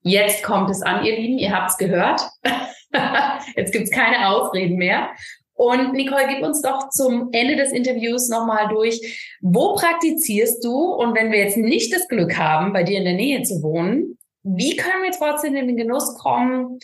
Jetzt 0.04 0.44
kommt 0.44 0.70
es 0.70 0.82
an, 0.82 1.06
ihr 1.06 1.16
Lieben, 1.16 1.38
ihr 1.38 1.56
habt 1.56 1.72
es 1.72 1.78
gehört. 1.78 2.22
Jetzt 3.56 3.72
gibt 3.72 3.86
es 3.86 3.92
keine 3.92 4.30
Ausreden 4.30 4.78
mehr. 4.78 5.10
Und 5.54 5.94
Nicole, 5.94 6.28
gib 6.28 6.44
uns 6.44 6.62
doch 6.64 6.90
zum 6.90 7.30
Ende 7.34 7.56
des 7.56 7.72
Interviews 7.72 8.30
nochmal 8.30 8.68
durch, 8.70 9.38
wo 9.42 9.76
praktizierst 9.76 10.64
du? 10.64 10.72
Und 10.72 11.16
wenn 11.16 11.32
wir 11.32 11.38
jetzt 11.38 11.58
nicht 11.58 11.94
das 11.94 12.08
Glück 12.08 12.36
haben, 12.36 12.74
bei 12.74 12.82
dir 12.82 12.98
in 12.98 13.04
der 13.04 13.14
Nähe 13.14 13.44
zu 13.44 13.62
wohnen, 13.62 14.18
wie 14.42 14.76
können 14.76 15.04
wir 15.04 15.12
trotzdem 15.12 15.56
in 15.56 15.68
den 15.68 15.78
Genuss 15.78 16.18
kommen, 16.18 16.80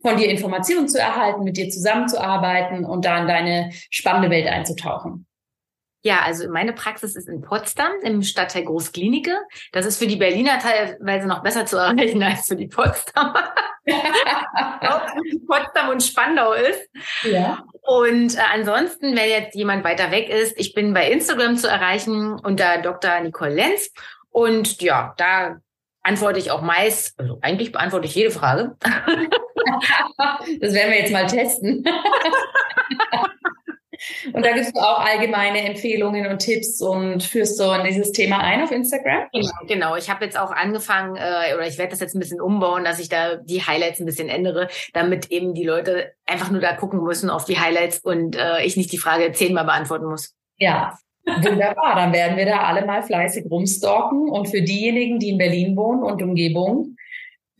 von 0.00 0.16
dir 0.16 0.28
Informationen 0.28 0.86
zu 0.86 1.00
erhalten, 1.00 1.42
mit 1.42 1.56
dir 1.56 1.70
zusammenzuarbeiten 1.70 2.84
und 2.84 3.04
da 3.04 3.20
in 3.20 3.26
deine 3.26 3.70
spannende 3.90 4.30
Welt 4.30 4.46
einzutauchen? 4.46 5.26
Ja, 6.04 6.20
also 6.20 6.50
meine 6.50 6.74
Praxis 6.74 7.16
ist 7.16 7.30
in 7.30 7.40
Potsdam 7.40 7.90
im 8.02 8.22
Stadtteil 8.22 8.64
Großklinike. 8.64 9.32
Das 9.72 9.86
ist 9.86 9.98
für 9.98 10.06
die 10.06 10.16
Berliner 10.16 10.58
teilweise 10.58 11.26
noch 11.26 11.42
besser 11.42 11.64
zu 11.64 11.78
erreichen 11.78 12.22
als 12.22 12.46
für 12.46 12.56
die 12.56 12.66
Potsdamer. 12.66 13.54
Potsdam 15.46 15.88
und 15.88 16.02
Spandau 16.02 16.52
ist. 16.52 16.90
Ja. 17.22 17.64
Und 17.80 18.36
äh, 18.36 18.42
ansonsten, 18.52 19.16
wenn 19.16 19.30
jetzt 19.30 19.54
jemand 19.54 19.82
weiter 19.82 20.10
weg 20.10 20.28
ist, 20.28 20.58
ich 20.58 20.74
bin 20.74 20.92
bei 20.92 21.10
Instagram 21.10 21.56
zu 21.56 21.68
erreichen 21.68 22.38
unter 22.38 22.82
Dr. 22.82 23.20
Nicole 23.20 23.54
Lenz. 23.54 23.90
Und 24.28 24.82
ja, 24.82 25.14
da 25.16 25.56
antworte 26.02 26.38
ich 26.38 26.50
auch 26.50 26.60
meist, 26.60 27.18
also 27.18 27.38
eigentlich 27.40 27.72
beantworte 27.72 28.06
ich 28.06 28.14
jede 28.14 28.30
Frage. 28.30 28.76
das 28.82 30.74
werden 30.74 30.92
wir 30.92 30.98
jetzt 30.98 31.12
mal 31.12 31.26
testen. 31.26 31.82
Und 34.32 34.44
da 34.44 34.52
gibst 34.52 34.76
du 34.76 34.80
auch 34.80 34.98
allgemeine 35.00 35.60
Empfehlungen 35.62 36.26
und 36.26 36.38
Tipps 36.38 36.80
und 36.80 37.22
führst 37.22 37.56
so 37.56 37.72
in 37.72 37.84
dieses 37.84 38.12
Thema 38.12 38.38
ein 38.38 38.62
auf 38.62 38.70
Instagram? 38.70 39.28
Genau, 39.32 39.52
genau. 39.66 39.96
Ich 39.96 40.10
habe 40.10 40.24
jetzt 40.24 40.38
auch 40.38 40.50
angefangen, 40.50 41.16
äh, 41.16 41.54
oder 41.54 41.66
ich 41.66 41.78
werde 41.78 41.90
das 41.90 42.00
jetzt 42.00 42.14
ein 42.14 42.20
bisschen 42.20 42.40
umbauen, 42.40 42.84
dass 42.84 42.98
ich 42.98 43.08
da 43.08 43.36
die 43.36 43.62
Highlights 43.62 44.00
ein 44.00 44.06
bisschen 44.06 44.28
ändere, 44.28 44.68
damit 44.92 45.30
eben 45.30 45.54
die 45.54 45.64
Leute 45.64 46.12
einfach 46.26 46.50
nur 46.50 46.60
da 46.60 46.72
gucken 46.74 47.02
müssen 47.02 47.30
auf 47.30 47.44
die 47.44 47.58
Highlights 47.58 47.98
und 48.00 48.36
äh, 48.36 48.64
ich 48.64 48.76
nicht 48.76 48.92
die 48.92 48.98
Frage 48.98 49.32
zehnmal 49.32 49.64
beantworten 49.64 50.06
muss. 50.06 50.34
Ja, 50.58 50.96
Wunderbar, 51.26 51.96
dann 51.96 52.12
werden 52.12 52.36
wir 52.36 52.44
da 52.44 52.64
alle 52.64 52.84
mal 52.84 53.02
fleißig 53.02 53.46
rumstalken. 53.50 54.28
Und 54.28 54.46
für 54.46 54.60
diejenigen, 54.60 55.18
die 55.18 55.30
in 55.30 55.38
Berlin 55.38 55.74
wohnen 55.74 56.02
und 56.02 56.22
Umgebung, 56.22 56.96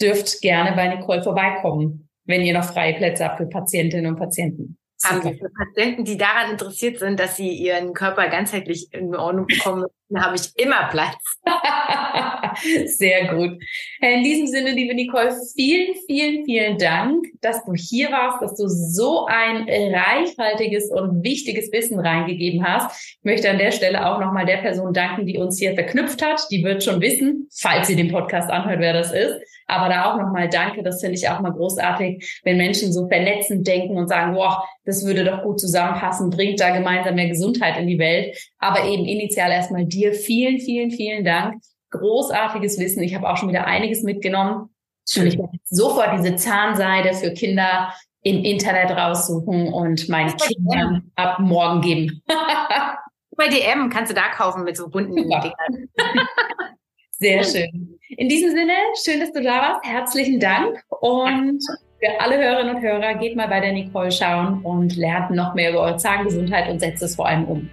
dürft 0.01 0.41
gerne 0.43 0.77
bei 0.77 0.89
Nicole 0.89 1.23
vorbeikommen, 1.23 2.09
wenn 2.27 2.43
ihr 2.43 2.53
noch 2.53 2.65
freie 2.65 2.95
Plätze 2.95 3.25
habt 3.25 3.39
für 3.39 3.47
Patientinnen 3.47 4.07
und 4.07 4.19
Patienten 4.19 4.77
haben 5.05 5.25
wir 5.25 5.35
für 5.37 5.51
Patienten, 5.51 6.05
die 6.05 6.17
daran 6.17 6.51
interessiert 6.51 6.99
sind, 6.99 7.21
dass 7.21 7.37
sie 7.37 7.51
ihren 7.51 7.95
Körper 7.95 8.29
ganzheitlich 8.29 8.93
in 8.93 9.15
Ordnung 9.15 9.47
bekommen, 9.47 9.87
habe 10.17 10.37
ich 10.37 10.53
immer 10.57 10.89
Platz. 10.91 11.17
Sehr 12.97 13.35
gut. 13.35 13.59
In 14.01 14.23
diesem 14.23 14.47
Sinne, 14.47 14.71
liebe 14.71 14.95
Nicole, 14.95 15.35
vielen, 15.55 15.95
vielen, 16.07 16.45
vielen 16.45 16.79
Dank, 16.79 17.27
dass 17.41 17.65
du 17.65 17.73
hier 17.75 18.11
warst, 18.11 18.43
dass 18.43 18.57
du 18.57 18.69
so 18.69 19.27
ein 19.27 19.67
reichhaltiges 19.69 20.91
und 20.91 21.25
wichtiges 21.25 21.73
Wissen 21.73 21.99
reingegeben 21.99 22.65
hast. 22.65 23.17
Ich 23.19 23.25
möchte 23.25 23.51
an 23.51 23.59
der 23.59 23.73
Stelle 23.73 24.07
auch 24.07 24.21
nochmal 24.21 24.47
der 24.47 24.59
Person 24.59 24.93
danken, 24.93 25.27
die 25.27 25.39
uns 25.39 25.59
hier 25.59 25.75
verknüpft 25.75 26.25
hat. 26.25 26.47
Die 26.51 26.63
wird 26.63 26.85
schon 26.85 27.01
wissen, 27.01 27.49
falls 27.53 27.87
sie 27.89 27.97
den 27.97 28.11
Podcast 28.11 28.51
anhört, 28.51 28.81
wer 28.81 28.93
das 28.93 29.13
ist. 29.13 29.41
Aber 29.67 29.89
da 29.89 30.13
auch 30.13 30.21
nochmal 30.21 30.49
danke, 30.49 30.83
das 30.83 31.01
finde 31.01 31.17
ich 31.17 31.29
auch 31.29 31.41
mal 31.41 31.53
großartig, 31.53 32.41
wenn 32.45 32.59
Menschen 32.59 32.93
so 32.93 33.09
vernetzend 33.09 33.67
denken 33.67 33.97
und 33.97 34.09
sagen, 34.09 34.35
boah, 34.35 34.63
das 34.85 35.07
würde 35.07 35.25
doch 35.25 35.43
gut 35.43 35.59
zusammenpassen, 35.59 36.31
bringt 36.31 36.61
da 36.61 36.77
gemeinsam 36.77 37.15
mehr 37.15 37.29
Gesundheit 37.29 37.79
in 37.79 37.87
die 37.87 37.99
Welt. 37.99 38.37
Aber 38.59 38.85
eben 38.85 39.07
initial 39.07 39.51
erstmal 39.51 39.87
dir 39.95 40.13
vielen, 40.13 40.59
vielen, 40.59 40.91
vielen 40.91 41.25
Dank. 41.25 41.63
Großartiges 41.91 42.79
Wissen. 42.79 43.03
Ich 43.03 43.15
habe 43.15 43.29
auch 43.29 43.37
schon 43.37 43.49
wieder 43.49 43.67
einiges 43.67 44.03
mitgenommen. 44.03 44.75
Und 45.17 45.27
ich 45.27 45.39
werde 45.39 45.59
sofort 45.65 46.19
diese 46.19 46.37
Zahnseide 46.37 47.15
für 47.15 47.33
Kinder 47.33 47.93
im 48.23 48.43
Internet 48.43 48.91
raussuchen 48.91 49.73
und 49.73 50.09
meinen 50.09 50.35
Kindern 50.37 51.13
ab 51.15 51.39
morgen 51.41 51.81
geben. 51.83 52.23
Bei 53.37 53.49
DM 53.49 53.91
kannst 53.91 54.11
du 54.11 54.15
da 54.15 54.29
kaufen 54.29 54.65
mit 54.65 54.77
so 54.77 54.89
bunten 54.89 55.15
Dingern. 55.15 55.53
Sehr 57.11 57.45
schön. 57.45 57.99
In 58.09 58.29
diesem 58.29 58.51
Sinne, 58.51 58.73
schön, 59.03 59.21
dass 59.21 59.33
du 59.33 59.43
da 59.43 59.61
warst. 59.61 59.85
Herzlichen 59.85 60.41
Dank. 60.41 60.83
Und 61.01 61.63
für 62.01 62.21
alle 62.21 62.37
Hörerinnen 62.37 62.77
und 62.77 62.83
Hörer, 62.83 63.15
geht 63.15 63.37
mal 63.37 63.49
bei 63.49 63.61
der 63.61 63.73
Nicole 63.73 64.11
schauen 64.11 64.63
und 64.63 64.97
lernt 64.97 65.31
noch 65.31 65.55
mehr 65.55 65.71
über 65.71 65.81
eure 65.81 65.97
Zahngesundheit 65.97 66.69
und 66.71 66.81
setzt 66.81 67.03
es 67.03 67.17
vor 67.17 67.27
allem 67.27 67.45
um. 67.45 67.71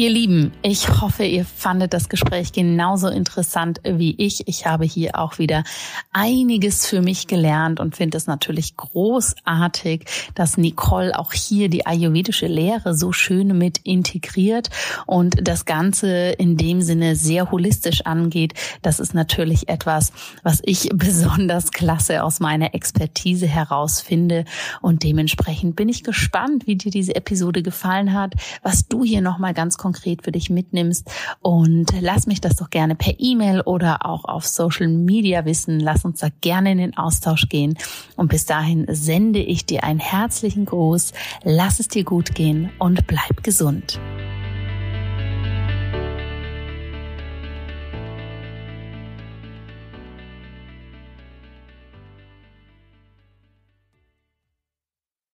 Ihr 0.00 0.10
Lieben, 0.10 0.52
ich 0.62 1.00
hoffe, 1.00 1.24
ihr 1.24 1.44
fandet 1.44 1.92
das 1.92 2.08
Gespräch 2.08 2.52
genauso 2.52 3.08
interessant 3.08 3.80
wie 3.82 4.14
ich. 4.16 4.46
Ich 4.46 4.64
habe 4.64 4.84
hier 4.84 5.18
auch 5.18 5.40
wieder 5.40 5.64
einiges 6.12 6.86
für 6.86 7.02
mich 7.02 7.26
gelernt 7.26 7.80
und 7.80 7.96
finde 7.96 8.16
es 8.16 8.28
natürlich 8.28 8.76
großartig, 8.76 10.04
dass 10.36 10.56
Nicole 10.56 11.18
auch 11.18 11.32
hier 11.32 11.68
die 11.68 11.84
ayurvedische 11.84 12.46
Lehre 12.46 12.94
so 12.94 13.10
schön 13.10 13.58
mit 13.58 13.78
integriert 13.78 14.70
und 15.06 15.48
das 15.48 15.64
Ganze 15.64 16.30
in 16.30 16.56
dem 16.56 16.80
Sinne 16.80 17.16
sehr 17.16 17.50
holistisch 17.50 18.02
angeht. 18.06 18.54
Das 18.82 19.00
ist 19.00 19.14
natürlich 19.14 19.68
etwas, 19.68 20.12
was 20.44 20.60
ich 20.64 20.90
besonders 20.94 21.72
klasse 21.72 22.22
aus 22.22 22.38
meiner 22.38 22.72
Expertise 22.72 23.48
heraus 23.48 24.00
finde 24.00 24.44
und 24.80 25.02
dementsprechend 25.02 25.74
bin 25.74 25.88
ich 25.88 26.04
gespannt, 26.04 26.68
wie 26.68 26.76
dir 26.76 26.92
diese 26.92 27.16
Episode 27.16 27.64
gefallen 27.64 28.12
hat, 28.12 28.34
was 28.62 28.86
du 28.86 29.02
hier 29.02 29.22
nochmal 29.22 29.54
ganz 29.54 29.76
konkret 29.88 30.22
für 30.22 30.32
dich 30.32 30.50
mitnimmst. 30.50 31.10
Und 31.40 31.94
lass 32.00 32.26
mich 32.26 32.42
das 32.42 32.56
doch 32.56 32.68
gerne 32.68 32.94
per 32.94 33.14
E-Mail 33.18 33.62
oder 33.62 34.04
auch 34.04 34.26
auf 34.26 34.46
Social 34.46 34.88
Media 34.88 35.46
wissen. 35.46 35.80
Lass 35.80 36.04
uns 36.04 36.20
da 36.20 36.28
gerne 36.42 36.72
in 36.72 36.78
den 36.78 36.96
Austausch 36.96 37.48
gehen. 37.48 37.78
Und 38.16 38.28
bis 38.28 38.44
dahin 38.44 38.86
sende 38.90 39.38
ich 39.38 39.64
dir 39.64 39.84
einen 39.84 40.00
herzlichen 40.00 40.66
Gruß. 40.66 41.12
Lass 41.42 41.80
es 41.80 41.88
dir 41.88 42.04
gut 42.04 42.34
gehen 42.34 42.70
und 42.78 43.06
bleib 43.06 43.42
gesund. 43.42 43.98